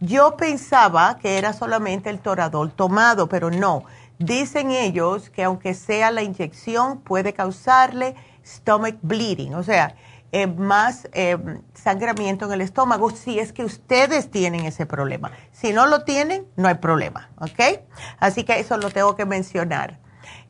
[0.00, 3.84] Yo pensaba que era solamente el toradol tomado, pero no.
[4.18, 9.94] Dicen ellos que aunque sea la inyección puede causarle stomach bleeding, o sea,
[10.32, 11.36] eh, más eh,
[11.74, 15.30] sangramiento en el estómago si es que ustedes tienen ese problema.
[15.52, 17.80] Si no lo tienen, no hay problema, ¿ok?
[18.18, 20.00] Así que eso lo tengo que mencionar.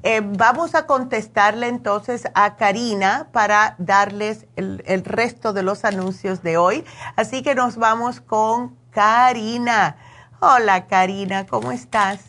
[0.04, 6.56] Eh, vamos a contestarle entonces a Karina para darles el resto de los anuncios de
[6.56, 6.84] hoy.
[7.16, 9.96] Así que nos vamos con Karina.
[10.38, 12.20] Hola Karina, ¿cómo estás?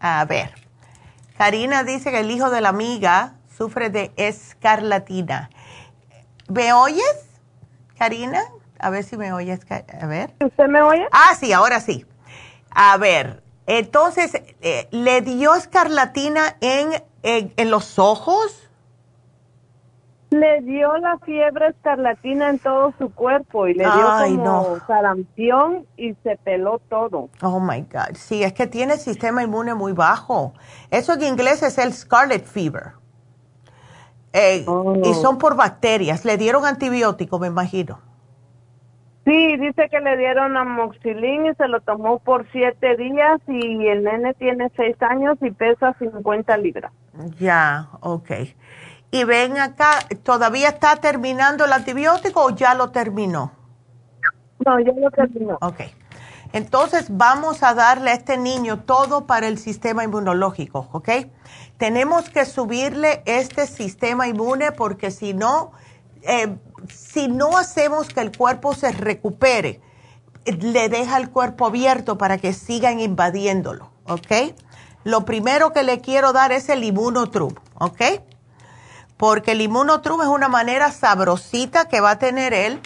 [0.00, 0.54] A ver,
[1.36, 5.50] Karina dice que el hijo de la amiga sufre de escarlatina.
[6.48, 7.28] ¿Me oyes,
[7.98, 8.42] Karina?
[8.78, 9.60] A ver si me oyes.
[10.00, 10.34] A ver.
[10.44, 11.06] ¿Usted me oye?
[11.12, 12.06] Ah, sí, ahora sí.
[12.70, 18.68] A ver, entonces, eh, ¿le dio escarlatina en, en los ojos?
[20.30, 26.14] Le dio la fiebre escarlatina en todo su cuerpo y le dio como sarampión y
[26.22, 27.30] se peló todo.
[27.42, 28.14] Oh my God.
[28.14, 30.52] Sí, es que tiene el sistema inmune muy bajo.
[30.90, 32.97] Eso en inglés es el scarlet fever.
[34.32, 34.64] Eh,
[35.04, 35.38] y son oh.
[35.38, 36.24] por bacterias.
[36.24, 38.00] Le dieron antibiótico, me imagino.
[39.24, 44.04] Sí, dice que le dieron amoxilín y se lo tomó por siete días y el
[44.04, 46.92] nene tiene seis años y pesa 50 libras.
[47.38, 48.30] Ya, ok
[49.10, 53.52] y ven acá, ¿todavía está terminando el antibiótico o ya lo terminó?
[54.64, 55.58] No, ya lo terminó.
[55.60, 55.80] Ok.
[56.52, 61.08] Entonces vamos a darle a este niño todo para el sistema inmunológico, ¿ok?
[61.76, 65.72] Tenemos que subirle este sistema inmune porque si no,
[66.22, 66.56] eh,
[66.88, 69.80] si no hacemos que el cuerpo se recupere,
[70.44, 74.54] le deja el cuerpo abierto para que sigan invadiéndolo, ¿ok?
[75.04, 78.02] Lo primero que le quiero dar es el inmunotrup, ¿ok?
[79.18, 82.80] porque el inmunotrum es una manera sabrosita que va a tener él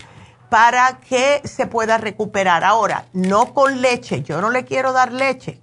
[0.52, 2.62] para que se pueda recuperar.
[2.62, 5.62] Ahora, no con leche, yo no le quiero dar leche.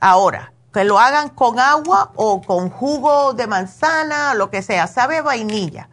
[0.00, 5.20] Ahora, que lo hagan con agua o con jugo de manzana, lo que sea, sabe
[5.20, 5.90] vainilla.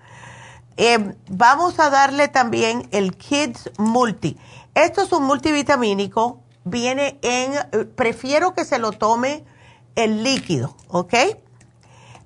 [0.77, 4.37] Eh, vamos a darle también el Kids Multi.
[4.75, 7.51] Esto es un multivitamínico, viene en,
[7.97, 9.43] prefiero que se lo tome
[9.95, 11.15] el líquido, ¿ok?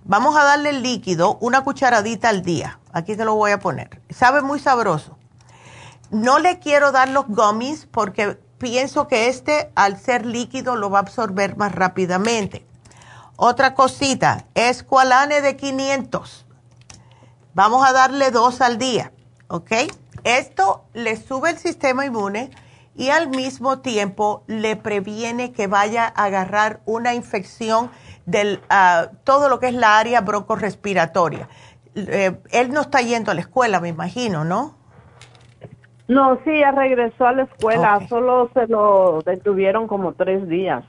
[0.04, 2.80] Vamos a darle el líquido, una cucharadita al día.
[2.94, 4.04] Aquí te lo voy a poner.
[4.12, 5.18] Sabe muy sabroso.
[6.12, 11.00] No le quiero dar los gummies porque pienso que este, al ser líquido, lo va
[11.00, 12.66] a absorber más rápidamente.
[13.38, 16.46] Otra cosita, escualane de 500.
[17.54, 19.12] Vamos a darle dos al día,
[19.48, 19.72] ¿ok?
[20.24, 22.52] Esto le sube el sistema inmune
[22.96, 27.92] y al mismo tiempo le previene que vaya a agarrar una infección
[28.26, 31.50] del ah, todo lo que es la área broncorespiratoria.
[31.96, 34.76] Eh, él no está yendo a la escuela, me imagino, ¿no?
[36.08, 40.84] No, sí, ya regresó a la escuela, solo se lo detuvieron como tres días.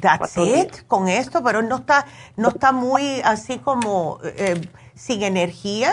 [0.00, 2.06] That's it, con esto, pero no está,
[2.36, 4.60] no está muy así como eh,
[4.94, 5.90] sin energía.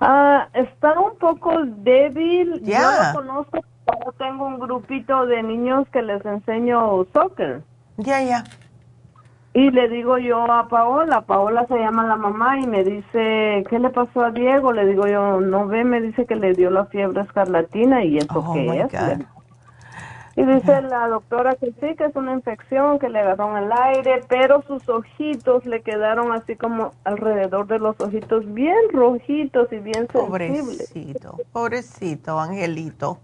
[0.00, 2.60] Ah, está un poco débil.
[2.62, 3.60] Yo lo conozco,
[4.18, 7.62] tengo un grupito de niños que les enseño soccer.
[7.96, 8.44] Ya, ya.
[9.54, 13.78] Y le digo yo a Paola, Paola se llama la mamá y me dice, ¿qué
[13.78, 14.72] le pasó a Diego?
[14.72, 18.26] Le digo yo, no ve, me dice que le dio la fiebre escarlatina y eso
[18.34, 19.18] Oh, qué es.
[20.36, 23.72] Y dice la doctora que sí, que es una infección, que le agarró en el
[23.72, 29.76] aire, pero sus ojitos le quedaron así como alrededor de los ojitos bien rojitos y
[29.76, 30.88] bien sensibles.
[30.88, 33.18] Pobrecito, pobrecito, Angelito.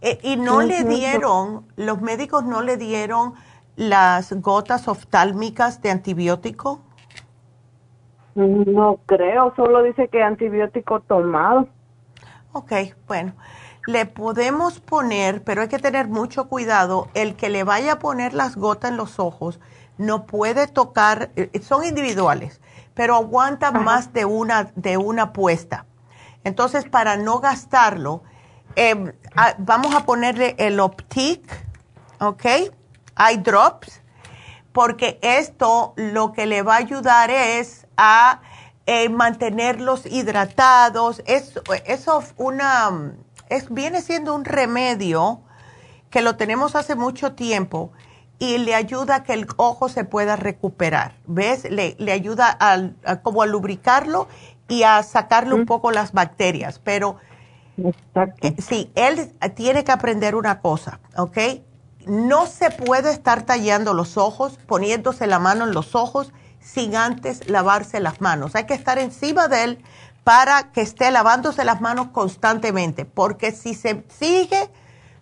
[0.00, 3.34] Eh, y no le dieron, los médicos no le dieron
[3.80, 6.82] las gotas oftálmicas de antibiótico.
[8.34, 11.66] No creo, solo dice que antibiótico tomado.
[12.52, 12.72] Ok,
[13.08, 13.32] bueno,
[13.86, 18.34] le podemos poner, pero hay que tener mucho cuidado, el que le vaya a poner
[18.34, 19.60] las gotas en los ojos
[19.96, 22.60] no puede tocar, eh, son individuales,
[22.92, 25.86] pero aguanta más de una, de una puesta.
[26.44, 28.24] Entonces, para no gastarlo,
[28.76, 31.42] eh, ah, vamos a ponerle el Optic,
[32.20, 32.44] ¿ok?
[33.28, 34.00] Eye Drops,
[34.72, 38.40] porque esto lo que le va a ayudar es a
[38.86, 41.22] eh, mantenerlos hidratados.
[41.26, 41.52] Es,
[41.86, 43.12] eso una,
[43.48, 45.40] es, viene siendo un remedio
[46.08, 47.92] que lo tenemos hace mucho tiempo
[48.38, 51.14] y le ayuda a que el ojo se pueda recuperar.
[51.26, 51.70] ¿Ves?
[51.70, 54.28] Le, le ayuda al- a, como a lubricarlo
[54.68, 56.78] y a sacarle un poco las bacterias.
[56.82, 57.16] Pero
[58.40, 61.38] eh, sí, él tiene que aprender una cosa, ¿ok?
[62.06, 67.48] No se puede estar tallando los ojos, poniéndose la mano en los ojos sin antes
[67.48, 68.54] lavarse las manos.
[68.54, 69.84] Hay que estar encima de él
[70.24, 74.70] para que esté lavándose las manos constantemente, porque si se sigue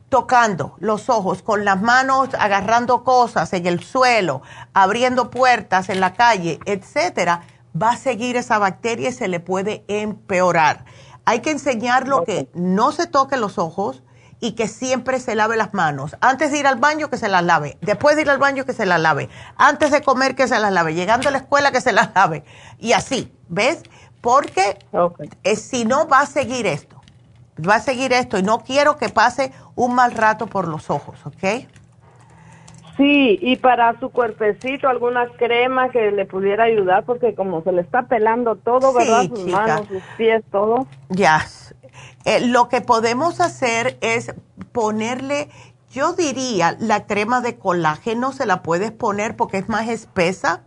[0.09, 4.43] tocando los ojos con las manos, agarrando cosas en el suelo,
[4.73, 7.43] abriendo puertas en la calle, etcétera,
[7.81, 10.85] va a seguir esa bacteria y se le puede empeorar.
[11.25, 14.03] Hay que enseñarlo que no se toque los ojos
[14.40, 16.16] y que siempre se lave las manos.
[16.20, 17.77] Antes de ir al baño, que se las lave.
[17.81, 19.28] Después de ir al baño, que se las lave.
[19.56, 20.94] Antes de comer, que se las lave.
[20.94, 22.44] Llegando a la escuela, que se las lave.
[22.78, 23.82] Y así, ¿ves?
[24.20, 24.78] Porque
[25.44, 27.01] eh, si no, va a seguir esto.
[27.69, 31.19] Va a seguir esto y no quiero que pase un mal rato por los ojos,
[31.27, 31.66] ¿ok?
[32.97, 37.81] Sí, y para su cuerpecito, alguna crema que le pudiera ayudar, porque como se le
[37.82, 39.23] está pelando todo, Sí, ¿verdad?
[39.28, 39.56] Sus chica.
[39.56, 40.86] manos, sus pies, todo.
[41.09, 41.47] Ya.
[42.25, 44.33] Eh, lo que podemos hacer es
[44.73, 45.51] ponerle,
[45.91, 50.62] yo diría, la crema de colágeno se la puedes poner porque es más espesa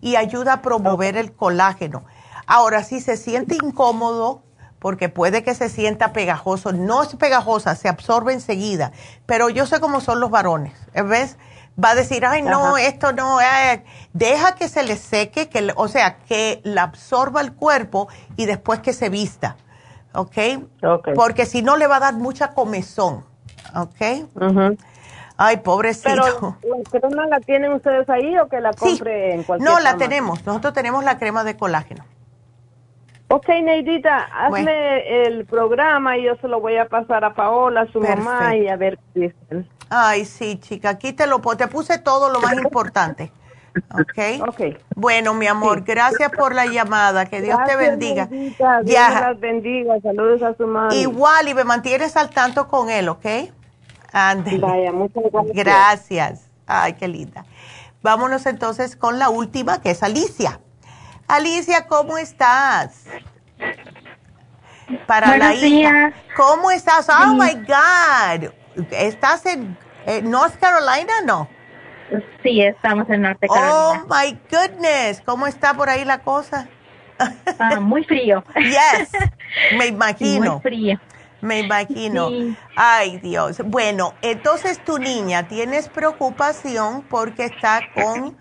[0.00, 2.04] y ayuda a promover el colágeno.
[2.46, 4.42] Ahora, si se siente incómodo,
[4.82, 8.90] porque puede que se sienta pegajoso, no es pegajosa, se absorbe enseguida,
[9.26, 11.36] pero yo sé cómo son los varones, ¿ves?
[11.82, 12.82] Va a decir, ay, no, Ajá.
[12.82, 13.84] esto no, eh".
[14.12, 18.80] deja que se le seque, que, o sea, que la absorba el cuerpo y después
[18.80, 19.56] que se vista,
[20.14, 20.36] ¿ok?
[21.14, 23.24] Porque si no le va a dar mucha comezón,
[23.74, 24.28] ¿ok?
[25.36, 26.10] Ay, pobrecito.
[26.10, 29.90] Pero, ¿la crema la tienen ustedes ahí o que la compre en cualquier no, la
[29.90, 30.08] farmacia?
[30.08, 32.04] tenemos, nosotros tenemos la crema de colágeno.
[33.28, 34.70] Ok, Neidita, hazme Bueno.
[35.26, 38.68] el programa y yo se lo voy a pasar a Paola, a su mamá, y
[38.68, 39.68] a ver qué dicen.
[39.88, 43.32] Ay, sí, chica, aquí te lo te puse todo lo más importante.
[43.94, 44.48] ¿Ok?
[44.48, 44.60] Ok.
[44.94, 47.26] Bueno, mi amor, gracias por la llamada.
[47.26, 48.26] Que Dios te bendiga.
[48.30, 49.20] Neidita, Dios Ya.
[49.20, 49.94] las bendiga.
[50.02, 50.96] Saludos a su madre.
[50.96, 53.26] Igual, y me mantienes al tanto con él, ¿ok?
[54.12, 54.58] Ándale.
[54.58, 55.54] Vaya, muchas gracias.
[55.56, 56.40] Gracias.
[56.66, 57.44] Ay, qué linda.
[58.02, 60.60] Vámonos entonces con la última, que es Alicia.
[61.28, 63.04] Alicia, ¿cómo estás?
[65.06, 65.66] Para la Buenos hija.
[65.92, 66.14] días.
[66.36, 67.08] ¿Cómo estás?
[67.08, 67.38] Oh, Sí.
[67.38, 68.50] my God.
[68.90, 69.76] ¿Estás en
[70.06, 71.48] eh, North Carolina no?
[72.42, 74.06] Sí, estamos en Norte Oh, Carolina.
[74.08, 75.20] my goodness.
[75.24, 76.68] ¿Cómo está por ahí la cosa?
[77.58, 78.42] Ah, muy frío.
[78.56, 79.10] Yes,
[79.78, 80.54] me imagino.
[80.54, 81.00] Muy frío.
[81.40, 82.28] Me imagino.
[82.28, 82.56] Sí.
[82.76, 83.60] Ay, Dios.
[83.64, 88.36] Bueno, entonces tu niña, tienes preocupación porque está con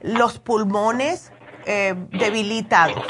[0.00, 1.32] los pulmones
[1.66, 3.02] eh, debilitados.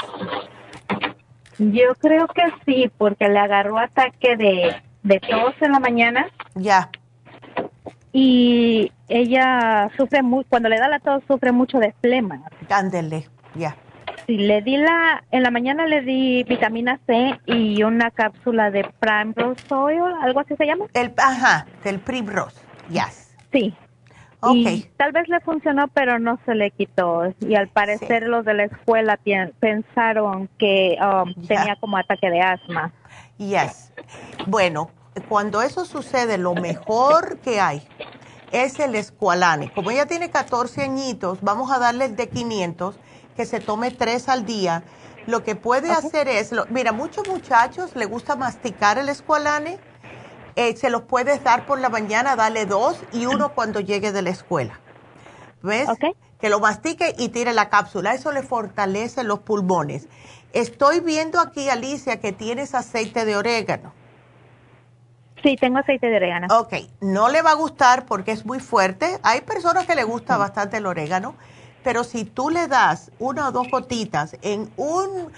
[1.59, 6.27] Yo creo que sí, porque le agarró ataque de, de tos en la mañana.
[6.55, 6.91] Ya.
[8.18, 12.40] Y ella sufre muy, cuando le da la tos, sufre mucho de flema.
[12.70, 13.76] Ándele, ya.
[14.26, 18.90] Sí, le di la, en la mañana le di vitamina C y una cápsula de
[19.01, 20.86] Primrose Oil, algo así se llama.
[20.94, 23.36] El, ajá, del Primrose, yes.
[23.52, 23.74] Sí.
[24.40, 24.55] Ok.
[24.55, 27.34] Y tal vez le funcionó, pero no se le quitó.
[27.40, 29.18] Y al parecer los de la escuela
[29.60, 32.93] pensaron que um, tenía como ataque de asma.
[33.36, 33.93] Yes.
[34.47, 34.90] Bueno,
[35.28, 37.86] cuando eso sucede, lo mejor que hay
[38.52, 39.72] es el escualane.
[39.74, 42.97] Como ella tiene 14 añitos, vamos a darle el de 500,
[43.36, 44.82] que se tome tres al día.
[45.26, 49.78] Lo que puede hacer es, lo- mira, muchos muchachos le gusta masticar el escualane.
[50.55, 54.22] Eh, se los puedes dar por la mañana, dale dos y uno cuando llegue de
[54.22, 54.80] la escuela.
[55.62, 55.88] ¿Ves?
[56.40, 58.14] Que lo mastique y tire la cápsula.
[58.14, 60.06] Eso le fortalece los pulmones.
[60.52, 63.93] Estoy viendo aquí, Alicia, que tienes aceite de orégano.
[65.42, 66.46] Sí, tengo aceite de orégano.
[66.58, 69.18] Ok, no le va a gustar porque es muy fuerte.
[69.22, 71.34] Hay personas que le gusta bastante el orégano,
[71.84, 75.32] pero si tú le das una o dos gotitas en un,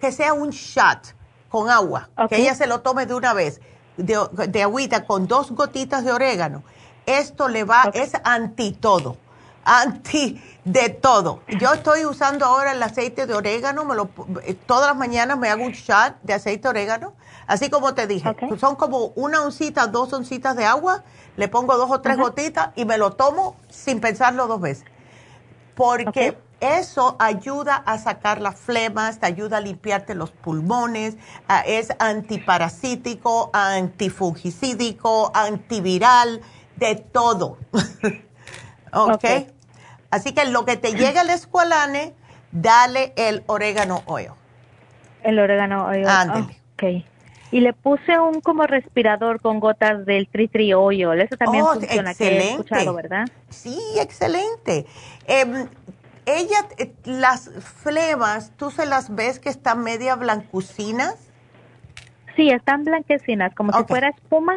[0.00, 1.14] que sea un shot
[1.48, 3.60] con agua, que ella se lo tome de una vez,
[3.96, 4.16] de,
[4.48, 6.62] de agüita con dos gotitas de orégano,
[7.06, 9.16] esto le va, es anti todo,
[9.64, 11.40] anti de todo.
[11.58, 14.10] Yo estoy usando ahora el aceite de orégano, me lo,
[14.44, 17.14] eh, todas las mañanas me hago un shot de aceite de orégano,
[17.48, 21.02] así como te dije, son como una oncita, dos oncitas de agua,
[21.36, 24.84] le pongo dos o tres gotitas y me lo tomo sin pensarlo dos veces.
[25.74, 31.16] Porque eso ayuda a sacar las flemas, te ayuda a limpiarte los pulmones,
[31.66, 36.40] es antiparasítico, antifungicídico, antiviral,
[36.76, 37.58] de todo.
[38.92, 39.24] ¿Ok?
[40.10, 42.14] Así que lo que te llega al escualane,
[42.50, 44.30] dale el orégano oil.
[45.22, 46.06] El orégano oil.
[46.06, 46.60] Ándele.
[46.74, 47.17] Ok.
[47.50, 50.28] Y le puse un como respirador con gotas del
[50.76, 51.20] Oil.
[51.20, 52.50] Eso también Oh, funciona, que he excelente.
[52.50, 53.24] escuchado, ¿verdad?
[53.48, 54.86] Sí, excelente.
[55.26, 55.68] Em,
[56.26, 57.50] ella, eh, las
[57.82, 61.16] flemas, ¿tú se las ves que están media blancucinas?
[62.36, 64.54] Sí, están blanquecinas, como si fuera espuma.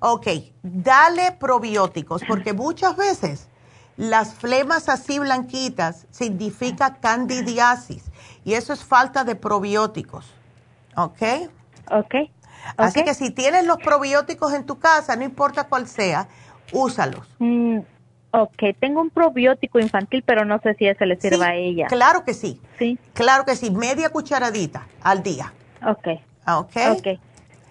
[0.00, 0.26] Ok,
[0.62, 3.48] dale probióticos, porque muchas veces
[3.96, 8.04] las flemas así blanquitas significa candidiasis
[8.44, 10.26] y eso es falta de probióticos.
[10.96, 11.22] ¿Ok?
[11.90, 12.14] Ok.
[12.76, 16.28] Así que si tienes los probióticos en tu casa, no importa cuál sea,
[16.70, 17.26] úsalos.
[17.38, 17.80] Mm,
[18.30, 21.88] ok, tengo un probiótico infantil, pero no sé si ese le sirva a ella.
[21.88, 22.60] Claro que sí.
[22.78, 22.98] Sí.
[23.14, 25.52] Claro que sí, media cucharadita al día.
[25.84, 26.08] Ok.
[26.46, 26.76] Ok.
[26.90, 27.06] Ok.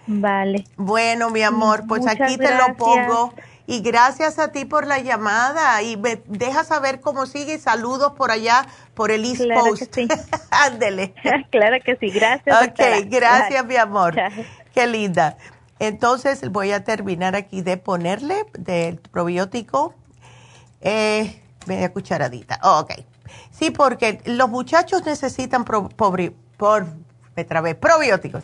[0.08, 0.66] Vale.
[0.76, 3.34] Bueno, mi amor, pues Muchas aquí te lo pongo.
[3.72, 5.82] Y gracias a ti por la llamada.
[5.82, 7.58] Y me deja saber cómo sigue.
[7.58, 9.84] Saludos por allá, por el East Claro Coast.
[9.94, 10.08] que sí.
[10.52, 11.14] Ándele.
[11.52, 12.56] claro que sí, gracias.
[12.56, 13.02] Ok, doctora.
[13.06, 13.74] gracias, Bye.
[13.74, 14.16] mi amor.
[14.74, 15.38] Qué linda.
[15.80, 19.96] Entonces voy a terminar aquí de ponerle del probiótico
[20.82, 22.60] eh, media cucharadita.
[22.64, 22.92] ok.
[23.52, 26.86] Sí, porque los muchachos necesitan pro- pobri- por,
[27.36, 28.44] me trabé, probióticos.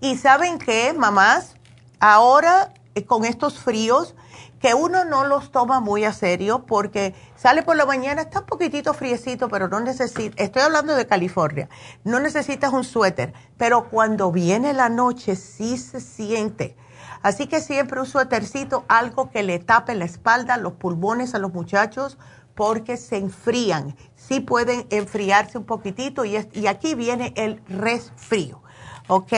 [0.00, 1.56] Y saben qué, mamás,
[1.98, 4.14] ahora eh, con estos fríos,
[4.60, 8.46] que uno no los toma muy a serio porque sale por la mañana, está un
[8.46, 11.68] poquitito friecito, pero no necesita, estoy hablando de California,
[12.04, 16.76] no necesitas un suéter, pero cuando viene la noche sí se siente.
[17.22, 21.52] Así que siempre un suétercito, algo que le tape la espalda, los pulmones a los
[21.52, 22.16] muchachos,
[22.54, 23.96] porque se enfrían.
[24.16, 28.62] Sí pueden enfriarse un poquitito y, es- y aquí viene el resfrío.
[29.08, 29.32] ¿Ok?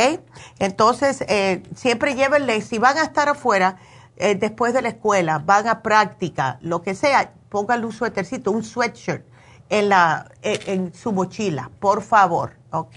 [0.59, 3.77] Entonces, eh, siempre llévenle, si van a estar afuera
[4.21, 8.63] eh, después de la escuela, van a práctica, lo que sea, pónganle un suétercito, un
[8.63, 9.25] sweatshirt
[9.69, 12.59] en, la, en, en su mochila, por favor.
[12.71, 12.97] ¿Ok?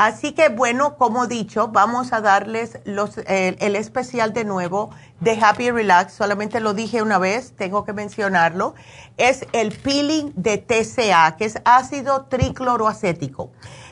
[0.00, 4.88] Así que bueno, como dicho, vamos a darles los, el, especial de nuevo
[5.20, 6.14] de Happy Relax.
[6.14, 8.74] Solamente lo dije una vez, tengo que mencionarlo.
[9.18, 13.50] Es el peeling de TCA, que es ácido tricloroacético.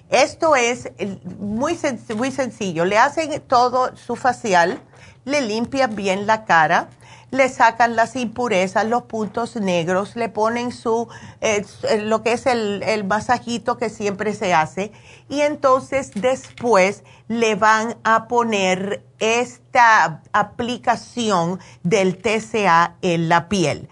[0.09, 0.91] Esto es
[1.39, 1.79] muy,
[2.17, 2.87] muy sencillo.
[2.87, 4.81] Le hacen todo su facial,
[5.25, 6.89] le limpian bien la cara,
[7.31, 11.09] le sacan las impurezas, los puntos negros, le ponen su,
[11.43, 14.93] eh, s- lo que es el, el masajito que siempre se hace
[15.29, 23.89] y entonces después le van a poner esta aplicación del TCA en la piel.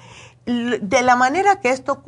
[0.47, 2.03] De la manera que esto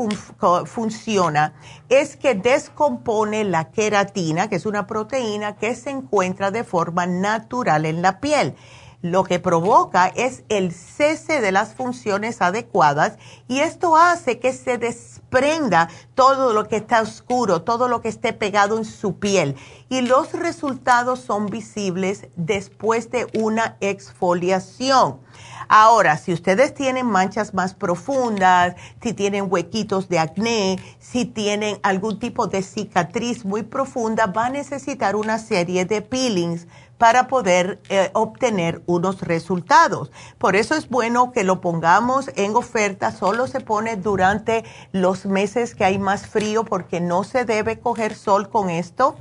[0.64, 1.54] funciona
[1.88, 7.84] es que descompone la queratina, que es una proteína que se encuentra de forma natural
[7.84, 8.54] en la piel.
[9.00, 13.16] Lo que provoca es el cese de las funciones adecuadas
[13.46, 18.32] y esto hace que se desprenda todo lo que está oscuro, todo lo que esté
[18.32, 19.54] pegado en su piel
[19.88, 25.20] y los resultados son visibles después de una exfoliación.
[25.68, 32.18] Ahora, si ustedes tienen manchas más profundas, si tienen huequitos de acné, si tienen algún
[32.18, 36.66] tipo de cicatriz muy profunda, va a necesitar una serie de peelings
[36.98, 40.10] para poder eh, obtener unos resultados.
[40.36, 45.74] Por eso es bueno que lo pongamos en oferta, solo se pone durante los meses
[45.74, 49.16] que hay más frío porque no se debe coger sol con esto.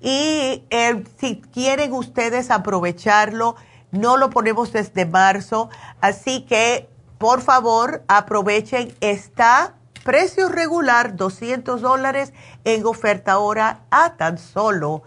[0.00, 3.56] Y eh, si quieren ustedes aprovecharlo,
[3.90, 5.68] no lo ponemos desde marzo,
[6.00, 6.88] así que
[7.18, 8.94] por favor aprovechen.
[9.00, 9.74] Está
[10.04, 12.32] precio regular 200 dólares
[12.64, 15.02] en oferta ahora a tan solo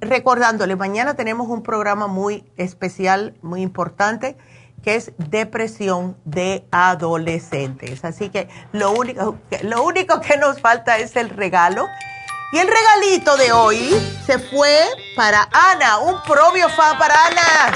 [0.00, 4.36] recordándole, mañana tenemos un programa muy especial, muy importante
[4.82, 8.04] que es depresión de adolescentes.
[8.04, 11.86] Así que lo único, lo único que nos falta es el regalo
[12.52, 14.76] y el regalito de hoy se fue
[15.14, 17.72] para Ana, un propio fan para Ana.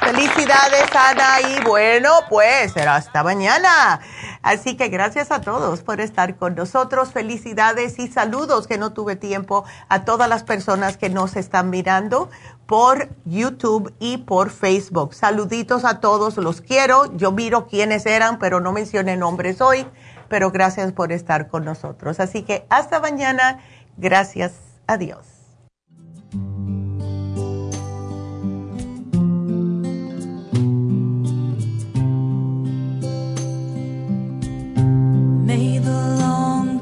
[0.00, 1.40] Felicidades, Ana.
[1.42, 4.00] Y bueno, pues será hasta mañana.
[4.42, 7.12] Así que gracias a todos por estar con nosotros.
[7.12, 12.30] Felicidades y saludos que no tuve tiempo a todas las personas que nos están mirando
[12.66, 15.14] por YouTube y por Facebook.
[15.14, 17.16] Saluditos a todos, los quiero.
[17.16, 19.86] Yo miro quiénes eran, pero no mencioné nombres hoy.
[20.28, 22.20] Pero gracias por estar con nosotros.
[22.20, 23.60] Así que hasta mañana
[23.98, 24.52] Gracias
[24.86, 24.96] a